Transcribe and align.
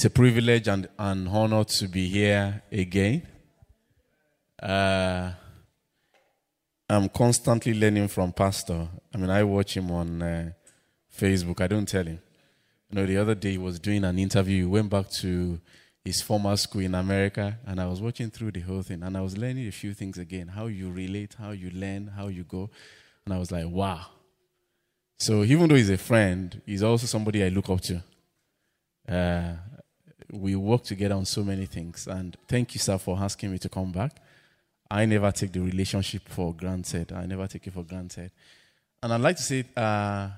It's 0.00 0.06
a 0.06 0.08
privilege 0.08 0.66
and 0.66 0.88
an 0.98 1.28
honor 1.28 1.62
to 1.62 1.86
be 1.86 2.08
here 2.08 2.62
again. 2.72 3.28
Uh, 4.58 5.30
I'm 6.88 7.10
constantly 7.10 7.74
learning 7.74 8.08
from 8.08 8.32
Pastor. 8.32 8.88
I 9.14 9.18
mean, 9.18 9.28
I 9.28 9.42
watch 9.42 9.76
him 9.76 9.90
on 9.90 10.22
uh, 10.22 10.52
Facebook. 11.14 11.60
I 11.60 11.66
don't 11.66 11.86
tell 11.86 12.06
him. 12.06 12.18
You 12.88 12.96
know, 12.96 13.04
the 13.04 13.18
other 13.18 13.34
day 13.34 13.50
he 13.50 13.58
was 13.58 13.78
doing 13.78 14.04
an 14.04 14.18
interview. 14.18 14.60
He 14.60 14.64
went 14.64 14.88
back 14.88 15.10
to 15.20 15.60
his 16.02 16.22
former 16.22 16.56
school 16.56 16.80
in 16.80 16.94
America, 16.94 17.58
and 17.66 17.78
I 17.78 17.84
was 17.84 18.00
watching 18.00 18.30
through 18.30 18.52
the 18.52 18.60
whole 18.60 18.80
thing, 18.80 19.02
and 19.02 19.18
I 19.18 19.20
was 19.20 19.36
learning 19.36 19.68
a 19.68 19.70
few 19.70 19.92
things 19.92 20.16
again 20.16 20.48
how 20.48 20.68
you 20.68 20.90
relate, 20.90 21.36
how 21.38 21.50
you 21.50 21.68
learn, 21.74 22.06
how 22.06 22.28
you 22.28 22.44
go. 22.44 22.70
And 23.26 23.34
I 23.34 23.38
was 23.38 23.52
like, 23.52 23.66
wow. 23.68 24.06
So 25.18 25.44
even 25.44 25.68
though 25.68 25.74
he's 25.74 25.90
a 25.90 25.98
friend, 25.98 26.58
he's 26.64 26.82
also 26.82 27.06
somebody 27.06 27.44
I 27.44 27.50
look 27.50 27.68
up 27.68 27.82
to. 27.82 28.02
Uh, 29.06 29.56
we 30.32 30.56
work 30.56 30.84
together 30.84 31.14
on 31.14 31.24
so 31.24 31.42
many 31.42 31.66
things. 31.66 32.06
And 32.06 32.36
thank 32.48 32.74
you, 32.74 32.80
sir, 32.80 32.98
for 32.98 33.18
asking 33.18 33.52
me 33.52 33.58
to 33.58 33.68
come 33.68 33.92
back. 33.92 34.12
I 34.90 35.06
never 35.06 35.30
take 35.30 35.52
the 35.52 35.60
relationship 35.60 36.28
for 36.28 36.52
granted. 36.52 37.12
I 37.12 37.26
never 37.26 37.46
take 37.46 37.66
it 37.66 37.72
for 37.72 37.84
granted. 37.84 38.32
And 39.02 39.12
I'd 39.12 39.20
like 39.20 39.36
to 39.36 39.42
say 39.42 39.64
uh, 39.76 40.28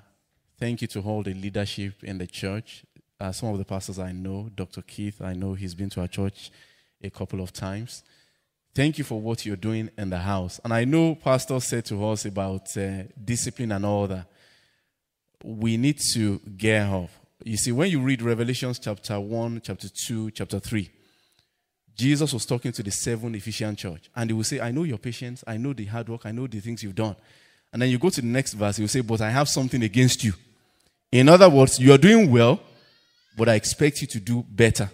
thank 0.59 0.83
you 0.83 0.89
to 0.89 1.01
all 1.01 1.23
the 1.23 1.35
leadership 1.35 2.05
in 2.05 2.19
the 2.19 2.27
church. 2.27 2.85
Uh, 3.19 3.33
some 3.33 3.49
of 3.49 3.59
the 3.59 3.65
pastors 3.65 3.99
I 3.99 4.13
know, 4.13 4.51
Dr. 4.55 4.83
Keith, 4.83 5.23
I 5.23 5.33
know 5.33 5.55
he's 5.55 5.75
been 5.75 5.91
to 5.91 6.01
our 6.03 6.09
church 6.09 6.51
a 7.03 7.11
couple 7.11 7.41
of 7.41 7.53
times. 7.53 8.03
Thank 8.75 8.99
you 8.99 9.05
for 9.05 9.21
what 9.21 9.45
you're 9.45 9.57
doing 9.57 9.91
in 9.99 10.11
the 10.11 10.19
house. 10.19 10.61
And 10.65 10.73
I 10.73 10.85
know 10.85 11.15
Pastor 11.15 11.61
said 11.61 11.85
to 11.87 12.07
us 12.07 12.25
about 12.25 12.77
uh, 12.77 13.05
discipline 13.23 13.73
and 13.73 13.85
all 13.85 14.07
that 14.07 14.27
we 15.45 15.77
need 15.77 15.99
to 16.15 16.39
gear 16.57 16.89
up. 16.91 17.11
You 17.45 17.57
see, 17.57 17.73
when 17.73 17.91
you 17.91 18.01
read 18.01 18.23
Revelations 18.23 18.79
chapter 18.79 19.19
1, 19.19 19.63
chapter 19.65 19.89
2, 19.89 20.31
chapter 20.31 20.61
3, 20.61 20.91
Jesus 21.97 22.33
was 22.33 22.47
talking 22.47 22.73
to 22.73 22.83
the 22.83 22.91
seven 22.91 23.35
Ephesian 23.35 23.77
church, 23.77 24.11
and 24.15 24.31
he 24.31 24.35
will 24.35 24.45
say, 24.45 24.61
I 24.61 24.71
know 24.71 24.85
your 24.85 24.99
patience, 24.99 25.43
I 25.47 25.57
know 25.57 25.73
the 25.73 25.85
hard 25.87 26.09
work, 26.09 26.23
I 26.25 26.33
know 26.33 26.47
the 26.47 26.61
things 26.61 26.83
you've 26.83 26.95
done. 26.95 27.17
And 27.73 27.83
then 27.83 27.91
you 27.91 27.99
go 27.99 28.11
to 28.11 28.21
the 28.21 28.27
next 28.27 28.55
verse, 28.55 28.77
he 28.77 28.83
will 28.83 28.89
say, 28.89 29.01
But 29.01 29.21
I 29.21 29.31
have 29.31 29.49
something 29.49 29.83
against 29.83 30.23
you. 30.23 30.35
In 31.11 31.29
other 31.29 31.49
words, 31.49 31.79
you 31.79 31.93
are 31.93 31.99
doing 31.99 32.31
well, 32.31 32.61
but 33.37 33.49
I 33.49 33.55
expect 33.55 34.01
you 34.01 34.07
to 34.09 34.21
do 34.21 34.45
better. 34.49 34.91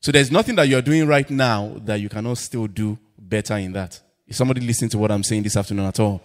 So 0.00 0.10
there's 0.10 0.30
nothing 0.30 0.56
that 0.56 0.68
you're 0.68 0.82
doing 0.82 1.06
right 1.06 1.28
now 1.30 1.76
that 1.84 2.00
you 2.00 2.08
cannot 2.08 2.38
still 2.38 2.66
do 2.66 2.98
better 3.18 3.56
in 3.56 3.72
that. 3.72 4.00
Is 4.26 4.36
somebody 4.36 4.60
listening 4.60 4.90
to 4.90 4.98
what 4.98 5.12
I'm 5.12 5.22
saying 5.22 5.42
this 5.42 5.56
afternoon 5.56 5.86
at 5.86 6.00
all? 6.00 6.22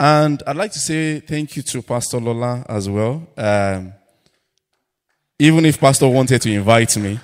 And 0.00 0.42
I'd 0.46 0.56
like 0.56 0.72
to 0.72 0.78
say 0.78 1.20
thank 1.20 1.56
you 1.56 1.62
to 1.62 1.82
Pastor 1.82 2.18
Lola 2.18 2.64
as 2.68 2.88
well. 2.88 3.26
Um, 3.36 3.92
even 5.44 5.66
if 5.66 5.78
Pastor 5.78 6.08
wanted 6.08 6.40
to 6.40 6.50
invite 6.50 6.96
me, 6.96 7.20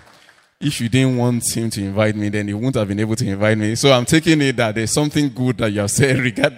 if 0.61 0.79
you 0.79 0.91
didn't 0.91 1.17
want 1.17 1.43
him 1.57 1.71
to 1.71 1.83
invite 1.83 2.15
me, 2.15 2.29
then 2.29 2.49
he 2.49 2.53
wouldn't 2.53 2.75
have 2.75 2.87
been 2.87 3.01
able 3.01 3.17
to 3.17 3.27
invite 3.27 3.57
me. 3.57 3.75
So 3.75 3.91
I'm 3.91 4.05
taking 4.05 4.43
it 4.43 4.57
that 4.57 4.75
there's 4.75 4.93
something 4.93 5.31
good 5.31 5.57
that 5.57 5.73
you 5.73 5.81
have 5.81 5.91
said 5.91 6.19
regard, 6.31 6.55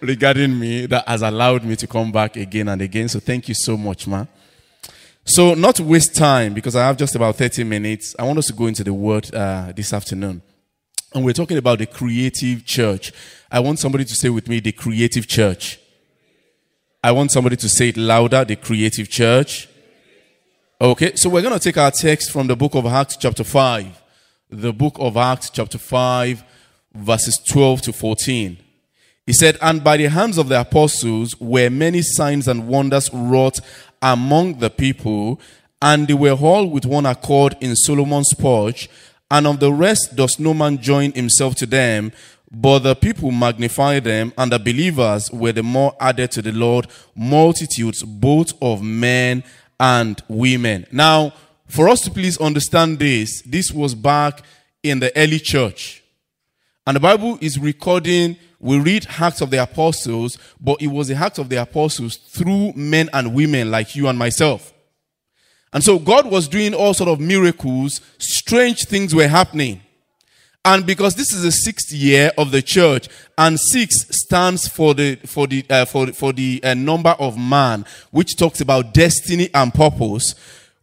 regarding 0.00 0.56
me 0.56 0.86
that 0.86 1.08
has 1.08 1.22
allowed 1.22 1.64
me 1.64 1.74
to 1.74 1.88
come 1.88 2.12
back 2.12 2.36
again 2.36 2.68
and 2.68 2.80
again. 2.80 3.08
So 3.08 3.18
thank 3.18 3.48
you 3.48 3.54
so 3.54 3.76
much, 3.76 4.06
man. 4.06 4.28
So, 5.24 5.54
not 5.54 5.76
to 5.76 5.84
waste 5.84 6.14
time, 6.16 6.54
because 6.54 6.74
I 6.74 6.86
have 6.86 6.96
just 6.96 7.14
about 7.14 7.36
30 7.36 7.64
minutes, 7.64 8.16
I 8.18 8.22
want 8.24 8.38
us 8.38 8.46
to 8.46 8.52
go 8.52 8.66
into 8.66 8.82
the 8.82 8.94
word 8.94 9.32
uh, 9.34 9.72
this 9.76 9.92
afternoon. 9.92 10.40
And 11.14 11.24
we're 11.24 11.34
talking 11.34 11.58
about 11.58 11.78
the 11.78 11.86
creative 11.86 12.64
church. 12.64 13.12
I 13.50 13.60
want 13.60 13.78
somebody 13.78 14.04
to 14.04 14.14
say 14.14 14.28
with 14.28 14.48
me, 14.48 14.60
the 14.60 14.72
creative 14.72 15.28
church. 15.28 15.78
I 17.04 17.12
want 17.12 17.32
somebody 17.32 17.56
to 17.56 17.68
say 17.68 17.90
it 17.90 17.96
louder, 17.96 18.44
the 18.44 18.56
creative 18.56 19.10
church. 19.10 19.68
Okay, 20.82 21.14
so 21.14 21.28
we're 21.28 21.42
going 21.42 21.52
to 21.52 21.60
take 21.60 21.76
our 21.76 21.90
text 21.90 22.30
from 22.30 22.46
the 22.46 22.56
book 22.56 22.74
of 22.74 22.86
Acts, 22.86 23.14
chapter 23.18 23.44
5. 23.44 24.02
The 24.48 24.72
book 24.72 24.96
of 24.98 25.14
Acts, 25.18 25.50
chapter 25.50 25.76
5, 25.76 26.42
verses 26.94 27.38
12 27.46 27.82
to 27.82 27.92
14. 27.92 28.56
He 29.26 29.34
said, 29.34 29.58
And 29.60 29.84
by 29.84 29.98
the 29.98 30.08
hands 30.08 30.38
of 30.38 30.48
the 30.48 30.58
apostles 30.58 31.38
were 31.38 31.68
many 31.68 32.00
signs 32.00 32.48
and 32.48 32.66
wonders 32.66 33.10
wrought 33.12 33.60
among 34.00 34.60
the 34.60 34.70
people, 34.70 35.38
and 35.82 36.08
they 36.08 36.14
were 36.14 36.30
all 36.30 36.66
with 36.70 36.86
one 36.86 37.04
accord 37.04 37.58
in 37.60 37.76
Solomon's 37.76 38.32
porch 38.32 38.88
and 39.30 39.46
of 39.46 39.60
the 39.60 39.72
rest 39.72 40.16
does 40.16 40.38
no 40.40 40.52
man 40.52 40.78
join 40.78 41.12
himself 41.12 41.54
to 41.56 41.66
them, 41.66 42.12
but 42.50 42.80
the 42.80 42.96
people 42.96 43.30
magnify 43.30 44.00
them, 44.00 44.32
and 44.36 44.50
the 44.50 44.58
believers 44.58 45.30
were 45.30 45.52
the 45.52 45.62
more 45.62 45.94
added 46.00 46.32
to 46.32 46.42
the 46.42 46.50
Lord, 46.50 46.88
multitudes 47.14 48.02
both 48.02 48.52
of 48.60 48.82
men 48.82 49.34
and 49.34 49.44
women. 50.28 50.86
Now, 50.92 51.32
for 51.66 51.88
us 51.88 52.00
to 52.02 52.10
please 52.10 52.38
understand 52.38 52.98
this, 52.98 53.42
this 53.42 53.70
was 53.72 53.94
back 53.94 54.42
in 54.82 54.98
the 55.00 55.16
early 55.16 55.38
church. 55.38 56.02
And 56.86 56.96
the 56.96 57.00
Bible 57.00 57.38
is 57.40 57.58
recording, 57.58 58.36
we 58.58 58.78
read 58.78 59.06
Acts 59.18 59.40
of 59.40 59.50
the 59.50 59.62
Apostles, 59.62 60.38
but 60.60 60.82
it 60.82 60.88
was 60.88 61.08
the 61.08 61.14
Acts 61.14 61.38
of 61.38 61.48
the 61.48 61.56
Apostles 61.62 62.16
through 62.16 62.72
men 62.74 63.08
and 63.12 63.34
women 63.34 63.70
like 63.70 63.94
you 63.94 64.08
and 64.08 64.18
myself. 64.18 64.72
And 65.72 65.84
so 65.84 65.98
God 65.98 66.26
was 66.26 66.48
doing 66.48 66.74
all 66.74 66.94
sort 66.94 67.08
of 67.08 67.20
miracles, 67.20 68.00
strange 68.18 68.86
things 68.86 69.14
were 69.14 69.28
happening. 69.28 69.80
And 70.64 70.84
because 70.84 71.14
this 71.14 71.32
is 71.32 71.42
the 71.42 71.52
sixth 71.52 71.90
year 71.90 72.32
of 72.36 72.50
the 72.50 72.60
church, 72.60 73.08
and 73.38 73.58
six 73.58 74.06
stands 74.10 74.68
for 74.68 74.92
the 74.92 75.16
for 75.16 75.46
the 75.46 75.64
uh, 75.70 75.86
for 75.86 76.08
for 76.08 76.34
the 76.34 76.60
uh, 76.62 76.74
number 76.74 77.16
of 77.18 77.38
man, 77.38 77.86
which 78.10 78.36
talks 78.36 78.60
about 78.60 78.92
destiny 78.92 79.48
and 79.54 79.72
purpose, 79.72 80.34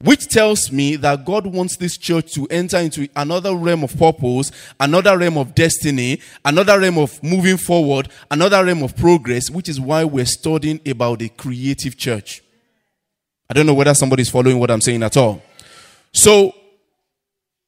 which 0.01 0.29
tells 0.29 0.71
me 0.71 0.95
that 0.95 1.25
God 1.25 1.45
wants 1.45 1.77
this 1.77 1.95
church 1.95 2.33
to 2.33 2.47
enter 2.47 2.77
into 2.77 3.07
another 3.15 3.55
realm 3.55 3.83
of 3.83 3.95
purpose, 3.95 4.51
another 4.79 5.15
realm 5.15 5.37
of 5.37 5.53
destiny, 5.53 6.21
another 6.43 6.79
realm 6.79 6.97
of 6.97 7.21
moving 7.21 7.57
forward, 7.57 8.09
another 8.31 8.65
realm 8.65 8.81
of 8.81 8.97
progress, 8.97 9.51
which 9.51 9.69
is 9.69 9.79
why 9.79 10.03
we're 10.03 10.25
studying 10.25 10.81
about 10.87 11.19
the 11.19 11.29
creative 11.29 11.95
church. 11.95 12.41
I 13.47 13.53
don't 13.53 13.67
know 13.67 13.75
whether 13.75 13.93
somebody's 13.93 14.29
following 14.29 14.59
what 14.59 14.71
I'm 14.71 14.81
saying 14.81 15.03
at 15.03 15.17
all. 15.17 15.43
So, 16.11 16.53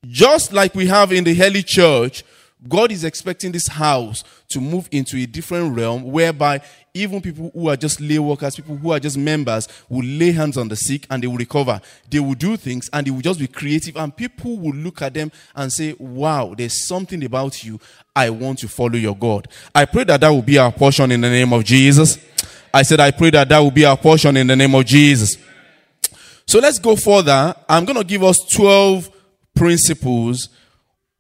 just 0.05 0.53
like 0.53 0.75
we 0.75 0.87
have 0.87 1.11
in 1.11 1.23
the 1.23 1.41
early 1.43 1.63
church, 1.63 2.23
God 2.67 2.91
is 2.91 3.05
expecting 3.05 3.53
this 3.53 3.67
house 3.67 4.23
to 4.49 4.59
move 4.59 4.89
into 4.91 5.15
a 5.17 5.25
different 5.25 5.77
realm 5.77 6.03
whereby 6.03 6.61
even 6.93 7.21
people 7.21 7.51
who 7.53 7.69
are 7.69 7.77
just 7.77 8.01
lay 8.01 8.19
workers, 8.19 8.55
people 8.55 8.75
who 8.75 8.91
are 8.91 8.99
just 8.99 9.17
members, 9.17 9.67
will 9.87 10.03
lay 10.03 10.31
hands 10.31 10.57
on 10.57 10.67
the 10.67 10.75
sick 10.75 11.07
and 11.09 11.23
they 11.23 11.27
will 11.27 11.37
recover. 11.37 11.79
They 12.09 12.19
will 12.19 12.33
do 12.33 12.57
things 12.57 12.89
and 12.91 13.07
they 13.07 13.11
will 13.11 13.21
just 13.21 13.39
be 13.39 13.47
creative, 13.47 13.95
and 13.95 14.15
people 14.15 14.57
will 14.57 14.73
look 14.73 15.01
at 15.01 15.13
them 15.13 15.31
and 15.55 15.71
say, 15.71 15.95
Wow, 15.99 16.53
there's 16.57 16.85
something 16.85 17.23
about 17.23 17.63
you. 17.63 17.79
I 18.15 18.29
want 18.29 18.59
to 18.59 18.67
follow 18.67 18.95
your 18.95 19.15
God. 19.15 19.47
I 19.73 19.85
pray 19.85 20.03
that 20.05 20.19
that 20.21 20.29
will 20.29 20.41
be 20.41 20.57
our 20.57 20.71
portion 20.71 21.11
in 21.11 21.21
the 21.21 21.29
name 21.29 21.53
of 21.53 21.63
Jesus. 21.63 22.17
I 22.73 22.83
said, 22.83 22.99
I 22.99 23.11
pray 23.11 23.29
that 23.31 23.47
that 23.47 23.59
will 23.59 23.71
be 23.71 23.85
our 23.85 23.97
portion 23.97 24.35
in 24.35 24.47
the 24.47 24.55
name 24.55 24.75
of 24.75 24.85
Jesus. 24.85 25.37
So 26.45 26.59
let's 26.59 26.79
go 26.79 26.95
further. 26.95 27.55
I'm 27.69 27.85
going 27.85 27.97
to 27.97 28.03
give 28.03 28.23
us 28.23 28.39
12 28.53 29.09
principles 29.55 30.49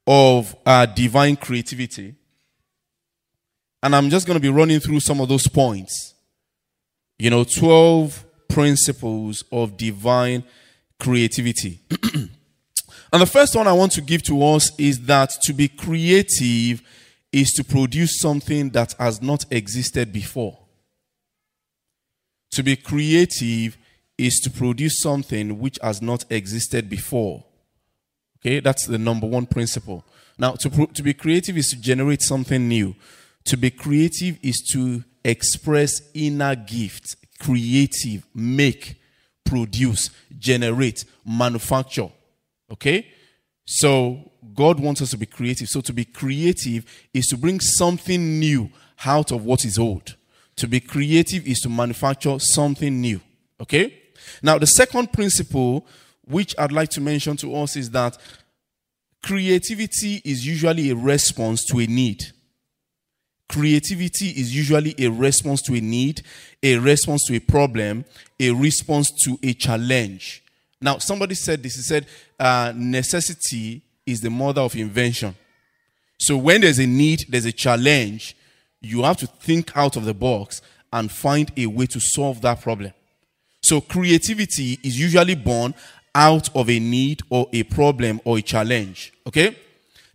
of 0.07 0.55
uh, 0.65 0.85
divine 0.85 1.35
creativity. 1.35 2.15
And 3.81 3.95
I'm 3.95 4.09
just 4.09 4.25
going 4.27 4.35
to 4.35 4.41
be 4.41 4.49
running 4.49 4.79
through 4.79 4.99
some 4.99 5.21
of 5.21 5.29
those 5.29 5.47
points. 5.47 6.15
You 7.17 7.29
know, 7.29 7.43
12 7.43 8.25
principles 8.47 9.43
of 9.51 9.77
divine 9.77 10.43
creativity. 10.99 11.79
and 12.13 13.21
the 13.21 13.25
first 13.25 13.55
one 13.55 13.67
I 13.67 13.73
want 13.73 13.91
to 13.93 14.01
give 14.01 14.23
to 14.23 14.43
us 14.43 14.71
is 14.79 14.99
that 15.05 15.31
to 15.43 15.53
be 15.53 15.67
creative 15.67 16.81
is 17.31 17.51
to 17.53 17.63
produce 17.63 18.19
something 18.19 18.71
that 18.71 18.93
has 18.93 19.21
not 19.21 19.45
existed 19.51 20.11
before. 20.11 20.57
To 22.51 22.63
be 22.63 22.75
creative 22.75 23.77
is 24.17 24.39
to 24.41 24.49
produce 24.49 24.99
something 24.99 25.59
which 25.59 25.77
has 25.81 26.01
not 26.01 26.25
existed 26.29 26.89
before. 26.89 27.45
Okay, 28.41 28.59
that's 28.59 28.85
the 28.85 28.97
number 28.97 29.27
one 29.27 29.45
principle. 29.45 30.05
Now, 30.37 30.53
to, 30.53 30.87
to 30.87 31.03
be 31.03 31.13
creative 31.13 31.57
is 31.57 31.67
to 31.69 31.75
generate 31.75 32.21
something 32.21 32.67
new. 32.67 32.95
To 33.45 33.57
be 33.57 33.69
creative 33.69 34.39
is 34.41 34.65
to 34.71 35.03
express 35.23 36.01
inner 36.13 36.55
gifts, 36.55 37.15
creative, 37.39 38.25
make, 38.33 38.95
produce, 39.43 40.09
generate, 40.37 41.03
manufacture. 41.25 42.09
Okay? 42.71 43.07
So, 43.65 44.31
God 44.53 44.79
wants 44.79 45.01
us 45.01 45.11
to 45.11 45.17
be 45.17 45.25
creative. 45.25 45.67
So, 45.67 45.81
to 45.81 45.91
be 45.91 46.05
creative 46.05 46.85
is 47.13 47.27
to 47.27 47.37
bring 47.37 47.59
something 47.59 48.39
new 48.39 48.69
out 49.05 49.31
of 49.31 49.43
what 49.43 49.65
is 49.65 49.77
old. 49.77 50.15
To 50.57 50.67
be 50.67 50.79
creative 50.79 51.45
is 51.45 51.59
to 51.59 51.69
manufacture 51.69 52.37
something 52.39 53.01
new. 53.01 53.19
Okay? 53.61 53.97
Now, 54.41 54.57
the 54.57 54.67
second 54.67 55.11
principle, 55.11 55.85
which 56.29 56.55
I'd 56.57 56.71
like 56.71 56.89
to 56.91 57.01
mention 57.01 57.35
to 57.37 57.55
us, 57.55 57.75
is 57.75 57.89
that 57.91 58.17
creativity 59.23 60.21
is 60.23 60.45
usually 60.45 60.91
a 60.91 60.95
response 60.95 61.65
to 61.65 61.79
a 61.79 61.87
need. 61.87 62.23
Creativity 63.49 64.27
is 64.27 64.55
usually 64.55 64.93
a 64.99 65.07
response 65.09 65.61
to 65.63 65.73
a 65.73 65.81
need, 65.81 66.21
a 66.61 66.77
response 66.77 67.25
to 67.25 67.35
a 67.35 67.39
problem, 67.39 68.05
a 68.39 68.51
response 68.51 69.11
to 69.25 69.39
a 69.41 69.53
challenge. 69.53 70.43
Now, 70.79 70.99
somebody 70.99 71.35
said 71.35 71.63
this. 71.63 71.75
He 71.75 71.81
said, 71.81 72.05
uh, 72.39 72.73
necessity 72.75 73.81
is 74.05 74.21
the 74.21 74.29
mother 74.29 74.61
of 74.61 74.75
invention. 74.75 75.35
So 76.19 76.37
when 76.37 76.61
there's 76.61 76.79
a 76.79 76.85
need, 76.85 77.25
there's 77.27 77.45
a 77.45 77.51
challenge, 77.51 78.35
you 78.81 79.03
have 79.03 79.17
to 79.17 79.27
think 79.27 79.75
out 79.75 79.95
of 79.95 80.05
the 80.05 80.13
box 80.13 80.61
and 80.93 81.11
find 81.11 81.51
a 81.57 81.65
way 81.65 81.87
to 81.87 81.99
solve 81.99 82.41
that 82.41 82.61
problem. 82.61 82.93
So 83.61 83.81
creativity 83.81 84.79
is 84.83 84.99
usually 84.99 85.35
born 85.35 85.73
out 86.19 86.53
of 86.53 86.69
a 86.69 86.79
need 86.79 87.21
or 87.29 87.47
a 87.53 87.63
problem 87.63 88.19
or 88.25 88.37
a 88.37 88.41
challenge. 88.41 89.13
Okay? 89.25 89.55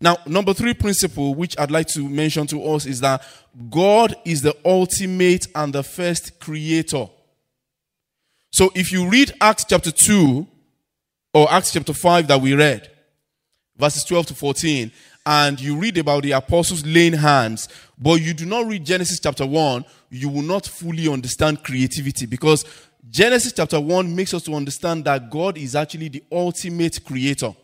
Now, 0.00 0.18
number 0.26 0.52
three 0.52 0.74
principle, 0.74 1.34
which 1.34 1.58
I'd 1.58 1.70
like 1.70 1.86
to 1.88 2.06
mention 2.06 2.46
to 2.48 2.62
us, 2.62 2.84
is 2.84 3.00
that 3.00 3.22
God 3.70 4.14
is 4.26 4.42
the 4.42 4.54
ultimate 4.66 5.46
and 5.54 5.72
the 5.72 5.82
first 5.82 6.38
creator. 6.40 7.08
So 8.50 8.70
if 8.74 8.92
you 8.92 9.08
read 9.08 9.32
Acts 9.40 9.64
chapter 9.64 9.90
2 9.90 10.46
or 11.32 11.50
Acts 11.50 11.72
chapter 11.72 11.94
5 11.94 12.28
that 12.28 12.40
we 12.40 12.54
read, 12.54 12.90
verses 13.78 14.04
12 14.04 14.26
to 14.26 14.34
14, 14.34 14.92
and 15.24 15.58
you 15.58 15.74
read 15.74 15.96
about 15.96 16.22
the 16.22 16.32
apostles 16.32 16.84
laying 16.84 17.14
hands, 17.14 17.68
but 17.98 18.20
you 18.20 18.34
do 18.34 18.44
not 18.44 18.66
read 18.66 18.84
Genesis 18.84 19.20
chapter 19.20 19.46
1, 19.46 19.86
you 20.10 20.28
will 20.28 20.42
not 20.42 20.66
fully 20.66 21.08
understand 21.08 21.64
creativity 21.64 22.26
because 22.26 22.66
Genesis 23.10 23.52
chapter 23.52 23.78
1 23.80 24.14
makes 24.14 24.32
us 24.32 24.42
to 24.44 24.54
understand 24.54 25.04
that 25.04 25.30
God 25.30 25.58
is 25.58 25.76
actually 25.76 26.08
the 26.08 26.22
ultimate 26.32 27.04
creator. 27.04 27.54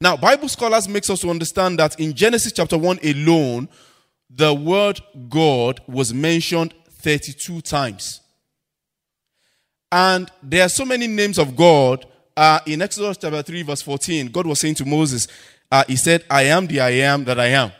Now, 0.00 0.16
Bible 0.16 0.48
scholars 0.48 0.88
makes 0.88 1.10
us 1.10 1.20
to 1.20 1.30
understand 1.30 1.78
that 1.78 1.98
in 1.98 2.14
Genesis 2.14 2.52
chapter 2.52 2.78
1 2.78 3.00
alone, 3.04 3.68
the 4.30 4.54
word 4.54 5.00
God 5.28 5.80
was 5.86 6.14
mentioned 6.14 6.74
32 6.88 7.60
times. 7.60 8.20
And 9.90 10.30
there 10.42 10.64
are 10.64 10.68
so 10.68 10.84
many 10.84 11.06
names 11.06 11.38
of 11.38 11.54
God. 11.54 12.06
Uh, 12.36 12.60
in 12.66 12.80
Exodus 12.80 13.18
chapter 13.18 13.42
3, 13.42 13.62
verse 13.62 13.82
14, 13.82 14.28
God 14.28 14.46
was 14.46 14.60
saying 14.60 14.76
to 14.76 14.86
Moses, 14.86 15.28
uh, 15.70 15.84
He 15.86 15.96
said, 15.96 16.24
I 16.30 16.44
am 16.44 16.66
the 16.66 16.80
I 16.80 16.90
am 16.90 17.24
that 17.24 17.38
I 17.38 17.48
am. 17.48 17.72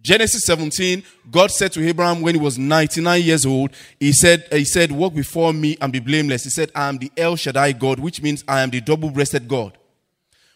Genesis 0.00 0.44
17, 0.44 1.02
God 1.30 1.50
said 1.50 1.72
to 1.72 1.86
Abraham 1.86 2.22
when 2.22 2.34
he 2.34 2.40
was 2.40 2.58
99 2.58 3.22
years 3.22 3.44
old, 3.44 3.70
He 3.98 4.12
said, 4.12 4.46
He 4.50 4.64
said, 4.64 4.92
Walk 4.92 5.14
before 5.14 5.52
me 5.52 5.76
and 5.80 5.92
be 5.92 5.98
blameless. 6.00 6.44
He 6.44 6.50
said, 6.50 6.70
I 6.74 6.88
am 6.88 6.98
the 6.98 7.10
El 7.16 7.36
Shaddai 7.36 7.72
God, 7.72 7.98
which 7.98 8.22
means 8.22 8.44
I 8.46 8.60
am 8.60 8.70
the 8.70 8.80
double 8.80 9.10
breasted 9.10 9.48
God. 9.48 9.76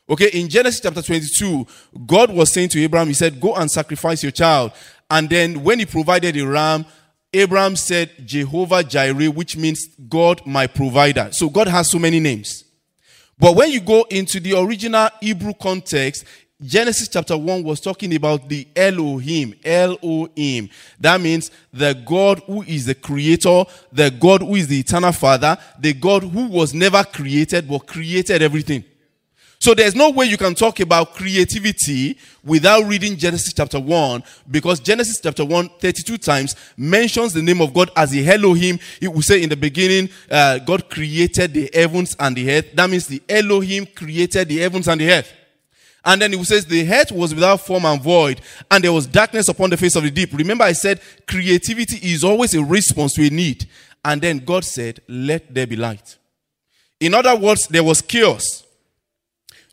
Okay, 0.09 0.29
in 0.33 0.49
Genesis 0.49 0.81
chapter 0.81 1.03
22, 1.03 1.67
God 2.07 2.31
was 2.33 2.53
saying 2.53 2.69
to 2.71 2.83
Abraham, 2.83 3.09
He 3.09 3.15
said, 3.15 3.41
Go 3.41 3.55
and 3.55 3.71
sacrifice 3.71 4.23
your 4.23 4.33
child. 4.33 4.73
And 5.11 5.29
then 5.29 5.63
when 5.63 5.79
He 5.79 5.87
provided 5.87 6.37
a 6.37 6.47
ram, 6.47 6.87
Abraham 7.33 7.77
said, 7.77 8.11
Jehovah 8.25 8.85
Jireh, 8.85 9.31
which 9.31 9.57
means 9.57 9.87
God 10.09 10.43
my 10.47 10.67
provider. 10.67 11.31
So 11.33 11.49
God 11.49 11.67
has 11.69 11.91
so 11.91 11.99
many 11.99 12.21
names. 12.21 12.65
But 13.39 13.57
when 13.57 13.71
you 13.71 13.81
go 13.81 14.05
into 14.11 14.39
the 14.39 14.57
original 14.59 15.09
Hebrew 15.21 15.55
context, 15.55 16.25
Genesis 16.65 17.09
chapter 17.09 17.37
1 17.37 17.65
was 17.65 17.81
talking 17.81 18.15
about 18.15 18.49
the 18.49 18.67
Elohim, 18.77 19.55
Elohim. 19.65 20.69
That 21.01 21.21
means 21.21 21.51
the 21.73 21.95
God 22.07 22.41
who 22.47 22.63
is 22.63 22.87
the 22.87 22.95
creator, 22.95 23.65
the 23.93 24.11
God 24.11 24.43
who 24.43 24.55
is 24.55 24.69
the 24.69 24.79
eternal 24.79 25.13
father, 25.13 25.59
the 25.79 25.93
God 25.93 26.23
who 26.23 26.47
was 26.47 26.73
never 26.73 27.03
created 27.03 27.69
but 27.69 27.87
created 27.87 28.43
everything. 28.43 28.85
So 29.59 29.75
there's 29.75 29.95
no 29.95 30.11
way 30.11 30.27
you 30.27 30.37
can 30.37 30.57
talk 30.57 30.81
about 30.81 31.15
creativity 31.15 32.19
without 32.43 32.85
reading 32.85 33.17
Genesis 33.17 33.53
chapter 33.53 33.79
1 33.79 34.23
because 34.51 34.81
Genesis 34.81 35.21
chapter 35.21 35.45
1 35.45 35.69
32 35.79 36.19
times 36.19 36.57
mentions 36.77 37.33
the 37.33 37.43
name 37.43 37.61
of 37.61 37.73
God 37.73 37.89
as 37.95 38.11
the 38.11 38.29
Elohim. 38.29 38.79
It 39.01 39.07
will 39.07 39.23
say 39.23 39.41
in 39.41 39.49
the 39.49 39.57
beginning, 39.57 40.11
uh, 40.29 40.59
God 40.59 40.91
created 40.91 41.55
the 41.55 41.71
heavens 41.73 42.17
and 42.19 42.37
the 42.37 42.51
earth. 42.51 42.75
That 42.75 42.91
means 42.91 43.07
the 43.07 43.23
Elohim 43.29 43.87
created 43.87 44.49
the 44.49 44.59
heavens 44.59 44.89
and 44.89 45.01
the 45.01 45.13
earth. 45.13 45.33
And 46.05 46.21
then 46.21 46.35
it 46.35 46.45
says, 46.45 46.67
the 46.67 46.89
earth 46.93 47.13
was 47.13 47.35
without 47.35 47.61
form 47.61 47.85
and 47.85 48.03
void, 48.03 48.41
and 48.71 48.83
there 48.83 48.93
was 48.93 49.07
darkness 49.07 49.49
upon 49.49 49.71
the 49.71 49.77
face 49.77 49.95
of 49.95 50.03
the 50.03 50.11
deep. 50.11 50.33
Remember, 50.33 50.65
I 50.65 50.73
said 50.73 51.01
creativity 51.29 51.97
is 52.13 52.25
always 52.25 52.55
a 52.55 52.63
response 52.63 53.15
to 53.15 53.27
a 53.27 53.31
need. 53.31 53.69
And 54.05 54.21
then 54.21 54.39
God 54.39 54.65
said, 54.65 55.01
Let 55.09 55.55
there 55.55 55.67
be 55.67 55.77
light. 55.77 56.19
In 56.99 57.15
other 57.15 57.37
words, 57.37 57.69
there 57.69 57.85
was 57.85 58.01
chaos. 58.01 58.65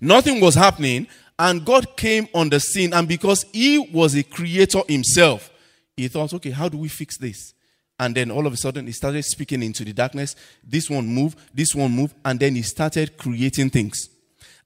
Nothing 0.02 0.40
was 0.40 0.56
happening, 0.56 1.08
and 1.38 1.66
God 1.66 1.96
came 1.98 2.28
on 2.34 2.50
the 2.50 2.60
scene. 2.60 2.94
And 2.94 3.08
because 3.08 3.46
He 3.52 3.80
was 3.80 4.16
a 4.16 4.24
creator 4.24 4.82
Himself, 4.88 5.52
He 5.98 6.08
thought, 6.08 6.34
okay, 6.36 6.52
how 6.52 6.70
do 6.70 6.78
we 6.78 6.88
fix 6.88 7.18
this? 7.18 7.54
And 8.00 8.16
then 8.16 8.32
all 8.32 8.48
of 8.48 8.54
a 8.54 8.58
sudden, 8.58 8.86
He 8.86 8.94
started 8.94 9.24
speaking 9.26 9.64
into 9.64 9.84
the 9.84 9.94
darkness. 9.94 10.36
This 10.64 10.90
one 10.90 11.08
moved, 11.08 11.40
this 11.54 11.74
one 11.74 11.92
moved, 11.92 12.16
and 12.24 12.40
then 12.40 12.56
He 12.56 12.62
started 12.62 13.18
creating 13.18 13.72
things. 13.72 14.10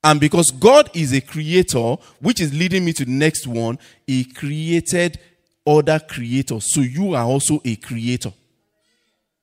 And 0.03 0.19
because 0.19 0.51
God 0.51 0.89
is 0.93 1.13
a 1.13 1.21
creator, 1.21 1.95
which 2.19 2.41
is 2.41 2.53
leading 2.53 2.83
me 2.83 2.93
to 2.93 3.05
the 3.05 3.11
next 3.11 3.47
one, 3.47 3.79
He 4.05 4.25
created 4.25 5.19
other 5.65 5.99
creators. 5.99 6.73
So 6.73 6.81
you 6.81 7.13
are 7.15 7.23
also 7.23 7.61
a 7.63 7.75
creator. 7.77 8.33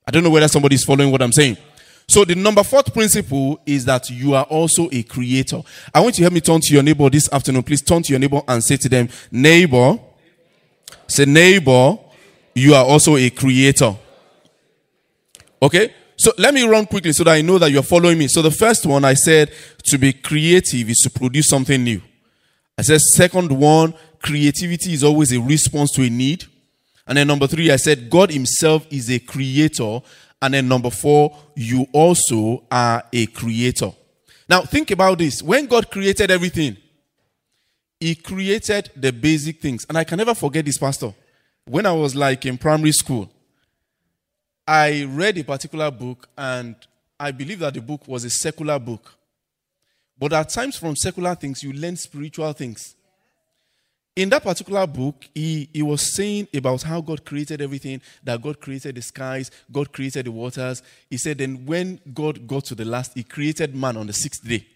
I 0.06 0.10
don't 0.10 0.22
know 0.22 0.30
whether 0.30 0.48
somebody 0.48 0.74
is 0.74 0.84
following 0.84 1.10
what 1.10 1.22
I'm 1.22 1.32
saying. 1.32 1.56
So 2.08 2.24
the 2.24 2.34
number 2.34 2.64
fourth 2.64 2.92
principle 2.92 3.60
is 3.64 3.84
that 3.84 4.10
you 4.10 4.34
are 4.34 4.42
also 4.44 4.88
a 4.90 5.02
creator. 5.04 5.62
I 5.94 6.00
want 6.00 6.18
you 6.18 6.22
to 6.22 6.22
help 6.24 6.34
me 6.34 6.40
turn 6.40 6.60
to 6.60 6.74
your 6.74 6.82
neighbor 6.82 7.08
this 7.08 7.32
afternoon. 7.32 7.62
Please 7.62 7.82
turn 7.82 8.02
to 8.02 8.12
your 8.12 8.18
neighbor 8.18 8.42
and 8.48 8.62
say 8.62 8.76
to 8.78 8.88
them, 8.88 9.08
neighbor, 9.30 9.96
say 11.06 11.24
neighbor, 11.24 11.96
you 12.52 12.74
are 12.74 12.84
also 12.84 13.16
a 13.16 13.30
creator. 13.30 13.94
Okay? 15.62 15.94
So 16.20 16.34
let 16.36 16.52
me 16.52 16.64
run 16.64 16.84
quickly 16.84 17.14
so 17.14 17.24
that 17.24 17.30
I 17.30 17.40
know 17.40 17.56
that 17.56 17.70
you're 17.70 17.82
following 17.82 18.18
me. 18.18 18.28
So 18.28 18.42
the 18.42 18.50
first 18.50 18.84
one 18.84 19.06
I 19.06 19.14
said 19.14 19.52
to 19.84 19.96
be 19.96 20.12
creative 20.12 20.90
is 20.90 20.98
to 20.98 21.08
produce 21.08 21.48
something 21.48 21.82
new. 21.82 22.02
I 22.76 22.82
said 22.82 23.00
second 23.00 23.50
one, 23.50 23.94
creativity 24.20 24.92
is 24.92 25.02
always 25.02 25.32
a 25.32 25.40
response 25.40 25.92
to 25.92 26.02
a 26.02 26.10
need. 26.10 26.44
And 27.06 27.16
then 27.16 27.26
number 27.26 27.46
three, 27.46 27.70
I 27.70 27.76
said 27.76 28.10
God 28.10 28.30
Himself 28.30 28.86
is 28.90 29.10
a 29.10 29.18
creator 29.18 30.00
and 30.42 30.52
then 30.52 30.68
number 30.68 30.90
four, 30.90 31.34
you 31.56 31.86
also 31.90 32.64
are 32.70 33.02
a 33.10 33.24
creator. 33.28 33.90
Now, 34.46 34.60
think 34.60 34.90
about 34.90 35.16
this. 35.16 35.42
When 35.42 35.64
God 35.64 35.90
created 35.90 36.30
everything, 36.30 36.76
He 37.98 38.14
created 38.14 38.90
the 38.94 39.10
basic 39.10 39.62
things. 39.62 39.86
And 39.88 39.96
I 39.96 40.04
can 40.04 40.18
never 40.18 40.34
forget 40.34 40.66
this, 40.66 40.76
Pastor. 40.76 41.14
When 41.64 41.86
I 41.86 41.92
was 41.92 42.14
like 42.14 42.44
in 42.44 42.58
primary 42.58 42.92
school, 42.92 43.30
I 44.70 45.04
read 45.04 45.38
a 45.38 45.44
particular 45.44 45.90
book, 45.90 46.28
and 46.38 46.76
I 47.18 47.32
believe 47.32 47.58
that 47.58 47.74
the 47.74 47.80
book 47.80 48.06
was 48.06 48.24
a 48.24 48.30
secular 48.30 48.78
book. 48.78 49.14
But 50.18 50.32
at 50.32 50.50
times, 50.50 50.76
from 50.76 50.94
secular 50.96 51.34
things, 51.34 51.62
you 51.62 51.72
learn 51.72 51.96
spiritual 51.96 52.52
things 52.52 52.94
in 54.16 54.28
that 54.28 54.42
particular 54.42 54.86
book, 54.86 55.28
he, 55.34 55.68
he 55.72 55.82
was 55.82 56.14
saying 56.14 56.48
about 56.54 56.82
how 56.82 57.00
God 57.00 57.24
created 57.24 57.62
everything, 57.62 58.00
that 58.24 58.42
God 58.42 58.60
created 58.60 58.96
the 58.96 59.02
skies, 59.02 59.50
God 59.70 59.92
created 59.92 60.26
the 60.26 60.32
waters. 60.32 60.82
He 61.08 61.16
said, 61.16 61.38
then 61.38 61.64
when 61.64 62.00
God 62.12 62.46
got 62.46 62.64
to 62.66 62.74
the 62.74 62.84
last, 62.84 63.12
he 63.14 63.22
created 63.22 63.74
man 63.74 63.96
on 63.96 64.06
the 64.06 64.12
sixth 64.12 64.46
day. 64.46 64.66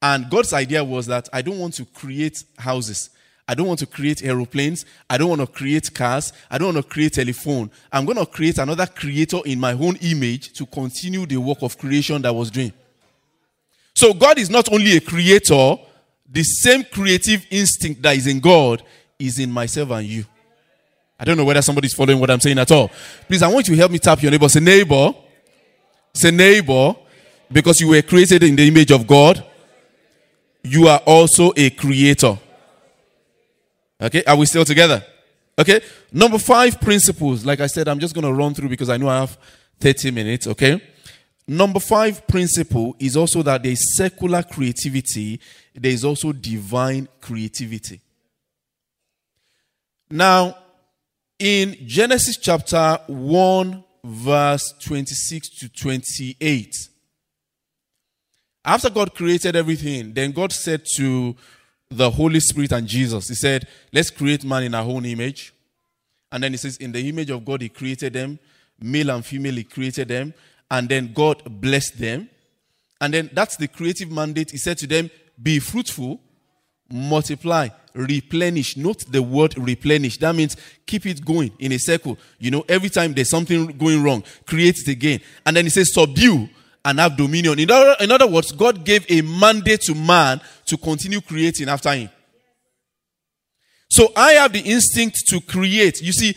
And 0.00 0.28
God's 0.30 0.52
idea 0.52 0.84
was 0.84 1.06
that 1.06 1.28
I 1.32 1.42
don't 1.42 1.58
want 1.58 1.74
to 1.74 1.84
create 1.84 2.44
houses. 2.58 3.10
I 3.46 3.54
don't 3.54 3.66
want 3.66 3.80
to 3.80 3.86
create 3.86 4.22
aeroplanes. 4.22 4.84
I 5.10 5.18
don't 5.18 5.28
want 5.28 5.40
to 5.40 5.46
create 5.46 5.92
cars. 5.92 6.32
I 6.50 6.58
don't 6.58 6.74
want 6.74 6.84
to 6.84 6.90
create 6.90 7.14
telephone. 7.14 7.70
I'm 7.92 8.04
going 8.04 8.18
to 8.18 8.26
create 8.26 8.58
another 8.58 8.86
creator 8.86 9.40
in 9.44 9.58
my 9.58 9.72
own 9.72 9.96
image 9.96 10.52
to 10.54 10.66
continue 10.66 11.26
the 11.26 11.38
work 11.38 11.58
of 11.62 11.76
creation 11.76 12.22
that 12.22 12.32
was 12.32 12.50
doing. 12.50 12.72
So 13.94 14.14
God 14.14 14.38
is 14.38 14.48
not 14.48 14.72
only 14.72 14.96
a 14.96 15.00
creator, 15.00 15.76
the 16.30 16.42
same 16.42 16.84
creative 16.84 17.44
instinct 17.50 18.00
that 18.02 18.16
is 18.16 18.26
in 18.26 18.40
God 18.40 18.82
is 19.18 19.38
in 19.38 19.50
myself 19.50 19.90
and 19.90 20.06
you. 20.06 20.24
I 21.18 21.24
don't 21.24 21.36
know 21.36 21.44
whether 21.44 21.62
somebody's 21.62 21.94
following 21.94 22.18
what 22.18 22.30
I'm 22.30 22.40
saying 22.40 22.58
at 22.58 22.70
all. 22.72 22.90
Please, 23.28 23.42
I 23.42 23.48
want 23.48 23.68
you 23.68 23.74
to 23.74 23.78
help 23.78 23.92
me 23.92 23.98
tap 23.98 24.22
your 24.22 24.30
neighbor. 24.30 24.48
Say, 24.48 24.60
neighbor. 24.60 25.14
Say, 26.14 26.30
neighbor. 26.30 26.96
Because 27.50 27.80
you 27.80 27.88
were 27.88 28.02
created 28.02 28.42
in 28.42 28.56
the 28.56 28.66
image 28.66 28.90
of 28.90 29.06
God, 29.06 29.44
you 30.62 30.88
are 30.88 31.00
also 31.00 31.52
a 31.54 31.70
creator. 31.70 32.38
Okay, 34.02 34.24
are 34.24 34.36
we 34.36 34.46
still 34.46 34.64
together? 34.64 35.04
Okay, 35.58 35.80
number 36.12 36.38
five 36.38 36.80
principles. 36.80 37.46
Like 37.46 37.60
I 37.60 37.66
said, 37.66 37.88
I'm 37.88 38.00
just 38.00 38.14
going 38.14 38.26
to 38.26 38.32
run 38.32 38.52
through 38.52 38.68
because 38.68 38.90
I 38.90 38.96
know 38.96 39.08
I 39.08 39.20
have 39.20 39.38
30 39.80 40.10
minutes. 40.10 40.46
Okay, 40.46 40.80
Number 41.46 41.80
five 41.80 42.26
principle 42.26 42.94
is 42.98 43.16
also 43.16 43.42
that 43.42 43.62
there 43.62 43.72
is 43.72 43.96
secular 43.96 44.42
creativity, 44.42 45.40
there 45.74 45.92
is 45.92 46.04
also 46.04 46.32
divine 46.32 47.08
creativity. 47.20 48.00
Now, 50.08 50.56
in 51.38 51.76
Genesis 51.84 52.36
chapter 52.36 52.98
1, 53.08 53.84
verse 54.04 54.72
26 54.84 55.48
to 55.58 55.68
28, 55.68 56.74
after 58.64 58.90
God 58.90 59.14
created 59.14 59.56
everything, 59.56 60.12
then 60.12 60.30
God 60.30 60.52
said 60.52 60.84
to 60.96 61.34
the 61.96 62.10
Holy 62.10 62.40
Spirit 62.40 62.72
and 62.72 62.86
Jesus, 62.86 63.28
He 63.28 63.34
said, 63.34 63.66
Let's 63.92 64.10
create 64.10 64.44
man 64.44 64.64
in 64.64 64.74
our 64.74 64.84
own 64.84 65.04
image. 65.04 65.54
And 66.30 66.42
then 66.42 66.52
He 66.52 66.58
says, 66.58 66.76
In 66.78 66.92
the 66.92 67.08
image 67.08 67.30
of 67.30 67.44
God, 67.44 67.62
He 67.62 67.68
created 67.68 68.12
them, 68.14 68.38
male 68.80 69.10
and 69.10 69.24
female, 69.24 69.54
He 69.54 69.64
created 69.64 70.08
them 70.08 70.34
and 70.72 70.88
then 70.88 71.12
God 71.12 71.42
blessed 71.60 71.98
them. 71.98 72.30
And 72.98 73.12
then 73.12 73.30
that's 73.34 73.56
the 73.56 73.68
creative 73.68 74.10
mandate. 74.10 74.50
He 74.50 74.56
said 74.56 74.78
to 74.78 74.86
them, 74.86 75.10
Be 75.40 75.58
fruitful, 75.58 76.18
multiply, 76.90 77.68
replenish. 77.92 78.78
Note 78.78 79.04
the 79.06 79.22
word 79.22 79.56
replenish. 79.58 80.16
That 80.16 80.34
means 80.34 80.56
keep 80.86 81.04
it 81.04 81.22
going 81.22 81.52
in 81.58 81.72
a 81.72 81.78
circle. 81.78 82.18
You 82.38 82.52
know, 82.52 82.64
every 82.70 82.88
time 82.88 83.12
there's 83.12 83.28
something 83.28 83.66
going 83.76 84.02
wrong, 84.02 84.24
create 84.46 84.78
it 84.78 84.88
again. 84.90 85.20
And 85.44 85.54
then 85.54 85.66
he 85.66 85.70
says, 85.70 85.92
Subdue 85.92 86.48
and 86.86 86.98
have 86.98 87.18
dominion. 87.18 87.58
In 87.58 87.70
other, 87.70 87.94
in 88.00 88.10
other 88.10 88.26
words, 88.26 88.50
God 88.50 88.82
gave 88.82 89.04
a 89.10 89.20
mandate 89.20 89.82
to 89.82 89.94
man 89.94 90.40
to 90.72 90.78
continue 90.78 91.20
creating 91.20 91.68
after 91.68 91.92
him. 91.92 92.08
So 93.90 94.10
I 94.16 94.32
have 94.32 94.54
the 94.54 94.60
instinct 94.60 95.26
to 95.28 95.40
create. 95.42 96.00
You 96.00 96.12
see, 96.12 96.34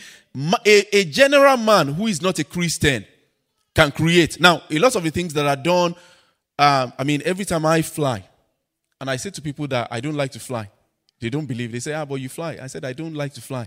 a, 0.66 0.96
a 0.96 1.04
general 1.06 1.56
man 1.56 1.88
who 1.88 2.06
is 2.06 2.20
not 2.20 2.38
a 2.38 2.44
Christian 2.44 3.06
can 3.74 3.90
create. 3.90 4.38
Now, 4.38 4.62
a 4.70 4.78
lot 4.78 4.94
of 4.94 5.02
the 5.02 5.10
things 5.10 5.32
that 5.32 5.46
are 5.46 5.56
done, 5.56 5.94
um, 6.58 6.92
I 6.98 7.04
mean, 7.04 7.22
every 7.24 7.46
time 7.46 7.64
I 7.64 7.80
fly, 7.80 8.28
and 9.00 9.08
I 9.08 9.16
say 9.16 9.30
to 9.30 9.40
people 9.40 9.66
that 9.68 9.88
I 9.90 10.00
don't 10.00 10.16
like 10.16 10.32
to 10.32 10.40
fly, 10.40 10.68
they 11.18 11.30
don't 11.30 11.46
believe. 11.46 11.72
They 11.72 11.80
say, 11.80 11.94
ah, 11.94 12.04
but 12.04 12.16
you 12.16 12.28
fly. 12.28 12.58
I 12.60 12.66
said, 12.66 12.84
I 12.84 12.92
don't 12.92 13.14
like 13.14 13.32
to 13.34 13.40
fly. 13.40 13.66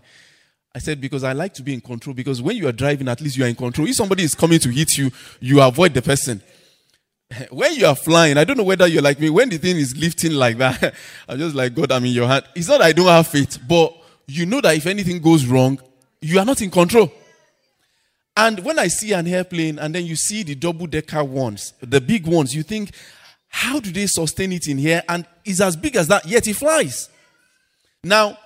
I 0.75 0.77
said, 0.77 1.01
because 1.01 1.23
I 1.23 1.33
like 1.33 1.55
to 1.55 1.63
be 1.63 1.73
in 1.73 1.81
control. 1.81 2.13
Because 2.13 2.43
when 2.43 2.57
you 2.57 2.67
are 2.67 2.71
driving, 2.71 3.07
at 3.07 3.21
least 3.21 3.38
you 3.38 3.43
are 3.43 3.47
in 3.47 3.55
control. 3.55 3.88
If 3.88 3.95
somebody 3.95 4.21
is 4.21 4.35
coming 4.35 4.59
to 4.59 4.69
hit 4.69 4.99
you, 4.99 5.09
you 5.39 5.61
avoid 5.61 5.95
the 5.95 6.03
person. 6.03 6.43
When 7.51 7.74
you 7.74 7.86
are 7.86 7.95
flying, 7.95 8.38
I 8.38 8.43
don't 8.43 8.57
know 8.57 8.63
whether 8.63 8.88
you're 8.88 9.01
like 9.01 9.19
me. 9.19 9.29
When 9.29 9.50
the 9.50 9.57
thing 9.57 9.77
is 9.77 9.95
lifting 9.95 10.33
like 10.33 10.57
that, 10.57 10.93
I'm 11.27 11.38
just 11.38 11.55
like, 11.55 11.74
God, 11.74 11.91
I'm 11.91 12.05
in 12.05 12.12
your 12.12 12.27
hand. 12.27 12.45
It's 12.55 12.67
not 12.67 12.81
I 12.81 12.91
don't 12.91 13.07
have 13.07 13.27
faith, 13.27 13.59
but 13.67 13.95
you 14.27 14.45
know 14.45 14.62
that 14.62 14.75
if 14.75 14.86
anything 14.86 15.19
goes 15.21 15.45
wrong, 15.45 15.79
you 16.21 16.39
are 16.39 16.45
not 16.45 16.62
in 16.62 16.69
control. 16.69 17.12
And 18.36 18.59
when 18.63 18.79
I 18.79 18.88
see 18.88 19.12
an 19.13 19.27
airplane 19.27 19.79
and 19.79 19.93
then 19.93 20.05
you 20.05 20.15
see 20.15 20.43
the 20.43 20.55
double 20.55 20.88
decker 20.88 21.24
ones, 21.24 21.74
the 21.81 22.00
big 22.00 22.25
ones, 22.25 22.55
you 22.55 22.63
think, 22.63 22.91
how 23.50 23.79
do 23.79 23.91
they 23.91 24.05
sustain 24.05 24.53
it 24.53 24.67
in 24.67 24.77
here? 24.77 25.03
And 25.09 25.25
it's 25.43 25.59
as 25.59 25.75
big 25.75 25.95
as 25.95 26.07
that, 26.07 26.25
yet 26.25 26.48
it 26.48 26.55
flies. 26.55 27.09
Now, 28.03 28.38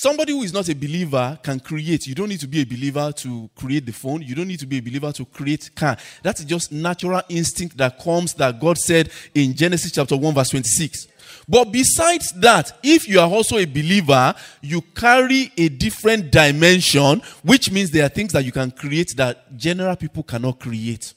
somebody 0.00 0.32
who 0.32 0.42
is 0.42 0.52
not 0.52 0.68
a 0.68 0.74
believer 0.74 1.36
can 1.42 1.58
create. 1.58 2.06
You 2.06 2.14
don't 2.14 2.28
need 2.28 2.40
to 2.40 2.46
be 2.46 2.60
a 2.60 2.64
believer 2.64 3.10
to 3.16 3.50
create 3.56 3.84
the 3.84 3.92
phone. 3.92 4.22
You 4.22 4.36
don't 4.36 4.46
need 4.46 4.60
to 4.60 4.66
be 4.66 4.78
a 4.78 4.80
believer 4.80 5.10
to 5.10 5.24
create 5.24 5.70
car. 5.74 5.96
That's 6.22 6.44
just 6.44 6.70
natural 6.70 7.20
instinct 7.28 7.76
that 7.78 7.98
comes 7.98 8.34
that 8.34 8.60
God 8.60 8.78
said 8.78 9.10
in 9.34 9.54
Genesis 9.54 9.90
chapter 9.90 10.16
1 10.16 10.34
verse 10.34 10.50
26. 10.50 11.08
But 11.48 11.72
besides 11.72 12.32
that, 12.36 12.78
if 12.82 13.08
you 13.08 13.18
are 13.18 13.28
also 13.28 13.56
a 13.56 13.64
believer, 13.64 14.34
you 14.60 14.82
carry 14.82 15.50
a 15.56 15.68
different 15.68 16.30
dimension, 16.30 17.20
which 17.42 17.72
means 17.72 17.90
there 17.90 18.04
are 18.06 18.10
things 18.10 18.32
that 18.34 18.44
you 18.44 18.52
can 18.52 18.70
create 18.70 19.08
that 19.16 19.56
general 19.56 19.96
people 19.96 20.22
cannot 20.22 20.60
create. 20.60 21.12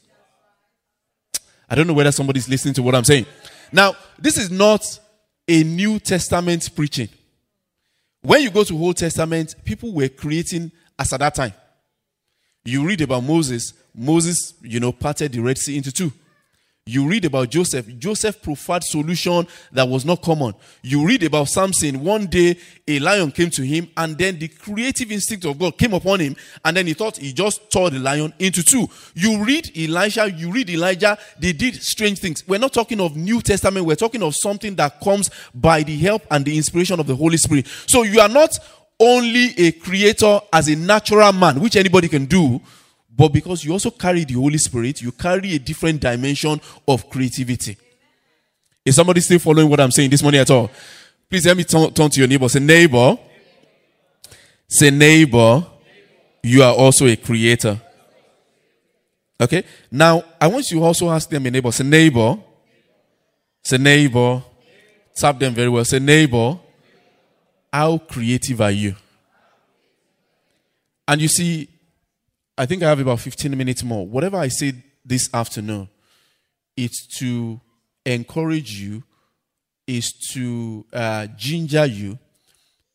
I 1.70 1.76
don't 1.76 1.86
know 1.86 1.94
whether 1.94 2.12
somebody's 2.12 2.50
listening 2.50 2.74
to 2.76 2.84
what 2.84 2.96
I'm 2.96 3.04
saying. 3.04 3.26
Now, 3.72 3.94
this 4.18 4.38
is 4.38 4.50
not 4.50 4.84
a 5.48 5.64
New 5.64 6.00
Testament 6.00 6.70
preaching. 6.76 7.10
When 8.22 8.42
you 8.42 8.51
go 8.51 8.63
to 8.63 8.78
Old 8.78 8.98
Testament, 8.98 9.56
people 9.66 9.94
were 9.94 10.10
creating 10.10 10.72
as 10.98 11.12
at 11.12 11.20
that 11.20 11.36
time. 11.36 11.54
You 12.63 12.86
read 12.86 13.01
about 13.01 13.24
Moses. 13.24 13.74
Moses, 13.96 14.54
you 14.62 14.80
know, 14.80 14.92
parted 14.92 15.32
the 15.32 15.40
Red 15.40 15.58
Sea 15.58 15.78
into 15.78 15.92
two. 15.92 16.13
You 16.92 17.08
read 17.08 17.24
about 17.24 17.50
Joseph. 17.50 17.88
Joseph 17.98 18.42
preferred 18.42 18.84
solution 18.84 19.48
that 19.72 19.88
was 19.88 20.04
not 20.04 20.22
common. 20.22 20.54
You 20.82 21.08
read 21.08 21.24
about 21.24 21.48
Samson. 21.48 22.04
One 22.04 22.26
day, 22.26 22.58
a 22.86 23.00
lion 23.00 23.32
came 23.32 23.50
to 23.52 23.62
him, 23.62 23.88
and 23.96 24.18
then 24.18 24.38
the 24.38 24.50
creative 24.50 25.10
instinct 25.10 25.46
of 25.46 25.58
God 25.58 25.78
came 25.78 25.94
upon 25.94 26.20
him, 26.20 26.36
and 26.66 26.76
then 26.76 26.88
he 26.88 26.94
thought 26.94 27.16
he 27.16 27.32
just 27.32 27.72
tore 27.72 27.90
the 27.90 28.00
lion 28.00 28.34
into 28.40 28.62
two. 28.62 28.90
You 29.14 29.42
read 29.42 29.72
Elisha. 29.78 30.30
You 30.30 30.52
read 30.52 30.70
Elijah. 30.70 31.18
They 31.40 31.54
did 31.54 31.82
strange 31.82 32.20
things. 32.20 32.46
We're 32.46 32.60
not 32.60 32.74
talking 32.74 33.00
of 33.00 33.16
New 33.16 33.40
Testament. 33.42 33.86
We're 33.86 33.96
talking 33.96 34.22
of 34.22 34.36
something 34.36 34.76
that 34.76 35.00
comes 35.00 35.30
by 35.56 35.84
the 35.84 35.98
help 35.98 36.24
and 36.30 36.44
the 36.44 36.58
inspiration 36.58 37.00
of 37.00 37.08
the 37.08 37.16
Holy 37.16 37.38
Spirit. 37.38 37.68
So 37.88 38.04
you 38.04 38.20
are 38.20 38.28
not 38.28 38.60
only 39.00 39.54
a 39.58 39.72
creator 39.72 40.42
as 40.52 40.68
a 40.68 40.76
natural 40.76 41.32
man, 41.32 41.62
which 41.62 41.78
anybody 41.78 42.10
can 42.10 42.26
do 42.26 42.60
but 43.15 43.30
because 43.30 43.63
you 43.63 43.74
also 43.74 43.91
carry 43.91 44.24
the 44.24 44.36
Holy 44.36 44.58
Spirit, 44.58 45.01
you 45.01 45.12
carry 45.12 45.56
a 45.56 45.60
different 45.60 46.00
dimension 46.00 46.60
of 46.88 47.10
creativity. 47.10 47.77
Is 48.86 48.96
somebody 48.96 49.22
still 49.22 49.39
following 49.39 49.70
what 49.70 49.80
I'm 49.80 49.91
saying 49.91 50.10
this 50.10 50.24
morning 50.24 50.41
at 50.41 50.50
all? 50.50 50.72
Please 51.30 51.46
let 51.46 51.56
me 51.56 51.63
turn, 51.63 51.94
turn 51.94 52.10
to 52.10 52.20
your 52.20 52.27
neighbor. 52.27 52.50
Say, 52.50 52.60
neighbor. 52.60 53.18
Say, 54.68 54.89
neighbor. 54.89 55.65
You 56.44 56.63
are 56.63 56.74
also 56.74 57.06
a 57.06 57.15
creator. 57.15 57.80
Okay? 59.39 59.63
Now, 59.91 60.24
I 60.39 60.48
want 60.48 60.70
you 60.72 60.80
to 60.80 60.86
also 60.86 61.10
ask 61.10 61.30
them 61.30 61.46
a 61.46 61.51
neighbor. 61.51 61.72
Say, 61.72 61.84
neighbor. 61.84 62.38
Say, 63.63 63.77
neighbor. 63.77 64.41
Tap 65.15 65.38
them 65.38 65.53
very 65.53 65.70
well. 65.70 65.86
Say, 65.86 66.00
neighbor. 66.00 66.58
How 67.72 67.98
creative 68.00 68.60
are 68.62 68.72
you? 68.72 68.96
And 71.08 71.22
you 71.22 71.27
see, 71.27 71.70
I 72.62 72.68
think 72.68 72.84
I 72.84 72.89
have 72.89 73.00
about 73.00 73.20
15 73.20 73.58
minutes 73.58 73.84
more. 73.84 74.06
Whatever 74.06 74.38
I 74.38 74.48
say 74.48 74.74
this 75.03 75.34
afternoon, 75.34 75.89
it's 76.77 77.08
to 77.18 77.60
encourage 78.06 78.80
you, 78.80 79.01
is 79.88 80.13
to 80.34 80.86
uh, 80.94 81.25
ginger 81.36 81.88
you, 81.88 82.20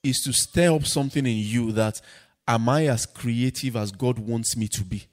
is 0.04 0.22
to 0.24 0.32
stir 0.32 0.72
up 0.72 0.86
something 0.86 1.26
in 1.26 1.38
you 1.38 1.72
that 1.72 2.00
am 2.46 2.68
I 2.68 2.86
as 2.86 3.06
creative 3.06 3.74
as 3.74 3.90
God 3.90 4.20
wants 4.20 4.56
me 4.56 4.68
to 4.68 4.84
be? 4.84 5.04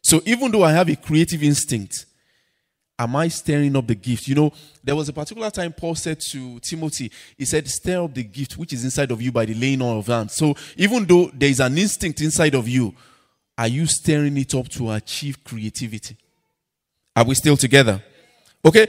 So 0.00 0.22
even 0.24 0.52
though 0.52 0.62
I 0.62 0.70
have 0.70 0.88
a 0.88 0.94
creative 0.94 1.42
instinct, 1.42 2.06
am 2.96 3.16
I 3.16 3.26
stirring 3.26 3.74
up 3.74 3.88
the 3.88 3.96
gift? 3.96 4.28
You 4.28 4.36
know, 4.36 4.52
there 4.84 4.94
was 4.94 5.08
a 5.08 5.12
particular 5.12 5.50
time 5.50 5.72
Paul 5.72 5.96
said 5.96 6.20
to 6.30 6.60
Timothy, 6.60 7.10
he 7.36 7.44
said, 7.46 7.66
stir 7.66 8.04
up 8.04 8.14
the 8.14 8.22
gift 8.22 8.56
which 8.56 8.72
is 8.72 8.84
inside 8.84 9.10
of 9.10 9.20
you 9.20 9.32
by 9.32 9.44
the 9.44 9.54
laying 9.54 9.82
on 9.82 9.98
of 9.98 10.06
hands. 10.06 10.36
So 10.36 10.54
even 10.76 11.04
though 11.04 11.32
there 11.34 11.50
is 11.50 11.58
an 11.58 11.76
instinct 11.76 12.20
inside 12.20 12.54
of 12.54 12.68
you, 12.68 12.94
are 13.60 13.68
you 13.68 13.84
stirring 13.84 14.38
it 14.38 14.54
up 14.54 14.66
to 14.70 14.90
achieve 14.90 15.44
creativity? 15.44 16.16
Are 17.14 17.26
we 17.26 17.34
still 17.34 17.58
together? 17.58 18.02
Okay. 18.64 18.88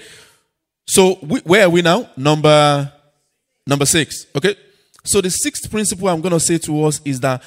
So 0.88 1.20
we, 1.22 1.42
where 1.42 1.66
are 1.66 1.70
we 1.70 1.82
now? 1.82 2.10
Number 2.16 2.90
number 3.68 3.86
6. 3.86 4.28
Okay? 4.34 4.56
So 5.04 5.20
the 5.20 5.30
sixth 5.30 5.70
principle 5.70 6.08
I'm 6.08 6.22
going 6.22 6.32
to 6.32 6.40
say 6.40 6.58
to 6.60 6.86
us 6.86 7.02
is 7.04 7.20
that 7.20 7.44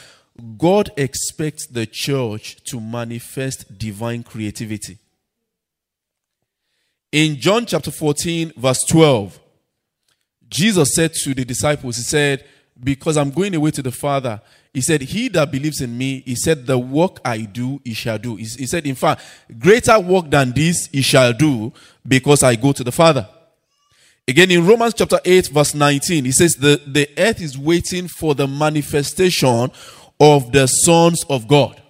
God 0.58 0.90
expects 0.98 1.66
the 1.66 1.86
church 1.86 2.62
to 2.64 2.78
manifest 2.78 3.78
divine 3.78 4.22
creativity. 4.22 4.98
In 7.10 7.40
John 7.40 7.64
chapter 7.64 7.90
14 7.90 8.52
verse 8.54 8.84
12, 8.86 9.40
Jesus 10.46 10.94
said 10.94 11.14
to 11.22 11.32
the 11.32 11.46
disciples, 11.46 11.96
he 11.96 12.02
said, 12.02 12.44
because 12.82 13.16
I'm 13.16 13.30
going 13.30 13.54
away 13.54 13.70
to 13.72 13.82
the 13.82 13.92
Father, 13.92 14.40
he 14.72 14.80
said, 14.80 15.02
He 15.02 15.28
that 15.28 15.50
believes 15.50 15.80
in 15.80 15.96
me, 15.96 16.22
he 16.26 16.34
said, 16.34 16.66
The 16.66 16.78
work 16.78 17.20
I 17.24 17.42
do, 17.42 17.80
he 17.84 17.94
shall 17.94 18.18
do. 18.18 18.36
He, 18.36 18.44
he 18.44 18.66
said, 18.66 18.86
In 18.86 18.94
fact, 18.94 19.22
greater 19.58 19.98
work 20.00 20.30
than 20.30 20.52
this 20.52 20.88
he 20.92 21.02
shall 21.02 21.32
do 21.32 21.72
because 22.06 22.42
I 22.42 22.56
go 22.56 22.72
to 22.72 22.84
the 22.84 22.92
Father. 22.92 23.28
Again, 24.26 24.50
in 24.50 24.66
Romans 24.66 24.94
chapter 24.94 25.20
8, 25.22 25.48
verse 25.48 25.74
19, 25.74 26.24
he 26.24 26.32
says, 26.32 26.54
the, 26.54 26.80
the 26.86 27.08
earth 27.18 27.42
is 27.42 27.58
waiting 27.58 28.08
for 28.08 28.34
the 28.34 28.48
manifestation 28.48 29.70
of 30.18 30.50
the 30.50 30.66
sons 30.66 31.22
of 31.28 31.46
God. 31.46 31.82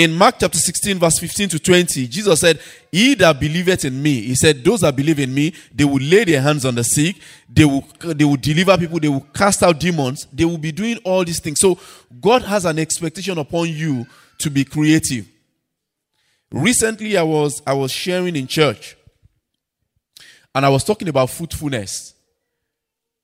In 0.00 0.14
Mark 0.14 0.36
chapter 0.40 0.56
16, 0.56 0.98
verse 0.98 1.18
15 1.18 1.50
to 1.50 1.58
20, 1.58 2.06
Jesus 2.06 2.40
said, 2.40 2.58
He 2.90 3.12
that 3.16 3.38
believeth 3.38 3.84
in 3.84 4.02
me, 4.02 4.22
He 4.22 4.34
said, 4.34 4.64
Those 4.64 4.80
that 4.80 4.96
believe 4.96 5.18
in 5.18 5.34
me, 5.34 5.52
they 5.74 5.84
will 5.84 6.00
lay 6.00 6.24
their 6.24 6.40
hands 6.40 6.64
on 6.64 6.74
the 6.74 6.82
sick, 6.82 7.16
they 7.46 7.66
will, 7.66 7.86
they 8.00 8.24
will 8.24 8.38
deliver 8.38 8.78
people, 8.78 8.98
they 8.98 9.10
will 9.10 9.26
cast 9.34 9.62
out 9.62 9.78
demons, 9.78 10.26
they 10.32 10.46
will 10.46 10.56
be 10.56 10.72
doing 10.72 10.96
all 11.04 11.22
these 11.22 11.38
things. 11.38 11.60
So 11.60 11.78
God 12.18 12.40
has 12.44 12.64
an 12.64 12.78
expectation 12.78 13.36
upon 13.36 13.68
you 13.68 14.06
to 14.38 14.48
be 14.48 14.64
creative. 14.64 15.28
Recently, 16.50 17.18
I 17.18 17.22
was 17.22 17.60
I 17.66 17.74
was 17.74 17.92
sharing 17.92 18.36
in 18.36 18.46
church, 18.46 18.96
and 20.54 20.64
I 20.64 20.70
was 20.70 20.82
talking 20.82 21.08
about 21.08 21.28
fruitfulness. 21.28 22.14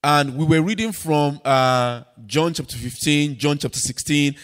And 0.04 0.37
we 0.37 0.45
were 0.45 0.61
reading 0.61 0.92
from 0.92 1.40
uh, 1.42 2.02
John 2.26 2.52
chapter 2.52 2.76
15, 2.76 3.38
John 3.38 3.56
chapter 3.56 3.78
16, 3.78 4.37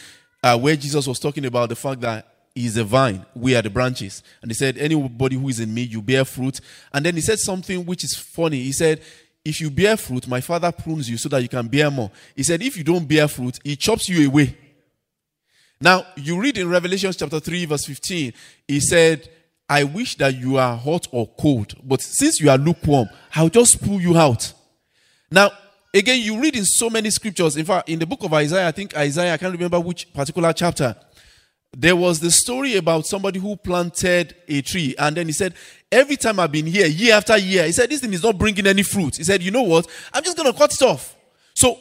uh, 0.42 0.58
where 0.58 0.76
Jesus 0.76 1.06
was 1.06 1.18
talking 1.18 1.46
about 1.46 1.68
the 1.68 1.76
fact 1.76 2.00
that 2.00 2.32
He's 2.54 2.76
a 2.76 2.84
vine, 2.84 3.24
we 3.34 3.56
are 3.56 3.62
the 3.62 3.70
branches. 3.70 4.22
And 4.42 4.50
he 4.50 4.54
said, 4.54 4.76
Anybody 4.76 5.36
who 5.36 5.48
is 5.48 5.60
in 5.60 5.72
me, 5.72 5.82
you 5.82 6.02
bear 6.02 6.24
fruit. 6.24 6.60
And 6.92 7.04
then 7.04 7.14
he 7.14 7.22
said 7.22 7.38
something 7.38 7.86
which 7.86 8.04
is 8.04 8.14
funny. 8.14 8.62
He 8.62 8.72
said, 8.72 9.00
If 9.44 9.60
you 9.60 9.70
bear 9.70 9.96
fruit, 9.96 10.28
my 10.28 10.42
father 10.42 10.70
prunes 10.70 11.08
you 11.08 11.16
so 11.16 11.30
that 11.30 11.42
you 11.42 11.48
can 11.48 11.66
bear 11.68 11.90
more. 11.90 12.10
He 12.36 12.42
said, 12.42 12.62
If 12.62 12.76
you 12.76 12.84
don't 12.84 13.08
bear 13.08 13.26
fruit, 13.26 13.58
he 13.64 13.74
chops 13.74 14.08
you 14.08 14.28
away. 14.28 14.56
Now, 15.80 16.04
you 16.14 16.38
read 16.38 16.58
in 16.58 16.68
Revelation 16.68 17.10
chapter 17.12 17.40
3, 17.40 17.64
verse 17.64 17.86
15, 17.86 18.32
he 18.68 18.80
said, 18.80 19.28
I 19.68 19.84
wish 19.84 20.16
that 20.16 20.34
you 20.34 20.58
are 20.58 20.76
hot 20.76 21.08
or 21.10 21.26
cold, 21.40 21.74
but 21.82 22.02
since 22.02 22.40
you 22.40 22.50
are 22.50 22.58
lukewarm, 22.58 23.08
I'll 23.34 23.48
just 23.48 23.82
pull 23.82 24.00
you 24.00 24.16
out. 24.16 24.52
Now, 25.30 25.50
Again, 25.94 26.20
you 26.20 26.40
read 26.40 26.56
in 26.56 26.64
so 26.64 26.88
many 26.88 27.10
scriptures. 27.10 27.56
In 27.56 27.64
fact, 27.64 27.88
in 27.88 27.98
the 27.98 28.06
book 28.06 28.22
of 28.22 28.32
Isaiah, 28.32 28.68
I 28.68 28.72
think 28.72 28.96
Isaiah, 28.96 29.34
I 29.34 29.36
can't 29.36 29.52
remember 29.52 29.78
which 29.78 30.12
particular 30.12 30.52
chapter. 30.52 30.96
there 31.76 31.96
was 31.96 32.20
the 32.20 32.30
story 32.30 32.76
about 32.76 33.06
somebody 33.06 33.38
who 33.38 33.56
planted 33.56 34.34
a 34.46 34.60
tree. 34.62 34.94
And 34.98 35.16
then 35.16 35.26
he 35.26 35.32
said 35.32 35.54
every 35.90 36.16
time 36.16 36.38
i've 36.38 36.52
been 36.52 36.66
here 36.66 36.86
year 36.86 37.14
after 37.14 37.36
year 37.36 37.64
he 37.64 37.72
said 37.72 37.88
this 37.90 38.00
thing 38.00 38.12
is 38.12 38.22
not 38.22 38.38
bringing 38.38 38.66
any 38.66 38.82
fruit. 38.82 39.16
He 39.16 39.24
said 39.24 39.42
you 39.42 39.50
know 39.50 39.62
what? 39.62 39.86
I'm 40.12 40.22
just 40.22 40.36
going 40.36 40.52
to 40.52 40.58
cut 40.58 40.72
it 40.72 40.82
off. 40.82 41.16
So 41.54 41.78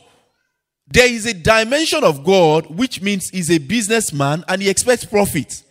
there 0.87 1.11
is 1.11 1.25
a 1.25 1.33
dimension 1.33 2.03
of 2.03 2.23
god 2.23 2.67
which 2.67 3.01
means 3.01 3.29
he's 3.29 3.51
a 3.51 3.57
businessman 3.57 4.43
and 4.47 4.61
he 4.61 4.69
expects 4.69 5.05
profit. 5.05 5.61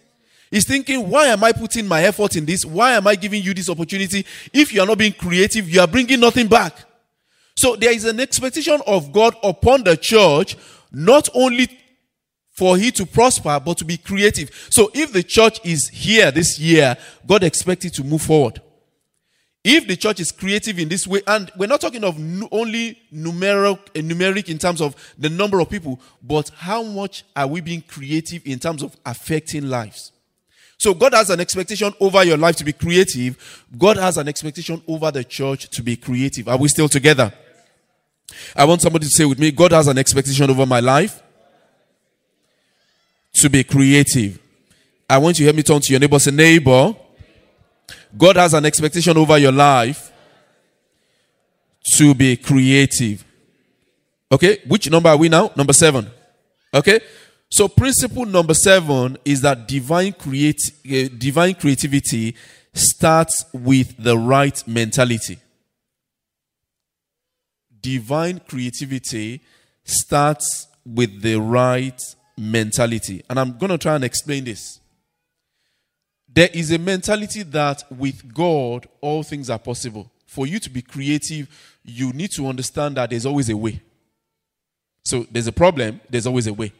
He's 0.50 0.66
thinking 0.66 1.08
why 1.08 1.28
am 1.28 1.42
i 1.42 1.52
putting 1.52 1.88
my 1.88 2.02
effort 2.02 2.36
in 2.36 2.44
this? 2.44 2.64
Why 2.64 2.92
am 2.92 3.06
i 3.06 3.14
giving 3.14 3.42
you 3.42 3.54
this 3.54 3.70
opportunity? 3.70 4.26
If 4.52 4.74
you 4.74 4.82
are 4.82 4.86
not 4.86 4.98
being 4.98 5.12
creative 5.12 5.68
you 5.68 5.80
are 5.80 5.88
bringing 5.88 6.20
nothing 6.20 6.46
back 6.46 6.74
so 7.60 7.76
there 7.76 7.92
is 7.92 8.06
an 8.06 8.20
expectation 8.20 8.80
of 8.86 9.12
god 9.12 9.36
upon 9.42 9.84
the 9.84 9.96
church 9.96 10.56
not 10.90 11.28
only 11.34 11.68
for 12.60 12.76
he 12.76 12.90
to 12.90 13.06
prosper, 13.06 13.58
but 13.64 13.78
to 13.78 13.86
be 13.86 13.96
creative. 13.96 14.50
So 14.70 14.90
if 14.92 15.14
the 15.14 15.22
church 15.22 15.60
is 15.64 15.88
here 15.88 16.30
this 16.30 16.58
year, 16.58 16.94
God 17.26 17.42
expects 17.42 17.86
it 17.86 17.94
to 17.94 18.04
move 18.04 18.20
forward. 18.20 18.60
If 19.64 19.86
the 19.86 19.96
church 19.96 20.20
is 20.20 20.30
creative 20.30 20.78
in 20.78 20.88
this 20.88 21.06
way, 21.06 21.22
and 21.26 21.50
we're 21.56 21.68
not 21.68 21.80
talking 21.80 22.04
of 22.04 22.16
only 22.52 22.98
numeric, 23.12 23.78
eh, 23.94 24.00
numeric 24.00 24.50
in 24.50 24.58
terms 24.58 24.82
of 24.82 24.94
the 25.18 25.30
number 25.30 25.60
of 25.60 25.70
people, 25.70 26.00
but 26.22 26.50
how 26.56 26.82
much 26.82 27.24
are 27.34 27.46
we 27.46 27.62
being 27.62 27.82
creative 27.82 28.42
in 28.46 28.58
terms 28.58 28.82
of 28.82 28.94
affecting 29.06 29.68
lives? 29.68 30.12
So 30.76 30.92
God 30.92 31.14
has 31.14 31.28
an 31.30 31.40
expectation 31.40 31.94
over 32.00 32.24
your 32.24 32.36
life 32.36 32.56
to 32.56 32.64
be 32.64 32.72
creative. 32.72 33.66
God 33.76 33.98
has 33.98 34.18
an 34.18 34.28
expectation 34.28 34.82
over 34.88 35.10
the 35.10 35.24
church 35.24 35.68
to 35.70 35.82
be 35.82 35.96
creative. 35.96 36.48
Are 36.48 36.58
we 36.58 36.68
still 36.68 36.88
together? 36.88 37.32
I 38.54 38.64
want 38.64 38.82
somebody 38.82 39.06
to 39.06 39.10
say 39.10 39.24
with 39.24 39.38
me, 39.38 39.50
God 39.50 39.72
has 39.72 39.88
an 39.88 39.98
expectation 39.98 40.50
over 40.50 40.66
my 40.66 40.80
life 40.80 41.22
to 43.34 43.48
be 43.48 43.64
creative. 43.64 44.38
I 45.08 45.18
want 45.18 45.38
you 45.38 45.44
to 45.44 45.48
help 45.48 45.56
me 45.56 45.62
turn 45.62 45.80
to 45.80 45.92
your 45.92 46.00
neighbor. 46.00 46.18
Say, 46.18 46.30
neighbor, 46.30 46.94
God 48.16 48.36
has 48.36 48.54
an 48.54 48.64
expectation 48.64 49.16
over 49.16 49.38
your 49.38 49.52
life 49.52 50.12
to 51.96 52.14
be 52.14 52.36
creative. 52.36 53.24
Okay, 54.32 54.58
which 54.66 54.88
number 54.90 55.08
are 55.08 55.16
we 55.16 55.28
now? 55.28 55.50
Number 55.56 55.72
seven. 55.72 56.08
Okay, 56.72 57.00
so 57.50 57.66
principle 57.66 58.26
number 58.26 58.54
seven 58.54 59.18
is 59.24 59.40
that 59.40 59.66
divine 59.66 60.12
create 60.12 60.60
uh, 60.86 61.08
divine 61.18 61.54
creativity 61.54 62.36
starts 62.72 63.44
with 63.52 63.96
the 63.98 64.16
right 64.16 64.62
mentality. 64.68 65.38
Divine 67.80 68.40
creativity 68.46 69.40
starts 69.84 70.68
with 70.84 71.22
the 71.22 71.36
right 71.36 72.00
mentality. 72.36 73.22
And 73.28 73.38
I'm 73.38 73.58
going 73.58 73.70
to 73.70 73.78
try 73.78 73.94
and 73.94 74.04
explain 74.04 74.44
this. 74.44 74.80
There 76.32 76.48
is 76.52 76.70
a 76.70 76.78
mentality 76.78 77.42
that 77.42 77.84
with 77.90 78.32
God, 78.32 78.88
all 79.00 79.22
things 79.22 79.50
are 79.50 79.58
possible. 79.58 80.10
For 80.26 80.46
you 80.46 80.60
to 80.60 80.70
be 80.70 80.80
creative, 80.80 81.48
you 81.84 82.12
need 82.12 82.30
to 82.36 82.46
understand 82.46 82.96
that 82.96 83.10
there's 83.10 83.26
always 83.26 83.50
a 83.50 83.56
way. 83.56 83.80
So 85.04 85.26
there's 85.30 85.48
a 85.48 85.52
problem, 85.52 86.00
there's 86.08 86.26
always 86.26 86.46
a 86.46 86.52
way. 86.52 86.72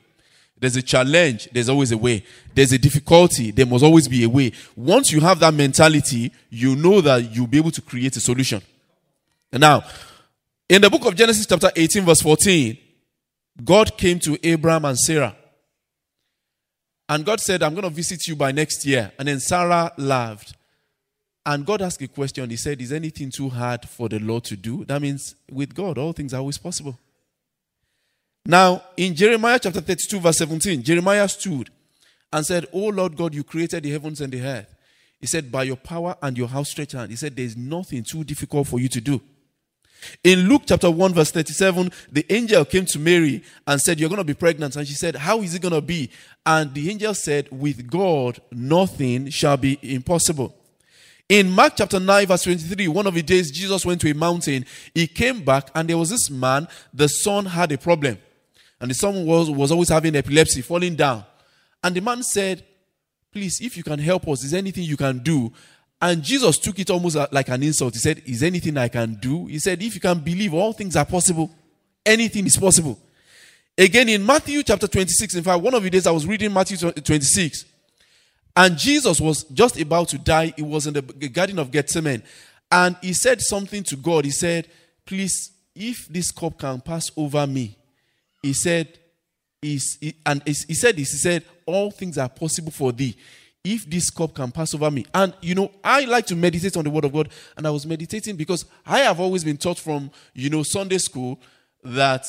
There's 0.56 0.76
a 0.76 0.82
challenge, 0.82 1.48
there's 1.52 1.70
always 1.70 1.90
a 1.90 1.96
way. 1.96 2.22
There's 2.54 2.72
a 2.72 2.78
difficulty, 2.78 3.50
there 3.50 3.66
must 3.66 3.82
always 3.82 4.06
be 4.06 4.24
a 4.24 4.28
way. 4.28 4.52
Once 4.76 5.10
you 5.10 5.20
have 5.20 5.40
that 5.40 5.54
mentality, 5.54 6.30
you 6.50 6.76
know 6.76 7.00
that 7.00 7.34
you'll 7.34 7.46
be 7.46 7.58
able 7.58 7.70
to 7.72 7.82
create 7.82 8.14
a 8.16 8.20
solution. 8.20 8.62
And 9.52 9.62
now, 9.62 9.82
in 10.70 10.80
the 10.80 10.88
book 10.88 11.04
of 11.04 11.14
Genesis, 11.14 11.46
chapter 11.46 11.70
18, 11.76 12.04
verse 12.04 12.22
14, 12.22 12.78
God 13.62 13.98
came 13.98 14.18
to 14.20 14.38
Abraham 14.42 14.86
and 14.86 14.98
Sarah 14.98 15.36
and 17.10 17.24
God 17.24 17.40
said, 17.40 17.64
I'm 17.64 17.74
going 17.74 17.82
to 17.82 17.90
visit 17.90 18.28
you 18.28 18.36
by 18.36 18.52
next 18.52 18.86
year. 18.86 19.10
And 19.18 19.26
then 19.26 19.40
Sarah 19.40 19.90
laughed. 19.98 20.54
And 21.44 21.66
God 21.66 21.82
asked 21.82 22.00
a 22.02 22.06
question. 22.06 22.48
He 22.48 22.56
said, 22.56 22.80
Is 22.80 22.92
anything 22.92 23.32
too 23.32 23.48
hard 23.48 23.88
for 23.88 24.08
the 24.08 24.20
Lord 24.20 24.44
to 24.44 24.56
do? 24.56 24.84
That 24.84 25.02
means 25.02 25.34
with 25.50 25.74
God, 25.74 25.98
all 25.98 26.12
things 26.12 26.32
are 26.32 26.36
always 26.36 26.58
possible. 26.58 26.96
Now, 28.46 28.84
in 28.96 29.16
Jeremiah 29.16 29.58
chapter 29.58 29.80
32, 29.80 30.20
verse 30.20 30.38
17, 30.38 30.84
Jeremiah 30.84 31.26
stood 31.28 31.68
and 32.32 32.46
said, 32.46 32.66
Oh 32.72 32.86
Lord 32.86 33.16
God, 33.16 33.34
you 33.34 33.42
created 33.42 33.82
the 33.82 33.90
heavens 33.90 34.20
and 34.20 34.32
the 34.32 34.42
earth. 34.42 34.72
He 35.18 35.26
said, 35.26 35.50
By 35.50 35.64
your 35.64 35.76
power 35.76 36.14
and 36.22 36.38
your 36.38 36.48
outstretched 36.48 36.92
hand, 36.92 37.10
he 37.10 37.16
said, 37.16 37.34
There's 37.34 37.56
nothing 37.56 38.04
too 38.08 38.22
difficult 38.22 38.68
for 38.68 38.78
you 38.78 38.88
to 38.88 39.00
do. 39.00 39.20
In 40.22 40.48
Luke 40.48 40.62
chapter 40.66 40.90
1, 40.90 41.14
verse 41.14 41.30
37, 41.30 41.90
the 42.10 42.26
angel 42.30 42.64
came 42.64 42.84
to 42.86 42.98
Mary 42.98 43.42
and 43.66 43.80
said, 43.80 43.98
You're 43.98 44.08
going 44.08 44.18
to 44.20 44.24
be 44.24 44.34
pregnant. 44.34 44.76
And 44.76 44.86
she 44.86 44.94
said, 44.94 45.16
How 45.16 45.40
is 45.40 45.54
it 45.54 45.62
going 45.62 45.74
to 45.74 45.80
be? 45.80 46.10
And 46.44 46.72
the 46.74 46.90
angel 46.90 47.14
said, 47.14 47.48
With 47.50 47.90
God, 47.90 48.40
nothing 48.50 49.30
shall 49.30 49.56
be 49.56 49.78
impossible. 49.82 50.54
In 51.28 51.50
Mark 51.50 51.74
chapter 51.76 52.00
9, 52.00 52.26
verse 52.26 52.42
23, 52.42 52.88
one 52.88 53.06
of 53.06 53.14
the 53.14 53.22
days 53.22 53.50
Jesus 53.52 53.86
went 53.86 54.00
to 54.00 54.10
a 54.10 54.14
mountain. 54.14 54.66
He 54.94 55.06
came 55.06 55.44
back, 55.44 55.70
and 55.74 55.88
there 55.88 55.96
was 55.96 56.10
this 56.10 56.28
man, 56.28 56.66
the 56.92 57.08
son 57.08 57.46
had 57.46 57.70
a 57.70 57.78
problem. 57.78 58.18
And 58.80 58.90
the 58.90 58.94
son 58.94 59.24
was, 59.24 59.48
was 59.50 59.70
always 59.70 59.90
having 59.90 60.16
epilepsy, 60.16 60.62
falling 60.62 60.96
down. 60.96 61.24
And 61.84 61.94
the 61.94 62.00
man 62.00 62.22
said, 62.22 62.64
Please, 63.32 63.60
if 63.60 63.76
you 63.76 63.84
can 63.84 64.00
help 64.00 64.26
us, 64.26 64.42
is 64.42 64.54
anything 64.54 64.82
you 64.82 64.96
can 64.96 65.18
do? 65.18 65.52
And 66.02 66.22
Jesus 66.22 66.58
took 66.58 66.78
it 66.78 66.90
almost 66.90 67.16
like 67.30 67.48
an 67.48 67.62
insult. 67.62 67.94
He 67.94 68.00
said, 68.00 68.22
Is 68.24 68.42
anything 68.42 68.76
I 68.78 68.88
can 68.88 69.14
do? 69.16 69.46
He 69.46 69.58
said, 69.58 69.82
If 69.82 69.94
you 69.94 70.00
can 70.00 70.18
believe, 70.20 70.54
all 70.54 70.72
things 70.72 70.96
are 70.96 71.04
possible. 71.04 71.50
Anything 72.04 72.46
is 72.46 72.56
possible. 72.56 72.98
Again, 73.76 74.08
in 74.08 74.24
Matthew 74.24 74.62
chapter 74.62 74.88
26, 74.88 75.36
in 75.36 75.44
fact, 75.44 75.62
one 75.62 75.74
of 75.74 75.82
the 75.82 75.90
days 75.90 76.06
I 76.06 76.10
was 76.10 76.26
reading 76.26 76.52
Matthew 76.52 76.90
26, 76.90 77.64
and 78.56 78.76
Jesus 78.76 79.20
was 79.20 79.44
just 79.44 79.78
about 79.78 80.08
to 80.08 80.18
die. 80.18 80.52
He 80.56 80.62
was 80.62 80.86
in 80.86 80.94
the 80.94 81.02
Garden 81.02 81.58
of 81.58 81.70
Gethsemane. 81.70 82.22
And 82.72 82.96
he 83.02 83.12
said 83.12 83.40
something 83.40 83.82
to 83.84 83.96
God. 83.96 84.24
He 84.24 84.30
said, 84.30 84.68
Please, 85.04 85.52
if 85.74 86.08
this 86.08 86.30
cup 86.30 86.58
can 86.58 86.80
pass 86.80 87.10
over 87.16 87.46
me, 87.46 87.76
he 88.42 88.52
said, 88.54 88.88
is 89.62 89.98
and 90.24 90.42
he 90.46 90.74
said 90.74 90.96
this, 90.96 91.12
he 91.12 91.18
said, 91.18 91.44
All 91.66 91.90
things 91.90 92.16
are 92.16 92.28
possible 92.28 92.72
for 92.72 92.92
thee 92.92 93.16
if 93.64 93.88
this 93.88 94.10
cup 94.10 94.34
can 94.34 94.50
pass 94.50 94.74
over 94.74 94.90
me. 94.90 95.04
And 95.12 95.34
you 95.40 95.54
know, 95.54 95.70
I 95.84 96.04
like 96.04 96.26
to 96.26 96.36
meditate 96.36 96.76
on 96.76 96.84
the 96.84 96.90
word 96.90 97.04
of 97.04 97.12
God, 97.12 97.28
and 97.56 97.66
I 97.66 97.70
was 97.70 97.86
meditating 97.86 98.36
because 98.36 98.64
I 98.86 99.00
have 99.00 99.20
always 99.20 99.44
been 99.44 99.56
taught 99.56 99.78
from 99.78 100.10
you 100.34 100.50
know 100.50 100.62
Sunday 100.62 100.98
school 100.98 101.40
that 101.82 102.26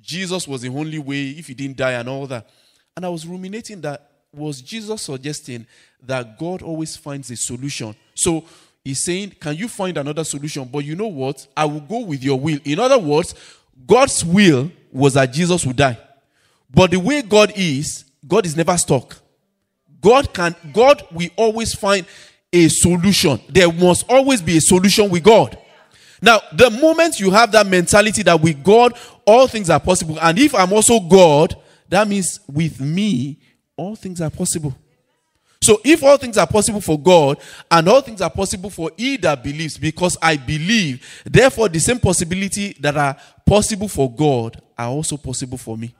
Jesus 0.00 0.46
was 0.46 0.62
the 0.62 0.68
only 0.68 0.98
way 0.98 1.30
if 1.30 1.46
he 1.46 1.54
didn't 1.54 1.76
die 1.76 1.92
and 1.92 2.08
all 2.08 2.26
that. 2.26 2.48
And 2.96 3.04
I 3.04 3.08
was 3.08 3.26
ruminating 3.26 3.80
that 3.82 4.10
was 4.32 4.60
Jesus 4.60 5.02
suggesting 5.02 5.66
that 6.02 6.38
God 6.38 6.62
always 6.62 6.96
finds 6.96 7.30
a 7.30 7.36
solution. 7.36 7.94
So 8.14 8.44
he's 8.84 9.04
saying, 9.04 9.36
Can 9.40 9.56
you 9.56 9.68
find 9.68 9.96
another 9.96 10.24
solution? 10.24 10.64
But 10.64 10.84
you 10.84 10.96
know 10.96 11.08
what? 11.08 11.46
I 11.56 11.64
will 11.64 11.80
go 11.80 12.00
with 12.00 12.22
your 12.22 12.38
will. 12.38 12.58
In 12.64 12.78
other 12.78 12.98
words, 12.98 13.34
God's 13.86 14.24
will 14.24 14.70
was 14.92 15.14
that 15.14 15.32
Jesus 15.32 15.64
would 15.64 15.76
die. 15.76 15.98
But 16.70 16.90
the 16.90 16.98
way 16.98 17.22
God 17.22 17.52
is, 17.56 18.04
God 18.26 18.44
is 18.44 18.56
never 18.56 18.76
stuck. 18.76 19.16
God 20.00 20.32
can, 20.32 20.54
God 20.72 21.02
will 21.12 21.30
always 21.36 21.74
find 21.74 22.06
a 22.52 22.68
solution. 22.68 23.40
There 23.48 23.70
must 23.72 24.08
always 24.08 24.40
be 24.40 24.56
a 24.56 24.60
solution 24.60 25.10
with 25.10 25.22
God. 25.22 25.58
Now, 26.20 26.40
the 26.52 26.70
moment 26.70 27.20
you 27.20 27.30
have 27.30 27.52
that 27.52 27.66
mentality 27.66 28.22
that 28.24 28.40
with 28.40 28.62
God, 28.64 28.94
all 29.24 29.46
things 29.46 29.70
are 29.70 29.80
possible, 29.80 30.18
and 30.20 30.38
if 30.38 30.54
I'm 30.54 30.72
also 30.72 30.98
God, 31.00 31.54
that 31.88 32.08
means 32.08 32.40
with 32.48 32.80
me, 32.80 33.38
all 33.76 33.94
things 33.94 34.20
are 34.20 34.30
possible. 34.30 34.76
So, 35.60 35.80
if 35.84 36.02
all 36.02 36.16
things 36.16 36.38
are 36.38 36.46
possible 36.46 36.80
for 36.80 36.98
God 36.98 37.38
and 37.70 37.88
all 37.88 38.00
things 38.00 38.20
are 38.20 38.30
possible 38.30 38.70
for 38.70 38.90
he 38.96 39.16
that 39.18 39.42
believes, 39.42 39.76
because 39.76 40.16
I 40.22 40.36
believe, 40.36 41.22
therefore, 41.24 41.68
the 41.68 41.80
same 41.80 41.98
possibility 41.98 42.76
that 42.80 42.96
are 42.96 43.16
possible 43.44 43.88
for 43.88 44.12
God 44.12 44.60
are 44.76 44.88
also 44.88 45.16
possible 45.16 45.58
for 45.58 45.76
me. 45.76 45.94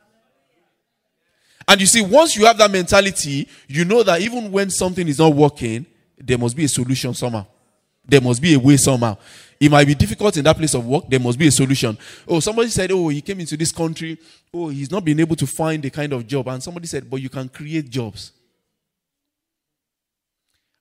And 1.68 1.82
you 1.82 1.86
see, 1.86 2.00
once 2.00 2.34
you 2.34 2.46
have 2.46 2.56
that 2.56 2.70
mentality, 2.70 3.46
you 3.68 3.84
know 3.84 4.02
that 4.02 4.22
even 4.22 4.50
when 4.50 4.70
something 4.70 5.06
is 5.06 5.18
not 5.18 5.34
working, 5.34 5.84
there 6.18 6.38
must 6.38 6.56
be 6.56 6.64
a 6.64 6.68
solution 6.68 7.12
somehow. 7.12 7.44
There 8.06 8.22
must 8.22 8.40
be 8.40 8.54
a 8.54 8.58
way 8.58 8.78
somehow. 8.78 9.18
It 9.60 9.70
might 9.70 9.86
be 9.86 9.94
difficult 9.94 10.38
in 10.38 10.44
that 10.44 10.56
place 10.56 10.72
of 10.72 10.86
work. 10.86 11.04
There 11.08 11.20
must 11.20 11.38
be 11.38 11.46
a 11.46 11.50
solution. 11.50 11.98
Oh, 12.26 12.40
somebody 12.40 12.70
said, 12.70 12.90
Oh, 12.90 13.08
he 13.08 13.20
came 13.20 13.40
into 13.40 13.54
this 13.54 13.70
country. 13.70 14.16
Oh, 14.54 14.68
he's 14.68 14.90
not 14.90 15.04
been 15.04 15.20
able 15.20 15.36
to 15.36 15.46
find 15.46 15.82
the 15.82 15.90
kind 15.90 16.12
of 16.14 16.26
job. 16.26 16.48
And 16.48 16.62
somebody 16.62 16.86
said, 16.86 17.10
But 17.10 17.20
you 17.20 17.28
can 17.28 17.50
create 17.50 17.90
jobs. 17.90 18.32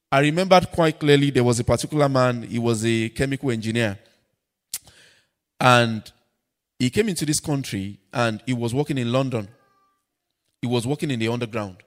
I 0.10 0.19
remembered 0.19 0.71
quite 0.71 1.00
clearly 1.00 1.32
there 1.32 1.43
was 1.43 1.60
a 1.60 1.65
particular 1.65 2.08
man, 2.08 2.43
he 2.43 2.60
was 2.60 2.86
a 2.86 3.10
chemical 3.10 3.52
engineer. 3.52 4.00
And 5.60 6.10
he 6.80 6.89
came 6.89 7.10
into 7.10 7.26
this 7.26 7.41
country 7.41 8.00
and 8.13 8.41
he 8.45 8.54
was 8.54 8.73
working 8.73 8.97
in 8.97 9.12
London. 9.12 9.50
He 10.62 10.67
was 10.67 10.88
working 10.88 11.12
in 11.12 11.20
the 11.20 11.28
underground. 11.28 11.78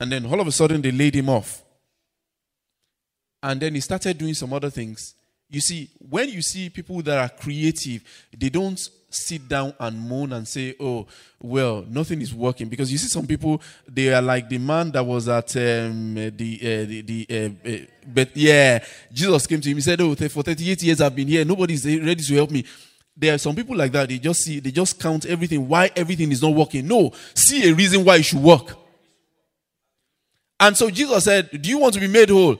And 0.00 0.10
then 0.10 0.26
all 0.26 0.40
of 0.40 0.46
a 0.46 0.52
sudden 0.52 0.82
they 0.82 0.90
laid 0.90 1.14
him 1.14 1.28
off. 1.28 1.62
And 3.42 3.60
then 3.60 3.74
he 3.74 3.80
started 3.80 4.16
doing 4.18 4.34
some 4.34 4.52
other 4.52 4.70
things. 4.70 5.14
You 5.50 5.60
see, 5.60 5.90
when 5.98 6.30
you 6.30 6.42
see 6.42 6.70
people 6.70 7.02
that 7.02 7.18
are 7.18 7.28
creative, 7.28 8.02
they 8.36 8.48
don't 8.48 8.80
sit 9.10 9.46
down 9.48 9.72
and 9.78 9.98
moan 10.00 10.32
and 10.32 10.48
say, 10.48 10.74
"Oh, 10.80 11.06
well, 11.40 11.84
nothing 11.88 12.20
is 12.22 12.34
working." 12.34 12.68
Because 12.68 12.90
you 12.90 12.98
see, 12.98 13.08
some 13.08 13.26
people 13.26 13.60
they 13.86 14.12
are 14.12 14.22
like 14.22 14.48
the 14.48 14.58
man 14.58 14.90
that 14.92 15.04
was 15.04 15.28
at 15.28 15.54
um, 15.56 16.14
the 16.14 16.58
uh, 16.60 16.86
the, 16.88 17.02
the 17.02 17.26
uh, 17.30 17.68
uh, 17.68 17.86
but 18.06 18.36
yeah, 18.36 18.84
Jesus 19.12 19.46
came 19.46 19.60
to 19.60 19.68
him. 19.68 19.76
He 19.76 19.82
said, 19.82 20.00
"Oh, 20.00 20.14
for 20.14 20.42
38 20.42 20.82
years 20.82 21.00
I've 21.00 21.14
been 21.14 21.28
here. 21.28 21.44
Nobody's 21.44 21.84
ready 21.86 22.22
to 22.22 22.34
help 22.34 22.50
me." 22.50 22.64
There 23.16 23.34
are 23.34 23.38
some 23.38 23.54
people 23.54 23.76
like 23.76 23.92
that. 23.92 24.08
They 24.08 24.18
just 24.18 24.40
see, 24.40 24.60
they 24.60 24.70
just 24.70 24.98
count 24.98 25.24
everything. 25.24 25.68
Why 25.68 25.90
everything 25.94 26.32
is 26.32 26.42
not 26.42 26.54
working? 26.54 26.86
No, 26.88 27.12
see 27.34 27.68
a 27.68 27.74
reason 27.74 28.04
why 28.04 28.16
it 28.16 28.24
should 28.24 28.42
work. 28.42 28.76
And 30.58 30.76
so 30.76 30.90
Jesus 30.90 31.24
said, 31.24 31.50
"Do 31.50 31.68
you 31.68 31.78
want 31.78 31.94
to 31.94 32.00
be 32.00 32.08
made 32.08 32.30
whole?" 32.30 32.58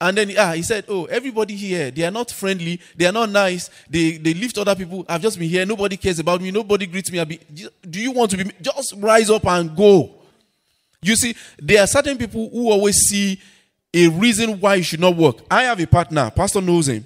And 0.00 0.16
then 0.16 0.32
ah, 0.38 0.52
he 0.52 0.62
said, 0.62 0.86
Oh, 0.88 1.04
everybody 1.04 1.54
here, 1.54 1.90
they 1.90 2.04
are 2.04 2.10
not 2.10 2.30
friendly, 2.30 2.80
they 2.96 3.04
are 3.04 3.12
not 3.12 3.28
nice, 3.28 3.68
they, 3.88 4.12
they 4.16 4.32
lift 4.32 4.56
other 4.56 4.74
people. 4.74 5.04
I've 5.06 5.20
just 5.20 5.38
been 5.38 5.48
here, 5.48 5.66
nobody 5.66 5.98
cares 5.98 6.18
about 6.18 6.40
me, 6.40 6.50
nobody 6.50 6.86
greets 6.86 7.12
me. 7.12 7.22
Be, 7.24 7.38
do 7.88 8.00
you 8.00 8.10
want 8.12 8.30
to 8.30 8.38
be 8.38 8.50
just 8.62 8.94
rise 8.96 9.28
up 9.28 9.46
and 9.46 9.76
go? 9.76 10.14
You 11.02 11.16
see, 11.16 11.34
there 11.58 11.82
are 11.82 11.86
certain 11.86 12.16
people 12.16 12.48
who 12.48 12.70
always 12.70 12.96
see 12.96 13.40
a 13.92 14.08
reason 14.08 14.58
why 14.58 14.76
it 14.76 14.84
should 14.84 15.00
not 15.00 15.16
work. 15.16 15.36
I 15.50 15.64
have 15.64 15.80
a 15.80 15.86
partner, 15.86 16.30
Pastor 16.30 16.62
knows 16.62 16.88
him. 16.88 17.04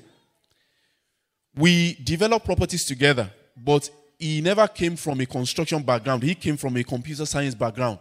We 1.57 1.95
develop 1.95 2.45
properties 2.45 2.85
together, 2.85 3.31
but 3.57 3.89
he 4.19 4.41
never 4.41 4.67
came 4.67 4.97
from 4.97 5.21
a 5.21 5.27
construction 5.27 5.83
background, 5.83 6.23
he 6.23 6.35
came 6.35 6.57
from 6.57 6.77
a 6.77 6.85
computer 6.85 7.27
science 7.27 7.55
background. 7.55 7.99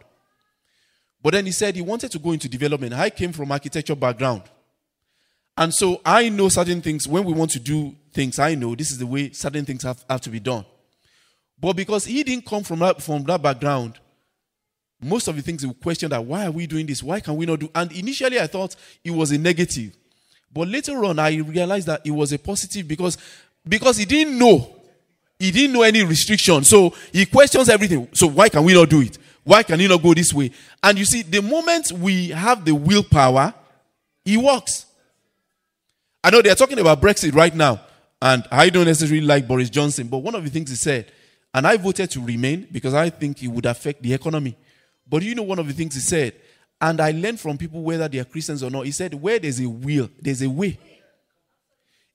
But 1.22 1.34
then 1.34 1.46
he 1.46 1.52
said 1.52 1.76
he 1.76 1.82
wanted 1.82 2.12
to 2.12 2.20
go 2.20 2.34
into 2.34 2.50
development. 2.50 2.94
I 2.94 3.10
came 3.10 3.32
from 3.32 3.52
architecture 3.52 3.96
background. 3.96 4.44
And 5.58 5.74
so 5.74 6.02
I 6.04 6.30
know 6.30 6.50
certain 6.50 6.82
things. 6.82 7.08
When 7.08 7.24
we 7.24 7.32
want 7.32 7.52
to 7.52 7.60
do 7.60 7.96
things, 8.12 8.40
I 8.40 8.56
know 8.56 8.76
this 8.76 8.92
is 8.92 8.98
the 8.98 9.08
way 9.08 9.32
certain 9.32 9.64
things 9.64 9.84
have, 9.84 10.04
have 10.10 10.20
to 10.22 10.30
be 10.30 10.40
done. 10.40 10.66
But 11.60 11.78
because 11.78 12.04
he 12.04 12.24
didn't 12.24 12.46
come 12.46 12.64
from 12.64 12.80
that, 12.80 13.02
from 13.02 13.24
that 13.24 13.42
background, 13.42 14.00
most 15.02 15.28
of 15.28 15.36
the 15.36 15.42
things 15.42 15.62
he 15.62 15.68
questioned 15.68 15.82
question 15.82 16.10
that 16.10 16.26
why 16.26 16.46
are 16.46 16.52
we 16.52 16.68
doing 16.68 16.86
this? 16.86 17.04
Why 17.04 17.20
can 17.20 17.36
we 17.38 17.46
not 17.46 17.60
do? 17.60 17.70
And 17.74 17.92
initially 17.92 18.40
I 18.40 18.48
thought 18.48 18.76
it 19.04 19.12
was 19.12 19.32
a 19.32 19.38
negative. 19.38 19.96
But 20.54 20.68
later 20.68 21.04
on 21.04 21.20
I 21.20 21.36
realized 21.36 21.88
that 21.88 22.02
it 22.06 22.12
was 22.12 22.32
a 22.32 22.40
positive 22.40 22.88
because 22.88 23.18
because 23.68 23.98
he 23.98 24.06
didn't 24.06 24.38
know. 24.38 24.76
He 25.40 25.52
didn't 25.52 25.74
know 25.74 25.82
any 25.82 26.04
restriction. 26.04 26.64
So 26.64 26.94
he 27.12 27.26
questions 27.26 27.70
everything. 27.70 28.08
So 28.14 28.28
why 28.28 28.50
can 28.50 28.64
we 28.64 28.74
not 28.74 28.90
do 28.90 29.02
it? 29.02 29.18
Why 29.44 29.64
can 29.64 29.80
he 29.80 29.88
not 29.88 30.02
go 30.02 30.14
this 30.14 30.34
way? 30.34 30.52
And 30.82 30.98
you 30.98 31.06
see, 31.06 31.22
the 31.22 31.42
moment 31.42 31.92
we 31.92 32.30
have 32.30 32.64
the 32.64 32.74
willpower, 32.74 33.54
he 34.24 34.38
works. 34.38 34.86
I 36.24 36.30
know 36.30 36.42
they're 36.42 36.56
talking 36.56 36.80
about 36.80 37.02
Brexit 37.02 37.36
right 37.36 37.54
now, 37.54 37.82
and 38.22 38.46
I 38.50 38.70
don't 38.70 38.86
necessarily 38.86 39.26
like 39.26 39.46
Boris 39.46 39.70
Johnson, 39.70 40.08
but 40.08 40.20
one 40.20 40.36
of 40.36 40.44
the 40.46 40.50
things 40.50 40.70
he 40.70 40.78
said, 40.78 41.12
and 41.54 41.68
I 41.68 41.76
voted 41.76 42.10
to 42.12 42.22
remain 42.22 42.68
because 42.72 42.94
I 42.94 43.10
think 43.10 43.44
it 43.44 43.50
would 43.50 43.66
affect 43.66 44.02
the 44.02 44.14
economy. 44.14 44.56
But 45.10 45.24
you 45.24 45.36
know, 45.36 45.44
one 45.44 45.60
of 45.60 45.68
the 45.68 45.74
things 45.74 45.96
he 45.96 46.00
said, 46.00 46.34
and 46.84 47.00
I 47.00 47.12
learned 47.12 47.40
from 47.40 47.58
people 47.58 47.82
whether 47.82 48.10
they 48.10 48.20
are 48.20 48.26
Christians 48.26 48.62
or 48.62 48.70
not, 48.70 48.86
he 48.86 48.92
said, 48.92 49.14
Where 49.14 49.40
there's 49.40 49.62
a 49.62 49.70
will, 49.70 50.10
there's 50.22 50.42
a 50.42 50.50
way. 50.50 50.78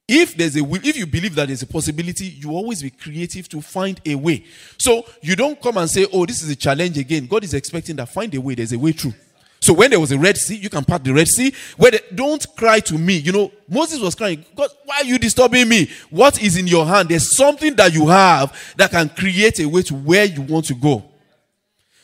If 0.07 0.37
there's 0.37 0.57
a 0.57 0.63
will, 0.63 0.81
if 0.85 0.95
you 0.95 1.07
believe 1.07 1.35
that 1.37 1.49
there's 1.49 1.63
a 1.63 1.67
possibility, 1.67 2.27
you 2.27 2.51
always 2.51 2.83
be 2.83 2.91
creative 2.91 3.49
to 3.49 3.63
find 3.63 3.99
a 4.05 4.15
way. 4.15 4.45
So 4.77 5.07
you 5.23 5.37
don't 5.37 5.61
come 5.61 5.79
and 5.79 5.89
say, 5.89 6.07
Oh, 6.13 6.27
this 6.27 6.43
is 6.43 6.51
a 6.51 6.57
challenge 6.57 6.99
again. 6.99 7.27
God 7.27 7.45
is 7.45 7.55
expecting 7.55 7.97
that 7.97 8.11
find 8.11 8.35
a 8.35 8.41
way, 8.41 8.57
there's 8.57 8.75
a 8.75 8.79
way 8.79 8.93
through. 8.93 9.15
So 9.59 9.73
when 9.73 9.89
there 9.89 9.99
was 9.99 10.13
a 10.13 10.19
Red 10.19 10.37
Sea, 10.37 10.57
you 10.57 10.69
can 10.69 10.85
part 10.85 11.03
the 11.03 11.15
Red 11.15 11.29
Sea. 11.29 11.53
Where 11.79 11.93
they, 11.93 12.01
don't 12.15 12.47
cry 12.55 12.81
to 12.81 12.99
me. 12.99 13.17
You 13.17 13.33
know, 13.33 13.53
Moses 13.69 14.01
was 14.01 14.15
crying, 14.15 14.45
God, 14.55 14.69
why 14.85 14.99
are 14.99 15.05
you 15.05 15.19
disturbing 15.19 15.67
me? 15.67 15.91
What 16.11 16.43
is 16.43 16.59
in 16.59 16.67
your 16.67 16.85
hand? 16.85 17.09
There's 17.09 17.35
something 17.35 17.75
that 17.77 17.95
you 17.95 18.07
have 18.07 18.75
that 18.77 18.91
can 18.91 19.09
create 19.09 19.61
a 19.61 19.67
way 19.67 19.81
to 19.83 19.95
where 19.95 20.27
you 20.27 20.43
want 20.43 20.67
to 20.67 20.75
go. 20.75 21.05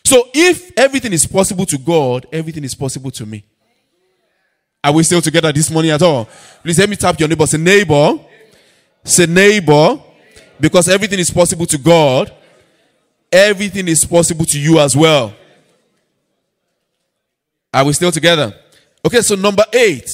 So 0.04 0.28
if 0.34 0.70
everything 0.76 1.12
is 1.12 1.26
possible 1.26 1.64
to 1.66 1.78
God, 1.78 2.26
everything 2.30 2.64
is 2.64 2.74
possible 2.74 3.10
to 3.12 3.24
me. 3.24 3.44
Are 4.82 4.92
we 4.92 5.02
still 5.02 5.22
together 5.22 5.50
this 5.50 5.70
morning 5.70 5.92
at 5.92 6.02
all? 6.02 6.28
Please 6.62 6.78
let 6.78 6.90
me 6.90 6.96
tap 6.96 7.18
your 7.18 7.28
neighbor. 7.28 7.46
Say 7.46 7.56
neighbor. 7.56 8.18
Say 9.02 9.26
neighbor. 9.26 9.98
Because 10.60 10.88
everything 10.88 11.18
is 11.18 11.30
possible 11.30 11.64
to 11.66 11.78
God. 11.78 12.32
Everything 13.32 13.88
is 13.88 14.04
possible 14.04 14.44
to 14.44 14.60
you 14.60 14.78
as 14.78 14.94
well. 14.94 15.34
Are 17.72 17.84
we 17.84 17.94
still 17.94 18.12
together? 18.12 18.54
Okay, 19.04 19.22
so 19.22 19.34
number 19.34 19.64
eight. 19.72 20.08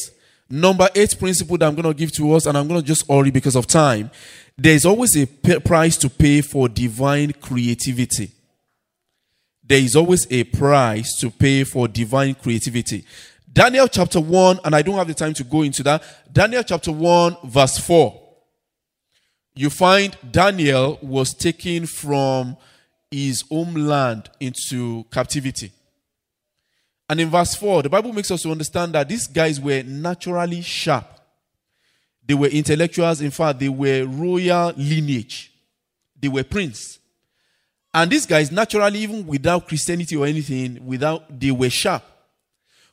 Number 0.48 0.88
eight 0.94 1.16
principle 1.18 1.59
that 1.59 1.66
I'm 1.66 1.74
going 1.74 1.92
to 1.92 1.94
give 1.94 2.12
to 2.12 2.33
us, 2.33 2.46
and 2.46 2.57
I'm 2.57 2.66
going 2.66 2.81
to 2.81 2.87
just 2.87 3.09
hurry 3.09 3.31
because 3.31 3.57
of 3.57 3.66
time. 3.66 4.11
There's 4.57 4.85
always 4.85 5.16
a 5.16 5.26
price 5.61 5.96
to 5.98 6.09
pay 6.09 6.40
for 6.40 6.68
divine 6.68 7.33
creativity. 7.33 8.31
There 9.71 9.79
is 9.79 9.95
always 9.95 10.27
a 10.33 10.43
price 10.43 11.17
to 11.21 11.31
pay 11.31 11.63
for 11.63 11.87
divine 11.87 12.35
creativity. 12.35 13.05
Daniel 13.53 13.87
chapter 13.87 14.19
1, 14.19 14.59
and 14.65 14.75
I 14.75 14.83
don't 14.83 14.97
have 14.97 15.07
the 15.07 15.15
time 15.15 15.33
to 15.35 15.45
go 15.45 15.63
into 15.63 15.85
that. 15.85 16.03
Daniel 16.33 16.65
chapter 16.65 16.91
1, 16.91 17.37
verse 17.45 17.79
4. 17.79 18.21
You 19.55 19.71
find 19.71 20.17
Daniel 20.29 20.99
was 21.01 21.35
taken 21.35 21.87
from 21.87 22.57
his 23.13 23.45
homeland 23.49 24.29
into 24.41 25.05
captivity. 25.05 25.71
And 27.09 27.21
in 27.21 27.31
verse 27.31 27.55
4, 27.55 27.85
the 27.85 27.91
Bible 27.91 28.13
makes 28.13 28.33
us 28.33 28.43
to 28.43 28.51
understand 28.51 28.95
that 28.95 29.09
these 29.09 29.29
guys 29.29 29.61
were 29.61 29.85
naturally 29.85 30.63
sharp. 30.63 31.07
They 32.27 32.35
were 32.35 32.49
intellectuals. 32.49 33.21
In 33.21 33.31
fact, 33.31 33.61
they 33.61 33.69
were 33.69 34.05
royal 34.05 34.73
lineage. 34.77 35.53
They 36.21 36.27
were 36.27 36.43
prince. 36.43 37.00
And 37.92 38.11
these 38.11 38.26
guys, 38.26 38.53
naturally, 38.53 39.00
even 39.00 39.26
without 39.26 39.66
Christianity 39.66 40.16
or 40.16 40.26
anything, 40.26 40.85
without 40.87 41.40
they 41.40 41.50
were 41.50 41.70
sharp. 41.70 42.05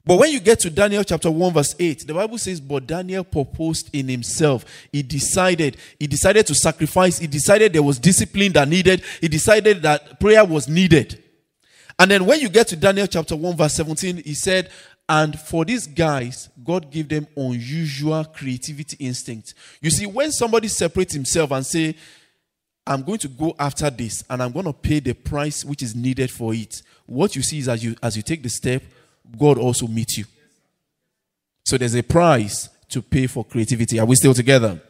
But 0.08 0.20
when 0.20 0.32
you 0.32 0.40
get 0.40 0.62
to 0.62 0.70
Daniel 0.70 1.04
chapter 1.04 1.30
1, 1.30 1.54
verse 1.54 1.76
8, 1.78 2.08
the 2.08 2.14
Bible 2.14 2.38
says, 2.38 2.62
But 2.62 2.88
Daniel 2.88 3.26
proposed 3.26 3.94
in 3.94 4.08
himself. 4.08 4.64
He 4.92 5.04
decided, 5.04 5.76
he 6.00 6.08
decided 6.08 6.48
to 6.48 6.56
sacrifice, 6.56 7.20
he 7.20 7.28
decided 7.28 7.74
there 7.74 7.84
was 7.84 8.00
discipline 8.00 8.54
that 8.54 8.70
needed, 8.70 9.04
he 9.20 9.28
decided 9.28 9.82
that 9.82 10.20
prayer 10.22 10.46
was 10.46 10.70
needed. 10.70 11.22
And 12.00 12.10
then 12.10 12.26
when 12.26 12.40
you 12.40 12.48
get 12.48 12.70
to 12.70 12.78
Daniel 12.78 13.08
chapter 13.08 13.36
1, 13.36 13.58
verse 13.58 13.74
17, 13.74 14.24
he 14.24 14.34
said, 14.34 14.70
and 15.10 15.40
for 15.40 15.66
these 15.66 15.88
guys, 15.88 16.50
God 16.64 16.92
gave 16.92 17.10
them 17.10 17.28
unusual 17.36 18.26
creativity 18.26 18.98
instinct. 19.00 19.54
You 19.82 19.90
see, 19.90 20.06
when 20.06 20.32
somebody 20.32 20.68
separates 20.68 21.14
himself 21.14 21.52
and 21.52 21.66
say, 21.66 21.96
I'm 22.88 23.04
going 23.04 23.20
to 23.20 23.28
go 23.28 23.54
after 23.60 23.90
this 23.90 24.24
and 24.30 24.42
I'm 24.42 24.54
going 24.54 24.66
to 24.66 24.74
pay 24.74 25.02
the 25.02 25.14
price 25.14 25.66
which 25.66 25.84
is 25.84 25.94
needed 25.94 26.32
for 26.32 26.54
it, 26.54 26.82
what 27.06 27.36
you 27.36 27.42
see 27.42 27.60
is 27.60 27.68
as 27.68 27.84
you 27.84 27.96
as 28.02 28.16
you 28.16 28.24
take 28.24 28.42
the 28.42 28.50
step, 28.50 28.82
God 29.38 29.58
also 29.58 29.88
meets 29.88 30.18
you. 30.18 30.26
So 31.66 31.78
there's 31.78 31.96
a 31.96 32.04
price 32.04 32.70
to 32.90 33.02
pay 33.02 33.28
for 33.28 33.44
creativity. 33.44 34.00
Are 34.00 34.06
we 34.06 34.16
still 34.16 34.34
together? 34.34 34.82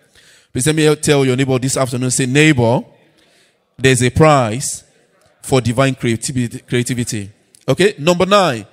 Please 0.53 0.67
let 0.67 0.75
me 0.75 0.95
tell 0.95 1.25
your 1.25 1.35
neighbor 1.35 1.57
this 1.57 1.75
afternoon. 1.75 2.11
Say, 2.11 2.27
neighbor, 2.27 2.81
there's 3.77 4.03
a 4.03 4.11
price 4.11 4.83
for 5.41 5.59
divine 5.59 5.95
creativity. 5.95 6.59
creativity. 6.59 7.31
Okay, 7.67 7.95
number 7.97 8.25
nine. 8.25 8.65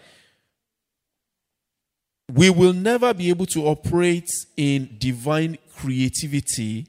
We 2.33 2.51
will 2.51 2.73
never 2.73 3.13
be 3.13 3.31
able 3.31 3.47
to 3.47 3.67
operate 3.67 4.31
in 4.57 4.97
divine 4.99 5.59
creativity 5.75 6.87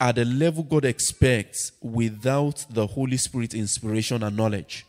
at 0.00 0.14
the 0.14 0.24
level 0.24 0.62
God 0.62 0.86
expects 0.86 1.72
without 1.82 2.64
the 2.70 2.86
Holy 2.86 3.18
Spirit 3.18 3.52
inspiration 3.52 4.22
and 4.22 4.36
knowledge. 4.36 4.86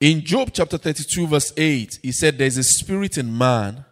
In 0.00 0.24
Job 0.24 0.50
chapter 0.52 0.78
32, 0.78 1.26
verse 1.26 1.52
8, 1.56 1.98
he 2.02 2.12
said, 2.12 2.38
There's 2.38 2.56
a 2.56 2.62
spirit 2.62 3.18
in 3.18 3.36
man, 3.36 3.84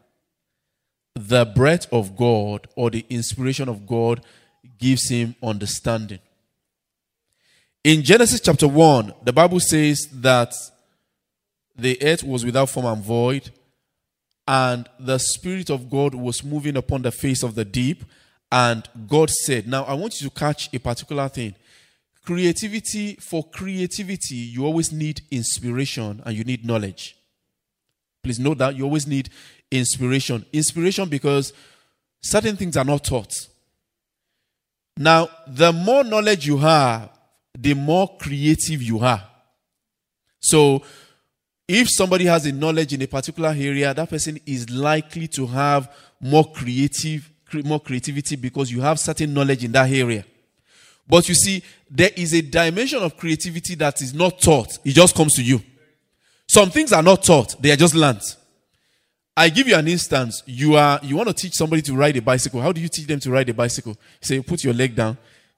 the 1.15 1.45
breath 1.45 1.93
of 1.93 2.17
God 2.17 2.69
or 2.77 2.91
the 2.91 3.05
inspiration 3.11 3.69
of 3.69 3.87
God 3.87 4.23
gives 4.79 5.09
him 5.09 5.35
understanding. 5.43 6.21
In 7.83 8.03
Genesis 8.03 8.41
chapter 8.41 8.69
1, 8.69 9.15
the 9.25 9.33
Bible 9.33 9.61
says 9.61 10.09
that 10.13 10.53
the 11.77 12.01
earth 12.03 12.23
was 12.23 12.45
without 12.45 12.69
form 12.69 12.87
and 12.87 13.03
void, 13.03 13.51
and 14.47 14.89
the 14.99 15.19
Spirit 15.19 15.71
of 15.71 15.89
God 15.89 16.15
was 16.15 16.45
moving 16.45 16.77
upon 16.77 17.03
the 17.03 17.13
face 17.13 17.43
of 17.43 17.55
the 17.55 17.65
deep. 17.65 18.05
And 18.53 18.89
God 19.07 19.31
said, 19.31 19.69
Now 19.69 19.85
I 19.85 19.95
want 19.95 20.21
you 20.21 20.29
to 20.29 20.35
catch 20.35 20.73
a 20.75 20.79
particular 20.79 21.29
thing. 21.29 21.55
Creativity, 22.25 23.15
for 23.17 23.45
creativity, 23.45 24.37
you 24.37 24.65
always 24.65 24.93
need 24.93 25.23
inspiration 25.31 26.23
and 26.25 26.37
you 26.37 26.45
need 26.45 26.65
knowledge. 26.65 27.17
Please 28.23 28.39
note 28.39 28.59
that 28.59 28.77
you 28.77 28.85
always 28.85 29.07
need 29.07 29.31
inspiration. 29.71 30.45
Inspiration 30.53 31.09
because 31.09 31.53
certain 32.23 32.57
things 32.57 32.77
are 32.77 32.85
not 32.85 33.05
taught. 33.05 33.33
Now, 34.97 35.29
the 35.47 35.73
more 35.73 36.05
knowledge 36.05 36.47
you 36.47 36.59
have, 36.59 37.11
the 37.59 37.75
more 37.75 38.17
creative 38.19 38.83
you 38.83 38.99
are. 38.99 39.27
So, 40.41 40.83
if 41.67 41.89
somebody 41.89 42.25
has 42.27 42.47
a 42.47 42.53
knowledge 42.53 42.93
in 42.93 43.03
a 43.03 43.07
particular 43.07 43.51
area, 43.51 43.95
that 43.95 44.11
person 44.11 44.39
is 44.45 44.69
likely 44.69 45.29
to 45.29 45.47
have 45.47 45.91
more 46.21 46.51
creative, 46.53 47.31
more 47.65 47.81
creativity 47.81 48.37
because 48.37 48.71
you 48.71 48.81
have 48.81 48.99
certain 48.99 49.33
knowledge 49.33 49.65
in 49.65 49.73
that 49.73 49.91
area. 49.91 50.25
But 51.09 51.29
you 51.29 51.35
see, 51.35 51.63
there 51.91 52.11
is 52.17 52.33
a 52.35 52.41
dimension 52.41 53.03
of 53.03 53.17
creativity 53.17 53.75
that 53.77 54.01
is 54.01 54.15
not 54.15 54.41
taught, 54.41 54.79
it 54.85 54.93
just 54.93 55.15
comes 55.15 55.35
to 55.35 55.43
you. 55.43 55.61
Some 56.47 56.71
things 56.71 56.93
are 56.93 57.03
not 57.03 57.23
taught, 57.23 57.61
they 57.61 57.71
are 57.71 57.77
just 57.77 57.95
learned. 57.95 58.23
I 59.37 59.49
give 59.49 59.69
you 59.69 59.77
an 59.77 59.89
instance. 59.89 60.43
You 60.45 60.75
are 60.77 61.01
you 61.03 61.17
want 61.17 61.29
to 61.29 61.35
teach 61.35 61.55
somebody 61.55 61.81
to 61.83 61.95
ride 61.95 62.17
a 62.17 62.21
bicycle. 62.21 62.61
How 62.61 62.73
do 62.73 62.81
you 62.81 62.89
teach 62.89 63.07
them 63.07 63.21
to 63.21 63.31
ride 63.31 63.49
a 63.49 63.55
bicycle? 63.55 63.97
Say, 64.21 64.41
put 64.41 64.63
your 64.65 64.75
leg 64.75 64.95
down, 64.95 65.17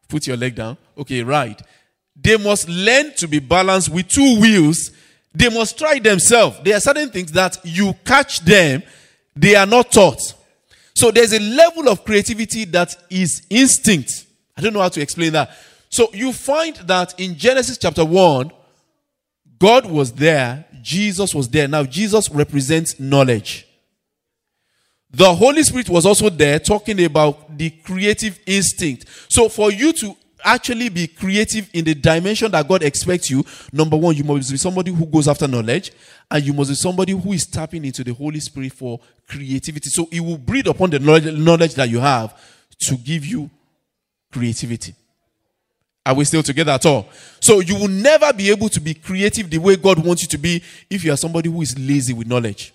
put 0.08 0.26
your 0.26 0.36
leg 0.36 0.54
down. 0.54 0.76
Okay, 0.96 1.22
ride. 1.22 1.60
They 2.14 2.36
must 2.36 2.68
learn 2.68 3.14
to 3.16 3.26
be 3.26 3.40
balanced 3.40 3.88
with 3.88 4.08
two 4.08 4.40
wheels. 4.40 4.90
They 5.34 5.48
must 5.48 5.78
try 5.78 5.98
themselves. 5.98 6.60
There 6.62 6.76
are 6.76 6.80
certain 6.80 7.08
things 7.08 7.32
that 7.32 7.58
you 7.64 7.94
catch 8.04 8.40
them, 8.40 8.82
they 9.34 9.56
are 9.56 9.66
not 9.66 9.90
taught. 9.90 10.34
So 10.94 11.10
there's 11.10 11.32
a 11.32 11.40
level 11.40 11.88
of 11.88 12.04
creativity 12.04 12.64
that 12.66 12.94
is 13.10 13.46
instinct. 13.50 14.26
I 14.56 14.60
don't 14.60 14.72
know 14.72 14.80
how 14.80 14.88
to 14.90 15.00
explain 15.00 15.32
that. 15.32 15.50
So 15.88 16.08
you 16.12 16.32
find 16.32 16.76
that 16.76 17.18
in 17.18 17.36
Genesis 17.36 17.78
chapter 17.78 18.04
1, 18.04 18.50
God 19.58 19.86
was 19.86 20.12
there, 20.12 20.64
Jesus 20.82 21.34
was 21.34 21.48
there. 21.48 21.68
Now, 21.68 21.84
Jesus 21.84 22.28
represents 22.30 22.98
knowledge. 22.98 23.66
The 25.10 25.32
Holy 25.34 25.62
Spirit 25.62 25.88
was 25.90 26.06
also 26.06 26.30
there 26.30 26.58
talking 26.58 27.04
about 27.04 27.56
the 27.56 27.70
creative 27.70 28.40
instinct. 28.46 29.06
So, 29.28 29.48
for 29.48 29.70
you 29.70 29.92
to 29.92 30.16
actually 30.44 30.88
be 30.88 31.06
creative 31.06 31.68
in 31.72 31.84
the 31.84 31.94
dimension 31.94 32.50
that 32.50 32.66
God 32.66 32.82
expects 32.82 33.30
you, 33.30 33.44
number 33.72 33.96
one, 33.96 34.16
you 34.16 34.24
must 34.24 34.50
be 34.50 34.56
somebody 34.56 34.90
who 34.90 35.06
goes 35.06 35.28
after 35.28 35.46
knowledge, 35.46 35.92
and 36.32 36.44
you 36.44 36.52
must 36.52 36.70
be 36.70 36.74
somebody 36.74 37.12
who 37.12 37.32
is 37.32 37.46
tapping 37.46 37.84
into 37.84 38.02
the 38.02 38.12
Holy 38.12 38.40
Spirit 38.40 38.72
for 38.72 38.98
creativity. 39.28 39.90
So, 39.90 40.08
it 40.10 40.20
will 40.20 40.38
breed 40.38 40.66
upon 40.66 40.90
the 40.90 40.98
knowledge 40.98 41.74
that 41.74 41.88
you 41.88 42.00
have 42.00 42.34
to 42.80 42.96
give 42.96 43.24
you 43.24 43.48
creativity. 44.32 44.94
Are 46.04 46.14
we 46.14 46.24
still 46.24 46.42
together 46.42 46.72
at 46.72 46.84
all? 46.84 47.06
So 47.38 47.60
you 47.60 47.76
will 47.76 47.88
never 47.88 48.32
be 48.32 48.50
able 48.50 48.68
to 48.70 48.80
be 48.80 48.92
creative 48.94 49.48
the 49.48 49.58
way 49.58 49.76
God 49.76 50.04
wants 50.04 50.22
you 50.22 50.28
to 50.28 50.38
be 50.38 50.62
if 50.90 51.04
you 51.04 51.12
are 51.12 51.16
somebody 51.16 51.48
who 51.48 51.62
is 51.62 51.78
lazy 51.78 52.12
with 52.12 52.26
knowledge. 52.26 52.74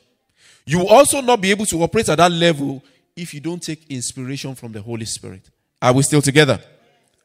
You 0.65 0.79
will 0.79 0.87
also 0.87 1.19
not 1.21 1.41
be 1.41 1.51
able 1.51 1.65
to 1.65 1.83
operate 1.83 2.07
at 2.07 2.17
that 2.17 2.31
level 2.31 2.81
if 3.15 3.33
you 3.33 3.41
don't 3.41 3.61
take 3.61 3.85
inspiration 3.89 4.55
from 4.55 4.71
the 4.71 4.81
Holy 4.81 5.05
Spirit. 5.05 5.41
Are 5.81 5.93
we 5.93 6.03
still 6.03 6.21
together? 6.21 6.59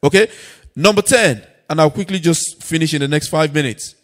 Okay. 0.03 0.27
Number 0.75 1.01
10, 1.01 1.41
and 1.69 1.79
I'll 1.79 1.91
quickly 1.91 2.19
just 2.19 2.61
finish 2.61 2.93
in 2.93 3.01
the 3.01 3.07
next 3.07 3.29
five 3.29 3.53
minutes. 3.53 3.95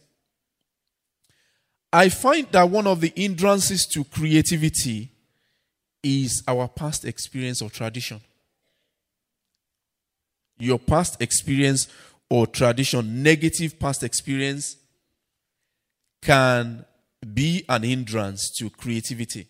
I 1.92 2.10
find 2.10 2.48
that 2.52 2.70
one 2.70 2.88
of 2.88 3.02
the 3.02 3.12
hindrances 3.16 3.88
to 3.94 4.04
creativity 4.04 5.12
is 6.04 6.44
our 6.48 6.68
past 6.68 7.06
experience 7.06 7.62
or 7.62 7.70
tradition 7.70 8.22
your 10.60 10.78
past 10.78 11.22
experience 11.22 11.88
or 12.30 12.46
tradition, 12.46 13.24
negative 13.24 13.80
past 13.80 14.04
experience, 14.04 14.76
can 16.22 16.86
be 17.34 17.64
an 17.70 17.84
hindrance 17.84 18.52
to 18.58 18.70
creativity. 18.70 19.48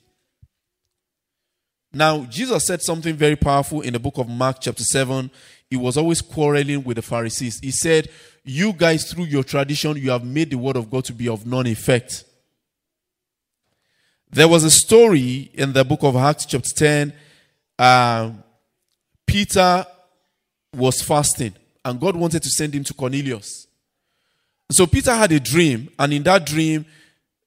Now, 1.91 2.25
Jesus 2.25 2.67
said 2.67 2.83
something 2.83 3.15
very 3.15 3.35
powerful 3.35 3.81
in 3.81 3.93
the 3.93 3.99
book 3.99 4.19
of 4.19 4.29
Mark, 4.29 4.57
chapter 4.61 4.83
7. 4.83 5.31
He 5.69 5.75
was 5.75 5.97
always 5.97 6.21
quarreling 6.21 6.83
with 6.83 6.97
the 6.97 7.01
Pharisees. 7.01 7.59
He 7.61 7.71
said, 7.71 8.09
You 8.43 8.73
guys, 8.73 9.11
through 9.11 9.25
your 9.25 9.43
tradition, 9.43 9.97
you 9.97 10.11
have 10.11 10.23
made 10.23 10.51
the 10.51 10.57
word 10.57 10.77
of 10.77 10.91
God 10.91 11.05
to 11.05 11.13
be 11.13 11.27
of 11.27 11.47
none 11.47 11.65
effect. 11.65 12.25
There 14.31 14.47
was 14.47 14.63
a 14.63 14.71
story 14.71 15.49
in 15.53 15.73
the 15.73 15.83
book 15.83 16.03
of 16.03 16.15
Acts, 16.15 16.45
chapter 16.45 16.69
10. 16.75 17.13
Uh, 17.77 18.31
Peter 19.25 19.85
was 20.75 21.01
fasting 21.01 21.53
and 21.83 21.99
God 21.99 22.15
wanted 22.15 22.43
to 22.43 22.49
send 22.49 22.75
him 22.75 22.83
to 22.83 22.93
Cornelius. 22.93 23.67
So 24.71 24.85
Peter 24.85 25.13
had 25.13 25.31
a 25.31 25.39
dream, 25.39 25.89
and 25.97 26.13
in 26.13 26.21
that 26.23 26.45
dream, 26.45 26.85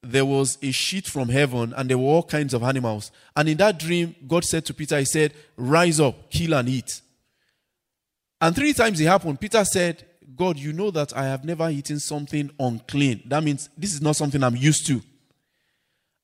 there 0.01 0.25
was 0.25 0.57
a 0.61 0.71
sheet 0.71 1.07
from 1.07 1.29
heaven, 1.29 1.73
and 1.77 1.89
there 1.89 1.97
were 1.97 2.03
all 2.03 2.23
kinds 2.23 2.53
of 2.53 2.63
animals. 2.63 3.11
And 3.35 3.47
in 3.47 3.57
that 3.57 3.79
dream, 3.79 4.15
God 4.27 4.43
said 4.43 4.65
to 4.65 4.73
Peter, 4.73 4.99
He 4.99 5.05
said, 5.05 5.33
Rise 5.55 6.01
up, 6.01 6.29
kill 6.29 6.53
and 6.53 6.67
eat. 6.67 7.01
And 8.41 8.53
three 8.53 8.73
times 8.73 8.99
it 8.99 9.05
happened. 9.05 9.39
Peter 9.39 9.63
said, 9.63 10.05
God, 10.35 10.57
you 10.57 10.73
know 10.73 10.91
that 10.91 11.15
I 11.15 11.23
have 11.23 11.45
never 11.45 11.69
eaten 11.69 11.99
something 11.99 12.51
unclean. 12.59 13.23
That 13.27 13.43
means 13.43 13.69
this 13.77 13.93
is 13.93 14.01
not 14.01 14.17
something 14.17 14.43
I'm 14.43 14.57
used 14.57 14.85
to. 14.87 15.01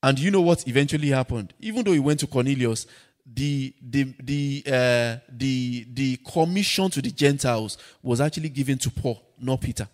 And 0.02 0.18
you 0.18 0.32
know 0.32 0.42
what 0.42 0.68
eventually 0.68 1.10
happened? 1.10 1.54
Even 1.60 1.84
though 1.84 1.92
he 1.92 2.00
went 2.00 2.20
to 2.22 2.28
Cornelius, 2.28 2.88
the 3.26 3.74
the 3.82 4.14
the 4.20 4.64
uh, 4.66 5.18
the 5.30 5.86
the 5.94 6.18
commission 6.18 6.90
to 6.90 7.02
the 7.02 7.12
Gentiles 7.12 7.78
was 8.02 8.22
actually 8.22 8.50
given 8.50 8.78
to 8.80 8.90
Paul, 8.90 9.22
not 9.40 9.62
Peter. 9.62 9.88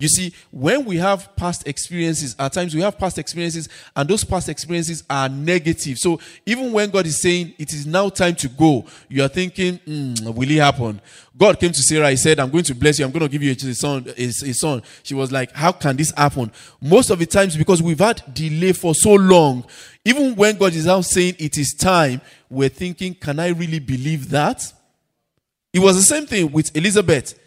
You 0.00 0.08
see, 0.08 0.32
when 0.50 0.86
we 0.86 0.96
have 0.96 1.36
past 1.36 1.68
experiences, 1.68 2.34
at 2.38 2.54
times 2.54 2.74
we 2.74 2.80
have 2.80 2.98
past 2.98 3.18
experiences, 3.18 3.68
and 3.94 4.08
those 4.08 4.24
past 4.24 4.48
experiences 4.48 5.04
are 5.10 5.28
negative. 5.28 5.98
So 5.98 6.18
even 6.46 6.72
when 6.72 6.88
God 6.88 7.04
is 7.04 7.20
saying 7.20 7.52
it 7.58 7.74
is 7.74 7.86
now 7.86 8.08
time 8.08 8.34
to 8.36 8.48
go, 8.48 8.86
you 9.10 9.22
are 9.22 9.28
thinking, 9.28 9.78
mm, 9.86 10.34
will 10.34 10.50
it 10.50 10.56
happen? 10.56 11.02
God 11.36 11.60
came 11.60 11.70
to 11.72 11.82
Sarah, 11.82 12.08
he 12.10 12.16
said, 12.16 12.40
I'm 12.40 12.48
going 12.48 12.64
to 12.64 12.74
bless 12.74 12.98
you, 12.98 13.04
I'm 13.04 13.10
going 13.10 13.22
to 13.22 13.28
give 13.28 13.42
you 13.42 13.52
a 13.52 13.74
son, 13.74 14.06
a, 14.16 14.24
a 14.24 14.54
son. 14.54 14.82
She 15.02 15.14
was 15.14 15.30
like, 15.30 15.52
How 15.52 15.72
can 15.72 15.96
this 15.96 16.12
happen? 16.16 16.50
Most 16.80 17.10
of 17.10 17.18
the 17.18 17.26
times, 17.26 17.56
because 17.56 17.82
we've 17.82 17.98
had 17.98 18.22
delay 18.32 18.72
for 18.72 18.94
so 18.94 19.12
long, 19.14 19.66
even 20.06 20.34
when 20.34 20.56
God 20.56 20.74
is 20.74 20.86
now 20.86 21.02
saying 21.02 21.36
it 21.38 21.58
is 21.58 21.74
time, 21.74 22.22
we're 22.48 22.70
thinking, 22.70 23.14
Can 23.14 23.38
I 23.38 23.48
really 23.48 23.80
believe 23.80 24.30
that? 24.30 24.62
It 25.74 25.80
was 25.80 25.96
the 25.96 26.02
same 26.02 26.26
thing 26.26 26.50
with 26.50 26.74
Elizabeth 26.74 27.38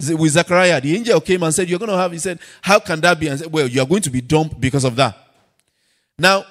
with 0.00 0.32
Zechariah, 0.32 0.80
the 0.80 0.96
angel 0.96 1.20
came 1.20 1.42
and 1.42 1.54
said, 1.54 1.68
You're 1.68 1.78
going 1.78 1.90
to 1.90 1.96
have, 1.96 2.12
he 2.12 2.18
said, 2.18 2.38
How 2.62 2.78
can 2.78 3.00
that 3.00 3.18
be? 3.18 3.28
And 3.28 3.38
said, 3.38 3.52
Well, 3.52 3.68
you 3.68 3.80
are 3.80 3.86
going 3.86 4.02
to 4.02 4.10
be 4.10 4.20
dumped 4.20 4.60
because 4.60 4.84
of 4.84 4.96
that. 4.96 5.16
Now, 6.18 6.44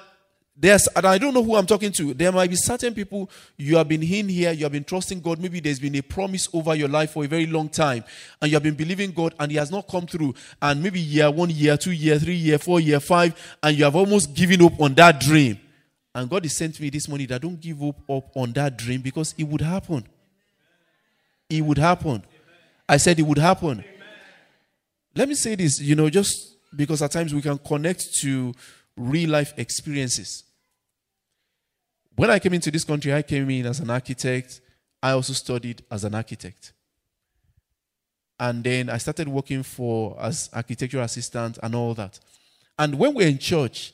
there's, 0.56 0.86
and 0.94 1.04
I 1.04 1.18
don't 1.18 1.34
know 1.34 1.42
who 1.42 1.56
I'm 1.56 1.66
talking 1.66 1.90
to. 1.92 2.14
There 2.14 2.30
might 2.30 2.48
be 2.48 2.56
certain 2.56 2.94
people 2.94 3.28
you 3.56 3.76
have 3.76 3.88
been 3.88 4.02
in 4.02 4.28
here, 4.28 4.52
you 4.52 4.64
have 4.64 4.72
been 4.72 4.84
trusting 4.84 5.20
God. 5.20 5.40
Maybe 5.40 5.58
there's 5.58 5.80
been 5.80 5.96
a 5.96 6.02
promise 6.02 6.48
over 6.52 6.74
your 6.76 6.88
life 6.88 7.12
for 7.12 7.24
a 7.24 7.28
very 7.28 7.46
long 7.46 7.68
time, 7.68 8.04
and 8.40 8.50
you 8.50 8.56
have 8.56 8.62
been 8.62 8.74
believing 8.74 9.10
God, 9.10 9.34
and 9.38 9.50
He 9.50 9.58
has 9.58 9.70
not 9.70 9.88
come 9.88 10.06
through. 10.06 10.34
And 10.62 10.82
maybe 10.82 11.00
year 11.00 11.30
one, 11.30 11.50
year 11.50 11.76
two, 11.76 11.90
year 11.90 12.18
three, 12.18 12.36
year 12.36 12.58
four, 12.58 12.80
year 12.80 13.00
five, 13.00 13.34
and 13.62 13.76
you 13.76 13.84
have 13.84 13.96
almost 13.96 14.32
given 14.34 14.62
up 14.62 14.80
on 14.80 14.94
that 14.94 15.20
dream. 15.20 15.58
And 16.14 16.30
God 16.30 16.44
has 16.44 16.56
sent 16.56 16.78
me 16.78 16.88
this 16.88 17.08
morning 17.08 17.26
that 17.28 17.42
don't 17.42 17.60
give 17.60 17.82
up, 17.82 17.96
up 18.08 18.36
on 18.36 18.52
that 18.52 18.76
dream 18.78 19.00
because 19.00 19.34
it 19.36 19.44
would 19.44 19.60
happen. 19.60 20.06
It 21.50 21.62
would 21.62 21.78
happen. 21.78 22.22
I 22.88 22.96
said 22.98 23.18
it 23.18 23.22
would 23.22 23.38
happen. 23.38 23.80
Amen. 23.80 23.84
Let 25.14 25.28
me 25.28 25.34
say 25.34 25.54
this, 25.54 25.80
you 25.80 25.94
know, 25.94 26.10
just 26.10 26.56
because 26.76 27.02
at 27.02 27.12
times 27.12 27.34
we 27.34 27.40
can 27.40 27.58
connect 27.58 28.14
to 28.20 28.52
real 28.96 29.30
life 29.30 29.54
experiences. 29.56 30.44
When 32.16 32.30
I 32.30 32.38
came 32.38 32.54
into 32.54 32.70
this 32.70 32.84
country, 32.84 33.12
I 33.12 33.22
came 33.22 33.48
in 33.50 33.66
as 33.66 33.80
an 33.80 33.90
architect. 33.90 34.60
I 35.02 35.12
also 35.12 35.32
studied 35.32 35.82
as 35.90 36.04
an 36.04 36.14
architect. 36.14 36.72
And 38.38 38.62
then 38.62 38.90
I 38.90 38.98
started 38.98 39.28
working 39.28 39.62
for 39.62 40.16
as 40.20 40.50
architectural 40.52 41.04
assistant 41.04 41.58
and 41.62 41.74
all 41.74 41.94
that. 41.94 42.18
And 42.78 42.98
when 42.98 43.14
we're 43.14 43.28
in 43.28 43.38
church, 43.38 43.92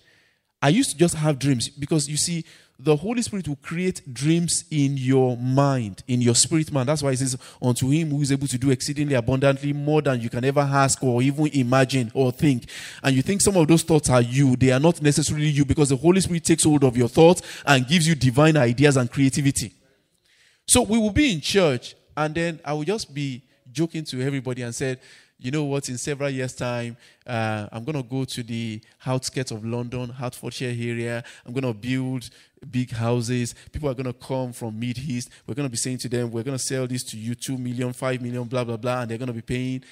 I 0.62 0.70
used 0.70 0.90
to 0.92 0.98
just 0.98 1.14
have 1.14 1.38
dreams 1.38 1.68
because 1.68 2.08
you 2.08 2.16
see, 2.16 2.44
the 2.82 2.96
Holy 2.96 3.22
Spirit 3.22 3.46
will 3.46 3.56
create 3.56 4.02
dreams 4.12 4.64
in 4.70 4.96
your 4.96 5.36
mind, 5.36 6.02
in 6.08 6.20
your 6.20 6.34
spirit 6.34 6.72
man. 6.72 6.86
That's 6.86 7.02
why 7.02 7.10
it 7.12 7.18
says, 7.18 7.36
Unto 7.60 7.88
him 7.90 8.10
who 8.10 8.20
is 8.20 8.32
able 8.32 8.46
to 8.46 8.58
do 8.58 8.70
exceedingly 8.70 9.14
abundantly 9.14 9.72
more 9.72 10.02
than 10.02 10.20
you 10.20 10.30
can 10.30 10.44
ever 10.44 10.60
ask 10.60 11.02
or 11.02 11.22
even 11.22 11.46
imagine 11.48 12.10
or 12.14 12.32
think. 12.32 12.64
And 13.02 13.14
you 13.14 13.22
think 13.22 13.40
some 13.40 13.56
of 13.56 13.68
those 13.68 13.82
thoughts 13.82 14.08
are 14.10 14.22
you, 14.22 14.56
they 14.56 14.72
are 14.72 14.80
not 14.80 15.02
necessarily 15.02 15.48
you 15.48 15.64
because 15.64 15.90
the 15.90 15.96
Holy 15.96 16.20
Spirit 16.20 16.44
takes 16.44 16.64
hold 16.64 16.84
of 16.84 16.96
your 16.96 17.08
thoughts 17.08 17.42
and 17.66 17.86
gives 17.86 18.06
you 18.08 18.14
divine 18.14 18.56
ideas 18.56 18.96
and 18.96 19.10
creativity. 19.10 19.72
So 20.66 20.82
we 20.82 20.98
will 20.98 21.12
be 21.12 21.32
in 21.32 21.40
church, 21.40 21.96
and 22.16 22.34
then 22.34 22.60
I 22.64 22.72
will 22.72 22.84
just 22.84 23.12
be 23.12 23.42
joking 23.72 24.04
to 24.04 24.22
everybody 24.22 24.62
and 24.62 24.74
said, 24.74 25.00
you 25.40 25.50
know 25.50 25.64
what, 25.64 25.88
in 25.88 25.96
several 25.96 26.28
years' 26.28 26.54
time, 26.54 26.96
uh, 27.26 27.66
I'm 27.72 27.84
going 27.84 27.96
to 27.96 28.02
go 28.02 28.24
to 28.24 28.42
the 28.42 28.80
outskirts 29.06 29.50
of 29.50 29.64
London, 29.64 30.10
Hertfordshire 30.10 30.68
area. 30.68 31.24
I'm 31.46 31.52
going 31.52 31.64
to 31.64 31.72
build 31.72 32.28
big 32.70 32.90
houses. 32.90 33.54
People 33.72 33.88
are 33.88 33.94
going 33.94 34.06
to 34.06 34.12
come 34.12 34.52
from 34.52 34.78
Mid 34.78 34.98
East. 34.98 35.30
We're 35.46 35.54
going 35.54 35.66
to 35.66 35.70
be 35.70 35.78
saying 35.78 35.98
to 35.98 36.08
them, 36.08 36.30
we're 36.30 36.42
going 36.42 36.58
to 36.58 36.62
sell 36.62 36.86
this 36.86 37.02
to 37.04 37.16
you, 37.16 37.34
2 37.34 37.56
million, 37.56 37.92
5 37.92 38.20
million, 38.20 38.44
blah, 38.44 38.64
blah, 38.64 38.76
blah, 38.76 39.00
and 39.00 39.10
they're 39.10 39.18
going 39.18 39.28
to 39.28 39.32
be 39.32 39.40
paying. 39.40 39.82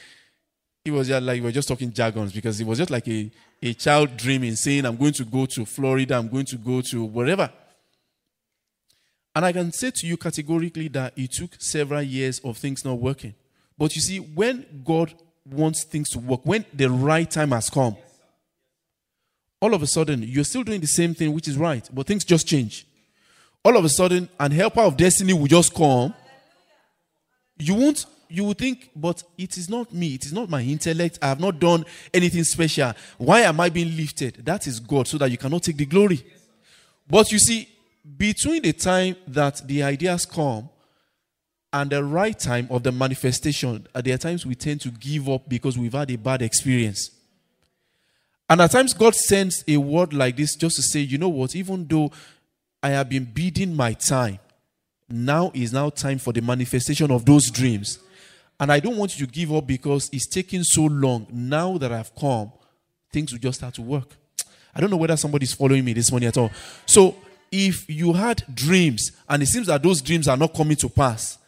It 0.85 0.91
was 0.91 1.09
just 1.09 1.23
like 1.23 1.43
we 1.43 1.49
are 1.49 1.53
just 1.53 1.69
talking 1.69 1.93
jargons 1.93 2.33
because 2.33 2.61
it 2.61 2.67
was 2.67 2.79
just 2.79 2.91
like 2.91 3.09
a, 3.09 3.31
a 3.63 3.75
child 3.75 4.17
dreaming, 4.17 4.55
saying, 4.55 4.85
I'm 4.85 4.97
going 4.97 5.13
to 5.13 5.25
go 5.25 5.47
to 5.47 5.65
Florida, 5.65 6.17
I'm 6.17 6.29
going 6.29 6.47
to 6.47 6.57
go 6.57 6.83
to 6.83 7.05
wherever. 7.05 7.51
And 9.35 9.45
I 9.45 9.53
can 9.53 9.73
say 9.73 9.91
to 9.93 10.07
you 10.07 10.17
categorically 10.17 10.89
that 10.89 11.13
it 11.17 11.33
took 11.33 11.53
several 11.59 12.03
years 12.03 12.39
of 12.41 12.59
things 12.59 12.85
not 12.85 12.99
working. 12.99 13.35
But 13.79 13.95
you 13.95 14.03
see, 14.03 14.19
when 14.19 14.83
God 14.85 15.15
wants 15.51 15.85
things 15.85 16.11
to 16.11 16.19
work, 16.19 16.41
when 16.45 16.65
the 16.73 16.89
right 16.91 17.31
time 17.31 17.51
has 17.51 17.71
come, 17.71 17.97
all 19.61 19.75
of 19.75 19.83
a 19.83 19.87
sudden 19.87 20.23
you're 20.23 20.45
still 20.45 20.63
doing 20.63 20.81
the 20.81 20.87
same 20.87 21.15
thing, 21.15 21.33
which 21.33 21.49
is 21.49 21.57
right, 21.57 21.89
but 21.93 22.07
things 22.07 22.25
just 22.25 22.47
change. 22.47 22.87
All 23.65 23.77
of 23.77 23.85
a 23.85 23.89
sudden, 23.89 24.29
an 24.39 24.53
helper 24.53 24.81
of 24.81 24.97
destiny 24.97 25.33
will 25.33 25.47
just 25.47 25.75
come. 25.75 26.15
You 27.59 27.75
won't 27.75 28.07
you 28.29 28.45
would 28.45 28.59
think, 28.59 28.91
but 28.95 29.23
it 29.37 29.57
is 29.57 29.69
not 29.69 29.93
me. 29.93 30.15
It 30.15 30.27
is 30.27 30.33
not 30.33 30.51
my 30.51 30.61
intellect. 30.61 31.19
I 31.23 31.29
have 31.29 31.41
not 31.41 31.59
done 31.59 31.85
anything 32.13 32.45
special. 32.45 32.93
Why 33.17 33.41
am 33.41 33.59
I 33.61 33.71
being 33.71 33.97
lifted? 33.97 34.45
That 34.45 34.67
is 34.67 34.81
God, 34.81 35.09
so 35.09 35.19
that 35.19 35.31
you 35.31 35.39
cannot 35.39 35.63
take 35.63 35.79
the 35.79 35.87
glory. 35.87 36.25
But 37.09 37.33
you 37.33 37.39
see, 37.39 37.69
between 38.17 38.63
the 38.63 38.73
time 38.73 39.17
that 39.27 39.67
the 39.67 39.83
ideas 39.83 40.27
come 40.27 40.69
and 41.73 41.91
the 41.91 42.03
right 42.03 42.39
time 42.39 42.67
of 42.71 42.83
the 42.83 42.93
manifestation, 42.93 43.87
there 43.95 44.15
are 44.15 44.19
times 44.19 44.47
we 44.47 44.55
tend 44.55 44.81
to 44.83 44.91
give 44.91 45.29
up 45.29 45.49
because 45.49 45.77
we've 45.77 45.93
had 45.93 46.11
a 46.11 46.17
bad 46.17 46.41
experience. 46.41 47.11
And 48.49 48.63
at 48.63 48.71
times, 48.71 48.95
God 48.95 49.15
sends 49.15 49.63
a 49.69 49.77
word 49.77 50.15
like 50.15 50.37
this 50.37 50.57
just 50.57 50.77
to 50.77 50.83
say, 50.83 51.01
you 51.01 51.19
know 51.19 51.29
what, 51.29 51.55
even 51.55 51.87
though 51.87 52.11
I 52.83 52.91
have 52.91 53.09
been 53.09 53.25
biding 53.25 53.77
my 53.77 53.93
time, 53.93 54.39
now 55.11 55.51
is 55.55 55.73
now 55.73 55.91
time 55.91 56.19
for 56.19 56.33
the 56.33 56.41
manifestation 56.41 57.11
of 57.11 57.27
those 57.27 57.51
dreams. 57.51 57.99
And 58.61 58.73
I 58.73 58.81
don't 58.81 58.97
want 58.97 59.19
you 59.19 59.27
to 59.27 59.33
give 59.33 59.53
up 59.53 59.67
because 59.67 60.09
it's 60.13 60.27
taking 60.27 60.63
so 60.65 60.85
long. 60.85 61.27
Now 61.31 61.77
that 61.79 61.93
I've 61.93 62.15
come, 62.15 62.53
things 63.13 63.33
will 63.33 63.39
just 63.39 63.59
start 63.59 63.75
to 63.75 63.83
work. 63.83 64.17
I 64.75 64.81
don't 64.81 64.91
know 64.91 64.97
whether 64.97 65.17
somebody's 65.17 65.53
following 65.53 65.85
me 65.85 65.93
this 65.93 66.11
morning 66.11 66.29
at 66.29 66.39
all. 66.39 66.51
So, 66.87 67.17
if 67.51 67.89
you 67.89 68.13
had 68.13 68.45
dreams 68.55 69.13
and 69.29 69.43
it 69.43 69.47
seems 69.47 69.69
that 69.69 69.83
those 69.83 70.03
dreams 70.03 70.29
are 70.29 70.37
not 70.37 70.53
coming 70.55 70.77
to 70.77 70.89
pass, 70.89 71.39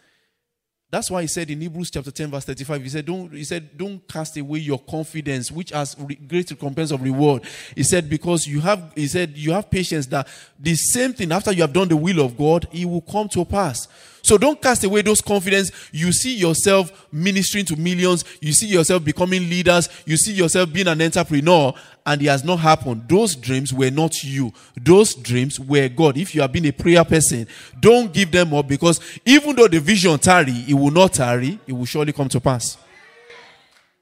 that's 0.90 1.08
why 1.08 1.22
he 1.22 1.28
said 1.28 1.48
in 1.50 1.60
Hebrews 1.60 1.90
chapter 1.90 2.10
10, 2.10 2.30
verse 2.32 2.44
35, 2.44 2.82
he 2.82 2.88
said, 2.88 3.06
Don't 3.06 3.32
he 3.32 3.44
said, 3.44 3.76
Don't 3.76 4.06
cast 4.08 4.36
away 4.36 4.58
your 4.58 4.78
confidence, 4.80 5.50
which 5.50 5.70
has 5.70 5.94
great 6.26 6.50
recompense 6.50 6.90
of 6.90 7.00
reward. 7.00 7.44
He 7.76 7.84
said, 7.84 8.10
Because 8.10 8.46
you 8.46 8.60
have 8.60 8.92
he 8.96 9.06
said 9.06 9.36
you 9.36 9.52
have 9.52 9.70
patience 9.70 10.06
that 10.06 10.26
the 10.58 10.74
same 10.74 11.12
thing 11.12 11.30
after 11.30 11.52
you 11.52 11.62
have 11.62 11.72
done 11.72 11.88
the 11.88 11.96
will 11.96 12.20
of 12.20 12.36
God, 12.36 12.66
it 12.72 12.86
will 12.86 13.02
come 13.02 13.28
to 13.28 13.44
pass. 13.44 13.86
So 14.22 14.36
don't 14.36 14.60
cast 14.60 14.84
away 14.84 15.02
those 15.02 15.20
confidence. 15.20 15.70
You 15.92 16.12
see 16.12 16.34
yourself 16.34 17.06
ministering 17.12 17.64
to 17.66 17.76
millions, 17.76 18.24
you 18.40 18.52
see 18.52 18.66
yourself 18.66 19.04
becoming 19.04 19.48
leaders, 19.48 19.88
you 20.04 20.16
see 20.16 20.32
yourself 20.32 20.72
being 20.72 20.88
an 20.88 21.00
entrepreneur, 21.00 21.72
and 22.10 22.20
it 22.20 22.26
has 22.26 22.42
not 22.42 22.56
happened. 22.56 23.08
Those 23.08 23.36
dreams 23.36 23.72
were 23.72 23.90
not 23.90 24.24
you. 24.24 24.52
Those 24.76 25.14
dreams 25.14 25.60
were 25.60 25.88
God. 25.88 26.18
If 26.18 26.34
you 26.34 26.40
have 26.40 26.50
been 26.50 26.66
a 26.66 26.72
prayer 26.72 27.04
person, 27.04 27.46
don't 27.78 28.12
give 28.12 28.32
them 28.32 28.52
up 28.52 28.66
because 28.66 28.98
even 29.24 29.54
though 29.54 29.68
the 29.68 29.78
vision 29.78 30.18
tarry, 30.18 30.64
it 30.66 30.74
will 30.74 30.90
not 30.90 31.12
tarry, 31.12 31.60
it 31.68 31.72
will 31.72 31.84
surely 31.84 32.12
come 32.12 32.28
to 32.28 32.40
pass. 32.40 32.76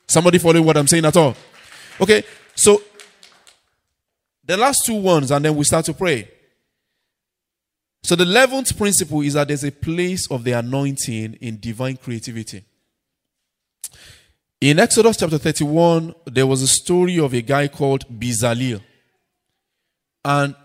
Somebody 0.06 0.38
following 0.38 0.64
what 0.64 0.78
I'm 0.78 0.86
saying 0.86 1.04
at 1.04 1.18
all? 1.18 1.36
Okay, 2.00 2.24
so 2.54 2.80
the 4.42 4.56
last 4.56 4.78
two 4.86 4.94
ones, 4.94 5.30
and 5.30 5.44
then 5.44 5.54
we 5.54 5.64
start 5.64 5.84
to 5.84 5.92
pray. 5.92 6.30
So 8.02 8.16
the 8.16 8.24
11th 8.24 8.78
principle 8.78 9.20
is 9.20 9.34
that 9.34 9.48
there's 9.48 9.64
a 9.64 9.72
place 9.72 10.30
of 10.30 10.44
the 10.44 10.52
anointing 10.52 11.34
in 11.42 11.60
divine 11.60 11.98
creativity. 11.98 12.64
In 14.60 14.80
Exodus 14.80 15.16
chapter 15.16 15.38
31, 15.38 16.16
there 16.24 16.46
was 16.46 16.62
a 16.62 16.66
story 16.66 17.20
of 17.20 17.32
a 17.32 17.42
guy 17.42 17.68
called 17.68 18.04
Bezalel. 18.08 18.82
And 20.24 20.56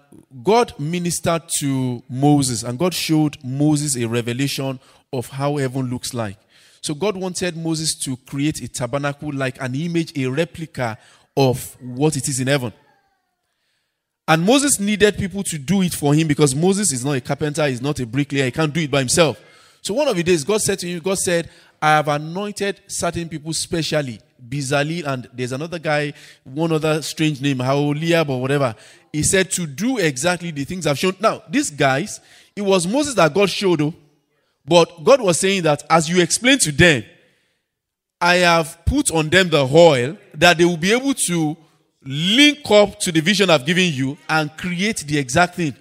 God 0.41 0.73
ministered 0.79 1.43
to 1.59 2.01
Moses, 2.09 2.63
and 2.63 2.79
God 2.79 2.95
showed 2.95 3.37
Moses 3.43 3.95
a 3.95 4.07
revelation 4.07 4.79
of 5.11 5.27
how 5.27 5.57
heaven 5.57 5.91
looks 5.91 6.11
like. 6.11 6.39
So 6.81 6.95
God 6.95 7.15
wanted 7.15 7.55
Moses 7.55 7.95
to 8.05 8.17
create 8.17 8.61
a 8.63 8.67
tabernacle 8.67 9.31
like 9.31 9.61
an 9.61 9.75
image, 9.75 10.17
a 10.17 10.25
replica 10.25 10.97
of 11.37 11.77
what 11.79 12.17
it 12.17 12.27
is 12.27 12.39
in 12.39 12.47
heaven. 12.47 12.73
And 14.27 14.43
Moses 14.43 14.79
needed 14.79 15.19
people 15.19 15.43
to 15.43 15.59
do 15.59 15.83
it 15.83 15.93
for 15.93 16.15
him 16.15 16.27
because 16.27 16.55
Moses 16.55 16.91
is 16.91 17.05
not 17.05 17.11
a 17.11 17.21
carpenter, 17.21 17.67
he's 17.67 17.81
not 17.81 17.99
a 17.99 18.07
bricklayer, 18.07 18.45
he 18.45 18.51
can't 18.51 18.73
do 18.73 18.81
it 18.81 18.89
by 18.89 18.99
himself. 18.99 19.39
So 19.83 19.93
one 19.93 20.07
of 20.07 20.15
the 20.15 20.23
days, 20.23 20.43
God 20.43 20.61
said 20.61 20.79
to 20.79 20.87
him, 20.87 20.99
God 20.99 21.19
said, 21.19 21.49
I 21.83 21.97
have 21.97 22.07
anointed 22.07 22.79
certain 22.87 23.27
people 23.27 23.51
specially, 23.51 24.21
Bezalel, 24.41 25.05
and 25.05 25.29
there's 25.33 25.51
another 25.51 25.79
guy, 25.79 26.13
one 26.45 26.71
other 26.71 27.01
strange 27.01 27.41
name, 27.41 27.59
Aholiab 27.59 28.29
or 28.29 28.39
whatever. 28.39 28.73
He 29.11 29.21
said 29.21 29.51
to 29.51 29.67
do 29.67 29.97
exactly 29.97 30.51
the 30.51 30.63
things 30.63 30.87
I've 30.87 30.97
shown. 30.97 31.17
Now, 31.19 31.43
these 31.49 31.69
guys, 31.69 32.21
it 32.55 32.61
was 32.61 32.87
Moses 32.87 33.15
that 33.15 33.33
God 33.33 33.49
showed, 33.49 33.81
though, 33.81 33.93
but 34.65 35.03
God 35.03 35.19
was 35.19 35.41
saying 35.41 35.63
that 35.63 35.83
as 35.89 36.07
you 36.07 36.21
explain 36.21 36.57
to 36.59 36.71
them, 36.71 37.03
I 38.21 38.35
have 38.35 38.79
put 38.85 39.11
on 39.11 39.27
them 39.27 39.49
the 39.49 39.67
oil 39.67 40.17
that 40.35 40.57
they 40.57 40.63
will 40.63 40.77
be 40.77 40.93
able 40.93 41.13
to 41.13 41.57
link 42.01 42.59
up 42.71 42.97
to 43.01 43.11
the 43.11 43.19
vision 43.19 43.49
I've 43.49 43.65
given 43.65 43.91
you 43.91 44.17
and 44.29 44.55
create 44.55 44.99
the 44.99 45.17
exact 45.17 45.55
thing. 45.55 45.75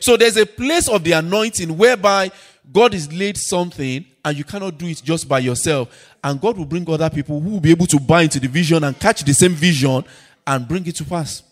So 0.00 0.18
there's 0.18 0.36
a 0.36 0.44
place 0.44 0.86
of 0.86 1.02
the 1.02 1.12
anointing 1.12 1.78
whereby 1.78 2.30
God 2.72 2.94
is 2.94 3.12
laid 3.12 3.36
something 3.36 4.04
and 4.24 4.36
you 4.36 4.44
cannot 4.44 4.78
do 4.78 4.86
it 4.86 5.02
just 5.04 5.28
by 5.28 5.38
yourself. 5.38 5.88
And 6.22 6.40
God 6.40 6.56
will 6.56 6.66
bring 6.66 6.88
other 6.88 7.10
people 7.10 7.40
who 7.40 7.50
will 7.50 7.60
be 7.60 7.70
able 7.70 7.86
to 7.86 7.98
buy 7.98 8.22
into 8.22 8.38
the 8.38 8.48
vision 8.48 8.84
and 8.84 8.98
catch 8.98 9.24
the 9.24 9.32
same 9.32 9.52
vision 9.52 10.04
and 10.46 10.68
bring 10.68 10.86
it 10.86 10.96
to 10.96 11.04
pass. 11.04 11.42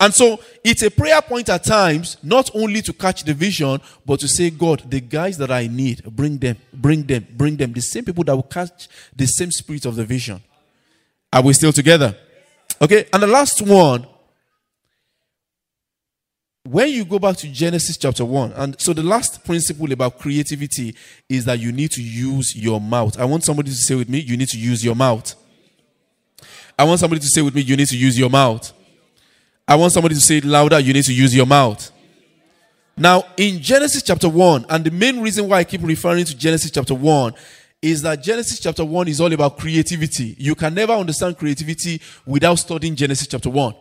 And 0.00 0.12
so 0.12 0.40
it's 0.64 0.82
a 0.82 0.90
prayer 0.90 1.22
point 1.22 1.48
at 1.48 1.62
times, 1.62 2.16
not 2.22 2.50
only 2.54 2.82
to 2.82 2.92
catch 2.92 3.22
the 3.22 3.34
vision, 3.34 3.80
but 4.04 4.18
to 4.20 4.26
say, 4.26 4.50
God, 4.50 4.90
the 4.90 5.00
guys 5.00 5.38
that 5.38 5.52
I 5.52 5.68
need, 5.68 6.02
bring 6.04 6.38
them, 6.38 6.56
bring 6.72 7.04
them, 7.04 7.26
bring 7.30 7.56
them. 7.56 7.72
The 7.72 7.82
same 7.82 8.04
people 8.04 8.24
that 8.24 8.34
will 8.34 8.42
catch 8.42 8.88
the 9.14 9.26
same 9.26 9.52
spirit 9.52 9.86
of 9.86 9.94
the 9.94 10.04
vision. 10.04 10.42
Are 11.32 11.42
we 11.42 11.52
still 11.52 11.72
together? 11.72 12.16
Okay, 12.80 13.06
and 13.12 13.22
the 13.22 13.28
last 13.28 13.62
one, 13.62 14.06
when 16.64 16.90
you 16.90 17.04
go 17.04 17.18
back 17.18 17.36
to 17.38 17.48
Genesis 17.48 17.96
chapter 17.96 18.24
1, 18.24 18.52
and 18.52 18.80
so 18.80 18.92
the 18.92 19.02
last 19.02 19.44
principle 19.44 19.90
about 19.92 20.18
creativity 20.18 20.94
is 21.28 21.44
that 21.44 21.58
you 21.58 21.72
need 21.72 21.90
to 21.90 22.02
use 22.02 22.54
your 22.54 22.80
mouth. 22.80 23.18
I 23.18 23.24
want 23.24 23.44
somebody 23.44 23.70
to 23.70 23.76
say 23.76 23.94
with 23.94 24.08
me, 24.08 24.20
you 24.20 24.36
need 24.36 24.48
to 24.48 24.58
use 24.58 24.84
your 24.84 24.94
mouth. 24.94 25.34
I 26.78 26.84
want 26.84 27.00
somebody 27.00 27.20
to 27.20 27.26
say 27.26 27.42
with 27.42 27.54
me, 27.54 27.62
you 27.62 27.76
need 27.76 27.88
to 27.88 27.96
use 27.96 28.18
your 28.18 28.30
mouth. 28.30 28.72
I 29.66 29.74
want 29.74 29.92
somebody 29.92 30.14
to 30.14 30.20
say 30.20 30.38
it 30.38 30.44
louder, 30.44 30.78
you 30.78 30.92
need 30.92 31.04
to 31.04 31.14
use 31.14 31.34
your 31.34 31.46
mouth. 31.46 31.90
Now, 32.96 33.24
in 33.36 33.60
Genesis 33.60 34.02
chapter 34.02 34.28
1, 34.28 34.66
and 34.68 34.84
the 34.84 34.90
main 34.90 35.20
reason 35.20 35.48
why 35.48 35.58
I 35.58 35.64
keep 35.64 35.82
referring 35.82 36.24
to 36.26 36.36
Genesis 36.36 36.70
chapter 36.70 36.94
1 36.94 37.34
is 37.80 38.02
that 38.02 38.22
Genesis 38.22 38.60
chapter 38.60 38.84
1 38.84 39.08
is 39.08 39.20
all 39.20 39.32
about 39.32 39.58
creativity. 39.58 40.36
You 40.38 40.54
can 40.54 40.74
never 40.74 40.92
understand 40.92 41.38
creativity 41.38 42.00
without 42.24 42.56
studying 42.56 42.94
Genesis 42.94 43.26
chapter 43.26 43.50
1. 43.50 43.74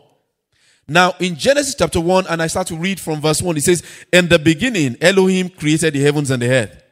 Now, 0.87 1.13
in 1.19 1.35
Genesis 1.35 1.75
chapter 1.77 2.01
1, 2.01 2.27
and 2.27 2.41
I 2.41 2.47
start 2.47 2.67
to 2.67 2.75
read 2.75 2.99
from 2.99 3.21
verse 3.21 3.41
1, 3.41 3.57
it 3.57 3.63
says, 3.63 3.83
In 4.11 4.27
the 4.27 4.39
beginning, 4.39 4.97
Elohim 5.01 5.49
created 5.49 5.93
the 5.93 6.01
heavens 6.01 6.31
and 6.31 6.41
the 6.41 6.49
earth. 6.49 6.83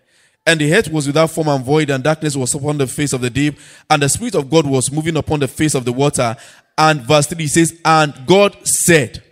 And 0.45 0.59
the 0.59 0.73
earth 0.73 0.89
was 0.89 1.05
without 1.05 1.31
form 1.31 1.47
and 1.47 1.63
void, 1.63 1.89
and 1.89 2.03
darkness 2.03 2.35
was 2.35 2.53
upon 2.55 2.77
the 2.77 2.87
face 2.87 3.13
of 3.13 3.21
the 3.21 3.29
deep, 3.29 3.59
and 3.89 4.01
the 4.01 4.09
Spirit 4.09 4.35
of 4.35 4.49
God 4.49 4.65
was 4.65 4.91
moving 4.91 5.17
upon 5.17 5.39
the 5.39 5.47
face 5.47 5.75
of 5.75 5.85
the 5.85 5.93
water. 5.93 6.35
And 6.77 7.01
verse 7.01 7.27
3 7.27 7.47
says, 7.47 7.79
And 7.83 8.13
God 8.25 8.55
said. 8.63 9.23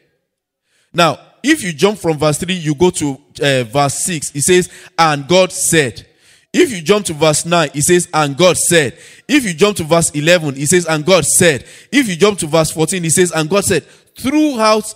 Now, 0.94 1.20
if 1.44 1.64
you 1.64 1.72
jump 1.72 2.00
from 2.00 2.18
verse 2.18 2.38
3, 2.38 2.54
you 2.54 2.76
go 2.76 2.90
to 2.90 3.18
uh, 3.42 3.64
verse 3.64 4.04
6. 4.04 4.36
It 4.36 4.42
says, 4.42 4.70
And 4.98 5.28
God 5.28 5.52
said. 5.52 6.06
If 6.54 6.72
you 6.72 6.82
jump 6.82 7.06
to 7.06 7.14
verse 7.14 7.46
9, 7.46 7.70
it 7.74 7.84
says, 7.84 8.10
And 8.14 8.36
God 8.36 8.58
said. 8.58 8.98
If 9.28 9.46
you 9.46 9.54
jump 9.54 9.78
to 9.78 9.84
verse 9.84 10.10
11, 10.12 10.58
it 10.58 10.68
says, 10.68 10.86
And 10.86 11.06
God 11.06 11.26
said. 11.26 11.66
If 11.92 12.08
you 12.08 12.16
jump 12.16 12.40
to 12.40 12.48
verse 12.48 12.72
14, 12.72 13.06
it 13.06 13.12
says, 13.12 13.32
And 13.32 13.50
God 13.50 13.64
said. 13.64 13.86
Throughout 14.18 14.94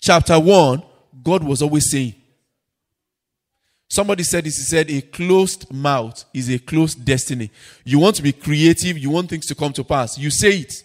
chapter 0.00 0.38
1, 0.38 0.82
God 1.22 1.44
was 1.44 1.62
always 1.62 1.90
saying. 1.90 2.14
Somebody 3.88 4.22
said 4.22 4.44
this, 4.44 4.56
he 4.56 4.62
said, 4.62 4.90
A 4.90 5.02
closed 5.02 5.72
mouth 5.72 6.24
is 6.32 6.48
a 6.50 6.58
closed 6.58 7.04
destiny. 7.04 7.50
You 7.84 7.98
want 7.98 8.16
to 8.16 8.22
be 8.22 8.32
creative, 8.32 8.98
you 8.98 9.10
want 9.10 9.30
things 9.30 9.46
to 9.46 9.54
come 9.54 9.72
to 9.74 9.84
pass. 9.84 10.18
You 10.18 10.30
say 10.30 10.58
it. 10.60 10.82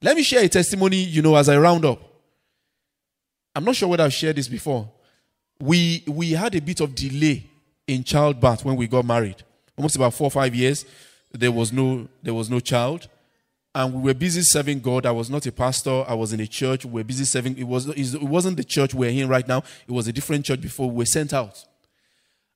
Let 0.00 0.16
me 0.16 0.22
share 0.22 0.42
a 0.42 0.48
testimony, 0.48 0.96
you 0.96 1.20
know, 1.20 1.36
as 1.36 1.48
I 1.48 1.58
round 1.58 1.84
up. 1.84 2.00
I'm 3.54 3.64
not 3.64 3.76
sure 3.76 3.88
whether 3.88 4.04
I've 4.04 4.14
shared 4.14 4.36
this 4.36 4.48
before. 4.48 4.90
We, 5.60 6.04
we 6.06 6.30
had 6.30 6.54
a 6.54 6.60
bit 6.60 6.80
of 6.80 6.94
delay 6.94 7.50
in 7.86 8.04
childbirth 8.04 8.64
when 8.64 8.76
we 8.76 8.86
got 8.86 9.04
married. 9.04 9.42
Almost 9.76 9.96
about 9.96 10.14
four 10.14 10.28
or 10.28 10.30
five 10.30 10.54
years, 10.54 10.86
there 11.32 11.52
was 11.52 11.72
no 11.72 12.08
there 12.22 12.34
was 12.34 12.50
no 12.50 12.60
child, 12.60 13.08
and 13.74 13.94
we 13.94 14.00
were 14.02 14.14
busy 14.14 14.42
serving 14.42 14.80
God. 14.80 15.06
I 15.06 15.12
was 15.12 15.30
not 15.30 15.46
a 15.46 15.52
pastor. 15.52 16.04
I 16.06 16.14
was 16.14 16.32
in 16.32 16.40
a 16.40 16.46
church. 16.46 16.84
We 16.84 17.00
were 17.00 17.04
busy 17.04 17.24
serving. 17.24 17.56
It 17.56 17.66
was 17.66 17.88
it 17.88 18.22
wasn't 18.22 18.56
the 18.56 18.64
church 18.64 18.94
we're 18.94 19.10
in 19.10 19.28
right 19.28 19.46
now. 19.46 19.62
It 19.86 19.92
was 19.92 20.08
a 20.08 20.12
different 20.12 20.44
church 20.44 20.60
before 20.60 20.90
we 20.90 20.98
were 20.98 21.06
sent 21.06 21.32
out, 21.32 21.64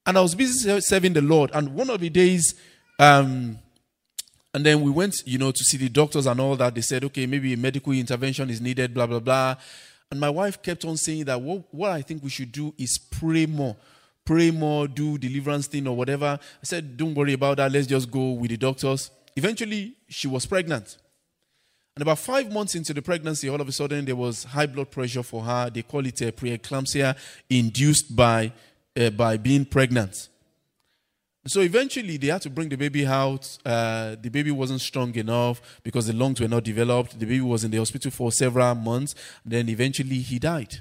and 0.07 0.19
I 0.19 0.21
was 0.21 0.35
busy 0.35 0.81
serving 0.81 1.13
the 1.13 1.23
Lord. 1.23 1.51
And 1.55 1.75
one 1.75 1.91
of 1.91 2.01
the 2.01 2.11
days. 2.11 2.55
Um, 2.99 3.59
and 4.53 4.65
then 4.65 4.83
we 4.83 4.91
went, 4.93 5.17
you 5.27 5.37
know, 5.37 5.51
to 5.51 5.65
see 5.65 5.77
the 5.77 5.89
doctors 5.89 6.27
and 6.27 6.41
all 6.41 6.55
that. 6.55 6.77
They 6.77 6.81
said, 6.81 7.03
okay, 7.07 7.27
maybe 7.27 7.53
a 7.55 7.57
medical 7.57 7.93
intervention 7.93 8.49
is 8.51 8.61
needed, 8.61 8.95
blah, 8.95 9.05
blah, 9.05 9.19
blah. 9.19 9.57
And 10.13 10.21
my 10.21 10.31
wife 10.31 10.63
kept 10.63 10.85
on 10.85 10.97
saying 10.97 11.25
that 11.25 11.43
what, 11.43 11.65
what 11.75 11.91
I 11.91 12.03
think 12.03 12.23
we 12.23 12.31
should 12.31 12.53
do 12.53 12.73
is 12.79 12.97
pray 12.97 13.47
more 13.47 13.77
pray 14.25 14.51
more, 14.51 14.89
do 14.89 15.19
deliverance 15.19 15.67
thing 15.67 15.87
or 15.87 15.97
whatever. 15.97 16.39
I 16.41 16.65
said, 16.65 16.97
don't 16.97 17.15
worry 17.15 17.35
about 17.35 17.59
that. 17.59 17.71
Let's 17.71 17.87
just 17.87 18.11
go 18.11 18.33
with 18.33 18.51
the 18.51 18.57
doctors. 18.57 19.11
Eventually, 19.37 19.95
she 20.09 20.29
was 20.29 20.47
pregnant. 20.47 20.97
And 21.97 22.03
about 22.03 22.19
five 22.19 22.53
months 22.53 22.75
into 22.75 22.93
the 22.93 23.03
pregnancy, 23.03 23.49
all 23.49 23.61
of 23.61 23.69
a 23.69 23.73
sudden 23.73 24.05
there 24.05 24.17
was 24.17 24.45
high 24.45 24.67
blood 24.67 24.91
pressure 24.91 25.23
for 25.23 25.43
her. 25.43 25.71
They 25.71 25.83
call 25.83 26.05
it 26.07 26.21
a 26.23 26.33
preeclampsia 26.33 27.17
induced 27.49 28.15
by, 28.17 28.53
uh, 28.97 29.11
by 29.11 29.37
being 29.37 29.65
pregnant. 29.65 30.29
So 31.47 31.61
eventually, 31.61 32.17
they 32.17 32.29
had 32.29 32.41
to 32.43 32.51
bring 32.51 32.71
the 32.71 32.77
baby 32.77 33.07
out. 33.07 33.59
Uh, 33.65 34.17
the 34.21 34.31
baby 34.31 34.51
wasn't 34.51 34.81
strong 34.81 35.15
enough 35.15 35.61
because 35.83 36.07
the 36.07 36.15
lungs 36.15 36.41
were 36.41 36.49
not 36.49 36.65
developed. 36.65 37.19
The 37.19 37.27
baby 37.27 37.43
was 37.43 37.65
in 37.65 37.71
the 37.71 37.77
hospital 37.77 38.11
for 38.11 38.33
several 38.33 38.75
months. 38.75 39.15
Then 39.45 39.69
eventually, 39.69 40.21
he 40.21 40.39
died. 40.39 40.81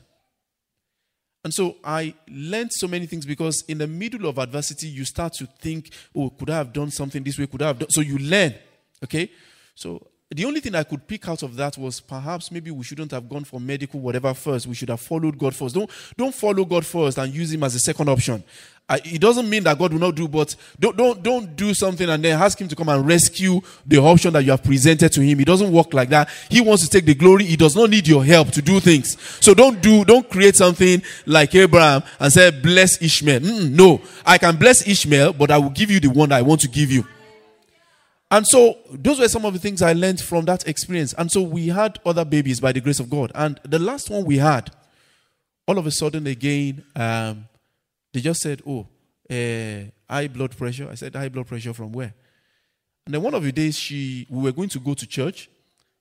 And 1.43 1.53
so 1.53 1.75
I 1.83 2.15
learned 2.29 2.71
so 2.71 2.87
many 2.87 3.05
things 3.05 3.25
because 3.25 3.63
in 3.67 3.79
the 3.79 3.87
middle 3.87 4.25
of 4.29 4.37
adversity, 4.37 4.87
you 4.87 5.03
start 5.03 5.33
to 5.33 5.45
think, 5.59 5.89
oh, 6.15 6.29
could 6.29 6.49
I 6.49 6.55
have 6.55 6.71
done 6.71 6.89
something 6.91 7.21
this 7.21 7.37
way? 7.37 7.47
Could 7.47 7.61
I 7.61 7.67
have 7.67 7.79
done? 7.79 7.89
So 7.89 7.99
you 7.99 8.17
learn. 8.17 8.55
Okay? 9.03 9.29
So 9.75 10.07
the 10.35 10.45
only 10.45 10.59
thing 10.59 10.75
I 10.75 10.83
could 10.83 11.07
pick 11.07 11.27
out 11.27 11.43
of 11.43 11.55
that 11.55 11.77
was 11.77 11.99
perhaps 11.99 12.51
maybe 12.51 12.71
we 12.71 12.83
shouldn't 12.83 13.11
have 13.11 13.27
gone 13.27 13.43
for 13.43 13.59
medical 13.59 13.99
whatever 13.99 14.33
first. 14.33 14.67
We 14.67 14.75
should 14.75 14.89
have 14.89 15.01
followed 15.01 15.37
God 15.37 15.55
first. 15.55 15.75
Don't 15.75 15.89
don't 16.17 16.33
follow 16.33 16.65
God 16.65 16.85
first 16.85 17.17
and 17.17 17.33
use 17.33 17.53
Him 17.53 17.63
as 17.63 17.75
a 17.75 17.79
second 17.79 18.09
option. 18.09 18.43
It 18.89 19.21
doesn't 19.21 19.49
mean 19.49 19.63
that 19.63 19.79
God 19.79 19.93
will 19.93 19.99
not 19.99 20.13
do, 20.15 20.27
but 20.27 20.55
don't 20.79 20.95
don't 20.97 21.23
don't 21.23 21.55
do 21.55 21.73
something 21.73 22.09
and 22.09 22.23
then 22.23 22.39
ask 22.39 22.59
Him 22.59 22.67
to 22.67 22.75
come 22.75 22.89
and 22.89 23.05
rescue 23.07 23.61
the 23.85 23.97
option 23.97 24.33
that 24.33 24.43
you 24.43 24.51
have 24.51 24.63
presented 24.63 25.11
to 25.13 25.21
Him. 25.21 25.39
It 25.39 25.45
doesn't 25.45 25.71
work 25.71 25.93
like 25.93 26.09
that. 26.09 26.29
He 26.49 26.61
wants 26.61 26.83
to 26.83 26.89
take 26.89 27.05
the 27.05 27.15
glory. 27.15 27.45
He 27.45 27.55
does 27.55 27.75
not 27.75 27.89
need 27.89 28.07
your 28.07 28.25
help 28.25 28.51
to 28.51 28.61
do 28.61 28.79
things. 28.79 29.17
So 29.39 29.53
don't 29.53 29.81
do 29.81 30.03
don't 30.03 30.29
create 30.29 30.55
something 30.55 31.01
like 31.25 31.55
Abraham 31.55 32.03
and 32.19 32.31
say 32.31 32.51
bless 32.51 33.01
Ishmael. 33.01 33.39
Mm-mm, 33.39 33.71
no, 33.71 34.01
I 34.25 34.37
can 34.37 34.57
bless 34.57 34.85
Ishmael, 34.85 35.33
but 35.33 35.49
I 35.49 35.57
will 35.57 35.69
give 35.69 35.89
you 35.89 35.99
the 35.99 36.09
one 36.09 36.29
that 36.29 36.39
I 36.39 36.41
want 36.41 36.61
to 36.61 36.67
give 36.67 36.91
you. 36.91 37.07
And 38.33 38.47
so 38.47 38.79
those 38.89 39.19
were 39.19 39.27
some 39.27 39.45
of 39.45 39.53
the 39.53 39.59
things 39.59 39.83
I 39.83 39.93
learned 39.93 40.19
from 40.19 40.45
that 40.45 40.67
experience. 40.67 41.13
And 41.19 41.31
so 41.31 41.43
we 41.43 41.67
had 41.67 41.99
other 42.03 42.25
babies 42.25 42.59
by 42.59 42.71
the 42.71 42.81
grace 42.81 42.99
of 42.99 43.07
God. 43.07 43.31
And 43.35 43.59
the 43.63 43.77
last 43.77 44.09
one 44.09 44.25
we 44.25 44.39
had, 44.39 44.71
all 45.67 45.77
of 45.77 45.85
a 45.85 45.91
sudden 45.91 46.25
again, 46.25 46.83
um, 46.95 47.47
they 48.11 48.21
just 48.21 48.41
said, 48.41 48.63
"Oh, 48.65 48.87
uh, 49.29 49.91
high 50.11 50.27
blood 50.29 50.57
pressure." 50.57 50.89
I 50.89 50.95
said, 50.95 51.13
"High 51.13 51.29
blood 51.29 51.45
pressure 51.45 51.75
from 51.75 51.91
where?" 51.91 52.11
And 53.05 53.13
then 53.13 53.21
one 53.21 53.35
of 53.35 53.43
the 53.43 53.51
days, 53.51 53.77
she 53.77 54.25
we 54.27 54.41
were 54.41 54.51
going 54.51 54.69
to 54.69 54.79
go 54.79 54.95
to 54.95 55.05
church, 55.05 55.47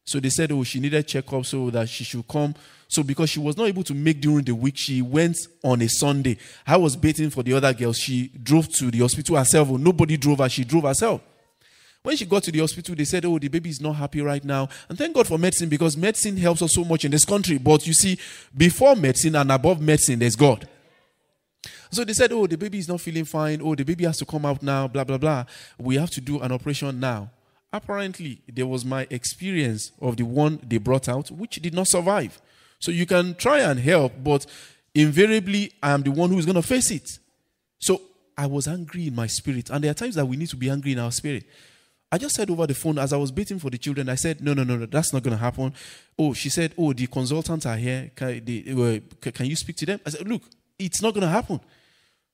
so 0.07 0.19
they 0.19 0.31
said, 0.31 0.53
"Oh, 0.53 0.65
she 0.65 0.81
needed 0.81 1.07
checkup, 1.07 1.45
so 1.45 1.69
that 1.69 1.87
she 1.91 2.03
should 2.03 2.27
come." 2.27 2.55
So 2.89 3.03
because 3.03 3.29
she 3.29 3.41
was 3.41 3.59
not 3.59 3.67
able 3.67 3.83
to 3.85 3.93
make 3.93 4.23
during 4.23 4.47
the 4.47 4.55
week, 4.55 4.79
she 4.79 5.03
went 5.03 5.37
on 5.63 5.83
a 5.83 5.89
Sunday. 5.89 6.39
I 6.67 6.79
was 6.79 6.97
waiting 6.97 7.29
for 7.29 7.43
the 7.43 7.53
other 7.53 7.75
girls. 7.75 7.99
She 7.99 8.29
drove 8.43 8.71
to 8.79 8.91
the 8.91 9.01
hospital 9.01 9.37
herself. 9.37 9.69
Nobody 9.69 10.17
drove 10.17 10.39
her. 10.39 10.49
She 10.49 10.65
drove 10.65 10.85
herself. 10.85 11.21
When 12.03 12.17
she 12.17 12.27
got 12.27 12.43
to 12.45 12.53
the 12.53 12.59
hospital, 12.59 12.97
they 12.97 13.05
said, 13.05 13.25
Oh, 13.25 13.39
the 13.39 13.49
baby 13.49 13.71
is 13.71 13.81
not 13.81 13.93
happy 13.93 14.21
right 14.23 14.45
now. 14.45 14.69
And 14.89 14.99
thank 14.99 15.15
God 15.15 15.27
for 15.27 15.39
medicine 15.39 15.69
because 15.69 15.97
medicine 15.97 16.37
helps 16.37 16.61
us 16.61 16.75
so 16.75 16.85
much 16.85 17.05
in 17.05 17.13
this 17.13 17.25
country. 17.25 17.59
But 17.59 17.87
you 17.87 17.95
see, 17.95 18.19
before 18.57 18.97
medicine 18.97 19.37
and 19.37 19.53
above 19.53 19.81
medicine, 19.81 20.19
there's 20.19 20.35
God. 20.35 20.69
So 21.93 22.05
they 22.05 22.13
said, 22.13 22.33
Oh, 22.33 22.47
the 22.49 22.57
baby 22.57 22.79
is 22.79 22.89
not 22.89 23.01
feeling 23.01 23.25
fine. 23.25 23.61
Oh, 23.63 23.77
the 23.77 23.85
baby 23.85 24.05
has 24.05 24.19
to 24.19 24.25
come 24.25 24.45
out 24.45 24.63
now, 24.63 24.89
blah, 24.89 25.05
blah, 25.05 25.19
blah. 25.19 25.45
We 25.79 25.97
have 25.97 26.11
to 26.11 26.21
do 26.21 26.41
an 26.41 26.51
operation 26.51 26.99
now. 26.99 27.31
Apparently, 27.73 28.41
there 28.53 28.67
was 28.67 28.85
my 28.85 29.07
experience 29.09 29.93
of 30.01 30.17
the 30.17 30.25
one 30.25 30.59
they 30.67 30.79
brought 30.79 31.09
out, 31.09 31.31
which 31.31 31.57
did 31.57 31.73
not 31.73 31.87
survive. 31.87 32.41
So 32.81 32.91
you 32.91 33.07
can 33.07 33.35
try 33.37 33.61
and 33.61 33.79
help, 33.79 34.13
but 34.23 34.45
invariably, 34.95 35.73
I 35.83 35.93
am 35.93 36.03
the 36.03 36.11
one 36.11 36.31
who 36.31 36.39
is 36.39 36.47
going 36.47 36.57
to 36.57 36.63
face 36.63 36.91
it. 36.91 37.09
So 37.79 38.03
I 38.37 38.47
was 38.47 38.67
angry 38.67 39.07
in 39.07 39.15
my 39.15 39.29
spirit. 39.29 39.71
And 39.71 39.85
there 39.85 39.93
are 39.93 39.95
times 39.95 40.17
that 40.17 40.27
we 40.27 40.37
need 40.37 40.49
to 40.49 40.57
be 40.57 40.69
angry 40.69 40.93
in 40.93 40.99
our 40.99 41.13
spirit. 41.13 41.45
I 42.13 42.19
just 42.19 42.35
said 42.35 42.51
over 42.51 42.67
the 42.67 42.75
phone 42.75 42.99
as 42.99 43.15
I 43.15 43.17
was 43.17 43.33
waiting 43.33 43.59
for 43.59 43.71
the 43.71 43.79
children, 43.79 44.11
I 44.11 44.17
said, 44.17 44.43
no, 44.43 44.53
no, 44.53 44.65
no, 44.65 44.77
no, 44.77 44.85
that's 44.85 45.15
not 45.15 45.23
going 45.23 45.35
to 45.35 45.43
happen. 45.43 45.73
Oh, 46.19 46.35
she 46.35 46.51
said, 46.51 46.75
oh, 46.77 46.93
the 46.93 47.07
consultants 47.07 47.65
are 47.65 47.77
here. 47.77 48.11
Can, 48.15 48.45
they, 48.45 49.01
uh, 49.23 49.31
can 49.33 49.47
you 49.47 49.57
speak 49.57 49.77
to 49.77 49.87
them? 49.87 50.01
I 50.05 50.11
said, 50.11 50.29
look, 50.29 50.43
it's 50.79 51.01
not 51.01 51.15
going 51.15 51.23
to 51.23 51.29
happen. 51.29 51.59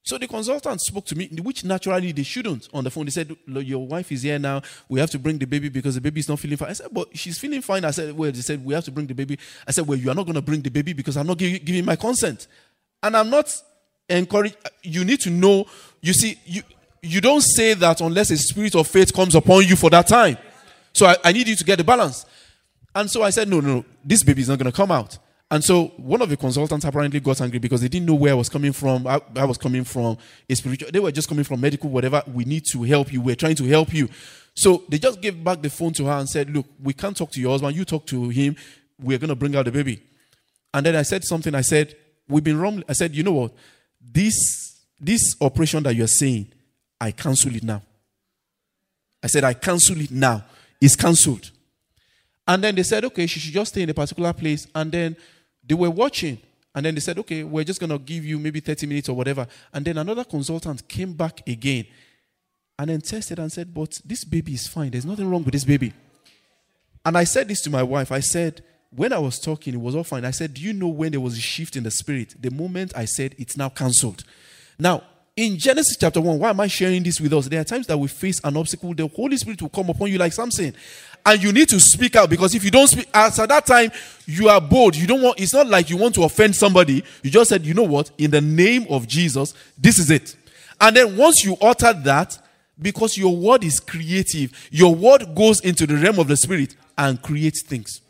So 0.02 0.16
the 0.16 0.26
consultant 0.26 0.80
spoke 0.80 1.04
to 1.06 1.16
me, 1.16 1.28
which 1.42 1.64
naturally 1.64 2.12
they 2.12 2.22
shouldn't 2.22 2.68
on 2.72 2.82
the 2.82 2.90
phone. 2.90 3.04
They 3.04 3.10
said, 3.10 3.36
Your 3.46 3.86
wife 3.86 4.10
is 4.10 4.22
here 4.22 4.38
now. 4.38 4.62
We 4.88 5.00
have 5.00 5.10
to 5.10 5.18
bring 5.18 5.36
the 5.36 5.44
baby 5.44 5.68
because 5.68 5.96
the 5.96 6.00
baby 6.00 6.20
is 6.20 6.28
not 6.30 6.38
feeling 6.38 6.56
fine. 6.56 6.70
I 6.70 6.72
said, 6.72 6.86
But 6.90 7.14
she's 7.14 7.38
feeling 7.38 7.60
fine. 7.60 7.84
I 7.84 7.90
said, 7.90 8.16
Well, 8.16 8.32
they 8.32 8.40
said, 8.40 8.64
We 8.64 8.72
have 8.72 8.84
to 8.84 8.90
bring 8.90 9.06
the 9.06 9.12
baby. 9.12 9.38
I 9.66 9.72
said, 9.72 9.86
Well, 9.86 9.98
you 9.98 10.10
are 10.10 10.14
not 10.14 10.24
going 10.24 10.36
to 10.36 10.40
bring 10.40 10.62
the 10.62 10.70
baby 10.70 10.94
because 10.94 11.18
I'm 11.18 11.26
not 11.26 11.36
giving 11.36 11.84
my 11.84 11.96
consent. 11.96 12.46
And 13.02 13.18
I'm 13.18 13.28
not 13.28 13.54
encouraged. 14.08 14.56
You 14.82 15.04
need 15.04 15.20
to 15.20 15.30
know, 15.30 15.66
you 16.00 16.14
see, 16.14 16.38
you, 16.46 16.62
you 17.02 17.20
don't 17.20 17.42
say 17.42 17.74
that 17.74 18.00
unless 18.00 18.30
a 18.30 18.36
spirit 18.36 18.74
of 18.74 18.86
faith 18.86 19.12
comes 19.12 19.34
upon 19.34 19.64
you 19.64 19.76
for 19.76 19.90
that 19.90 20.06
time. 20.06 20.36
So 20.92 21.06
I, 21.06 21.16
I 21.24 21.32
need 21.32 21.48
you 21.48 21.56
to 21.56 21.64
get 21.64 21.76
the 21.76 21.84
balance. 21.84 22.26
And 22.94 23.10
so 23.10 23.22
I 23.22 23.30
said, 23.30 23.48
no, 23.48 23.60
no, 23.60 23.84
this 24.04 24.22
baby 24.22 24.42
is 24.42 24.48
not 24.48 24.58
going 24.58 24.70
to 24.70 24.76
come 24.76 24.90
out. 24.90 25.18
And 25.50 25.64
so 25.64 25.86
one 25.96 26.20
of 26.20 26.28
the 26.28 26.36
consultants 26.36 26.84
apparently 26.84 27.20
got 27.20 27.40
angry 27.40 27.58
because 27.58 27.80
they 27.80 27.88
didn't 27.88 28.06
know 28.06 28.14
where 28.14 28.32
I 28.32 28.34
was 28.34 28.50
coming 28.50 28.72
from. 28.72 29.06
I, 29.06 29.20
I, 29.34 29.44
was 29.46 29.56
coming 29.56 29.82
from 29.82 30.18
a 30.48 30.54
spiritual, 30.54 30.90
they 30.92 31.00
were 31.00 31.10
just 31.10 31.26
coming 31.26 31.44
from 31.44 31.60
medical, 31.60 31.88
whatever. 31.88 32.22
We 32.26 32.44
need 32.44 32.64
to 32.72 32.82
help 32.82 33.10
you. 33.12 33.22
We're 33.22 33.34
trying 33.34 33.54
to 33.56 33.64
help 33.64 33.94
you. 33.94 34.08
So 34.54 34.84
they 34.88 34.98
just 34.98 35.22
gave 35.22 35.42
back 35.42 35.62
the 35.62 35.70
phone 35.70 35.94
to 35.94 36.04
her 36.04 36.12
and 36.12 36.28
said, 36.28 36.50
Look, 36.50 36.66
we 36.82 36.92
can't 36.92 37.16
talk 37.16 37.30
to 37.30 37.40
your 37.40 37.52
husband. 37.52 37.76
You 37.76 37.84
talk 37.86 38.04
to 38.06 38.28
him. 38.28 38.56
We're 39.00 39.18
going 39.18 39.28
to 39.28 39.36
bring 39.36 39.56
out 39.56 39.64
the 39.64 39.72
baby. 39.72 40.02
And 40.74 40.84
then 40.84 40.96
I 40.96 41.02
said 41.02 41.24
something. 41.24 41.54
I 41.54 41.62
said, 41.62 41.96
We've 42.28 42.44
been 42.44 42.60
wrong. 42.60 42.82
I 42.88 42.92
said, 42.92 43.14
You 43.14 43.22
know 43.22 43.32
what? 43.32 43.54
This, 44.00 44.34
this 45.00 45.34
operation 45.40 45.82
that 45.84 45.94
you're 45.94 46.08
saying, 46.08 46.52
I 47.00 47.10
cancel 47.12 47.54
it 47.54 47.62
now. 47.62 47.82
I 49.22 49.26
said, 49.26 49.44
I 49.44 49.54
cancel 49.54 50.00
it 50.00 50.10
now. 50.10 50.44
It's 50.80 50.96
cancelled. 50.96 51.50
And 52.46 52.64
then 52.64 52.74
they 52.74 52.82
said, 52.82 53.04
okay, 53.04 53.26
she 53.26 53.40
should 53.40 53.52
just 53.52 53.72
stay 53.72 53.82
in 53.82 53.90
a 53.90 53.94
particular 53.94 54.32
place. 54.32 54.66
And 54.74 54.90
then 54.90 55.16
they 55.64 55.74
were 55.74 55.90
watching. 55.90 56.38
And 56.74 56.86
then 56.86 56.94
they 56.94 57.00
said, 57.00 57.18
okay, 57.18 57.44
we're 57.44 57.64
just 57.64 57.80
going 57.80 57.90
to 57.90 57.98
give 57.98 58.24
you 58.24 58.38
maybe 58.38 58.60
30 58.60 58.86
minutes 58.86 59.08
or 59.08 59.16
whatever. 59.16 59.46
And 59.72 59.84
then 59.84 59.98
another 59.98 60.24
consultant 60.24 60.86
came 60.88 61.12
back 61.12 61.46
again 61.46 61.86
and 62.78 62.90
then 62.90 63.00
tested 63.00 63.38
and 63.38 63.50
said, 63.50 63.74
but 63.74 64.00
this 64.04 64.24
baby 64.24 64.54
is 64.54 64.66
fine. 64.68 64.90
There's 64.90 65.04
nothing 65.04 65.28
wrong 65.28 65.42
with 65.42 65.52
this 65.52 65.64
baby. 65.64 65.92
And 67.04 67.18
I 67.18 67.24
said 67.24 67.48
this 67.48 67.60
to 67.62 67.70
my 67.70 67.82
wife. 67.82 68.12
I 68.12 68.20
said, 68.20 68.62
when 68.90 69.12
I 69.12 69.18
was 69.18 69.38
talking, 69.38 69.74
it 69.74 69.80
was 69.80 69.94
all 69.94 70.04
fine. 70.04 70.24
I 70.24 70.30
said, 70.30 70.54
do 70.54 70.62
you 70.62 70.72
know 70.72 70.88
when 70.88 71.10
there 71.10 71.20
was 71.20 71.36
a 71.36 71.40
shift 71.40 71.76
in 71.76 71.82
the 71.82 71.90
spirit? 71.90 72.34
The 72.40 72.50
moment 72.50 72.92
I 72.96 73.04
said, 73.04 73.34
it's 73.38 73.56
now 73.56 73.68
cancelled. 73.68 74.24
Now, 74.78 75.02
in 75.38 75.56
Genesis 75.56 75.96
chapter 75.96 76.20
1, 76.20 76.36
why 76.36 76.50
am 76.50 76.58
I 76.58 76.66
sharing 76.66 77.00
this 77.00 77.20
with 77.20 77.32
us? 77.32 77.46
There 77.46 77.60
are 77.60 77.64
times 77.64 77.86
that 77.86 77.96
we 77.96 78.08
face 78.08 78.40
an 78.42 78.56
obstacle, 78.56 78.92
the 78.92 79.06
Holy 79.06 79.36
Spirit 79.36 79.62
will 79.62 79.68
come 79.68 79.88
upon 79.88 80.10
you 80.10 80.18
like 80.18 80.32
something. 80.32 80.74
And 81.24 81.40
you 81.40 81.52
need 81.52 81.68
to 81.68 81.78
speak 81.78 82.16
out 82.16 82.28
because 82.28 82.56
if 82.56 82.64
you 82.64 82.72
don't 82.72 82.88
speak, 82.88 83.08
as 83.14 83.38
at 83.38 83.48
that 83.48 83.64
time, 83.64 83.92
you 84.26 84.48
are 84.48 84.60
bold. 84.60 84.96
You 84.96 85.06
don't 85.06 85.22
want, 85.22 85.38
it's 85.38 85.54
not 85.54 85.68
like 85.68 85.90
you 85.90 85.96
want 85.96 86.16
to 86.16 86.24
offend 86.24 86.56
somebody. 86.56 87.04
You 87.22 87.30
just 87.30 87.50
said, 87.50 87.64
you 87.64 87.72
know 87.72 87.84
what? 87.84 88.10
In 88.18 88.32
the 88.32 88.40
name 88.40 88.86
of 88.90 89.06
Jesus, 89.06 89.54
this 89.78 90.00
is 90.00 90.10
it. 90.10 90.34
And 90.80 90.96
then 90.96 91.16
once 91.16 91.44
you 91.44 91.56
utter 91.62 91.92
that, 91.92 92.36
because 92.80 93.16
your 93.16 93.36
word 93.36 93.62
is 93.62 93.78
creative, 93.78 94.50
your 94.72 94.92
word 94.92 95.36
goes 95.36 95.60
into 95.60 95.86
the 95.86 95.94
realm 95.94 96.18
of 96.18 96.26
the 96.26 96.36
spirit 96.36 96.74
and 96.96 97.22
creates 97.22 97.62
things. 97.62 98.00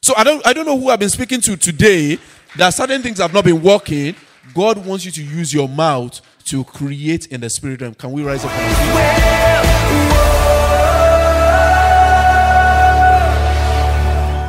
So 0.00 0.14
I 0.16 0.24
don't, 0.24 0.46
I 0.46 0.54
don't 0.54 0.64
know 0.64 0.80
who 0.80 0.88
I've 0.88 0.98
been 0.98 1.10
speaking 1.10 1.42
to 1.42 1.58
today 1.58 2.18
that 2.56 2.70
certain 2.70 3.02
things 3.02 3.18
have 3.18 3.34
not 3.34 3.44
been 3.44 3.60
working 3.60 4.14
God 4.54 4.84
wants 4.84 5.04
you 5.04 5.10
to 5.12 5.22
use 5.22 5.52
your 5.54 5.68
mouth 5.68 6.20
to 6.46 6.64
create 6.64 7.26
in 7.26 7.40
the 7.40 7.50
spirit 7.50 7.80
realm. 7.80 7.94
Can 7.94 8.12
we 8.12 8.22
rise 8.22 8.44
up? 8.44 9.79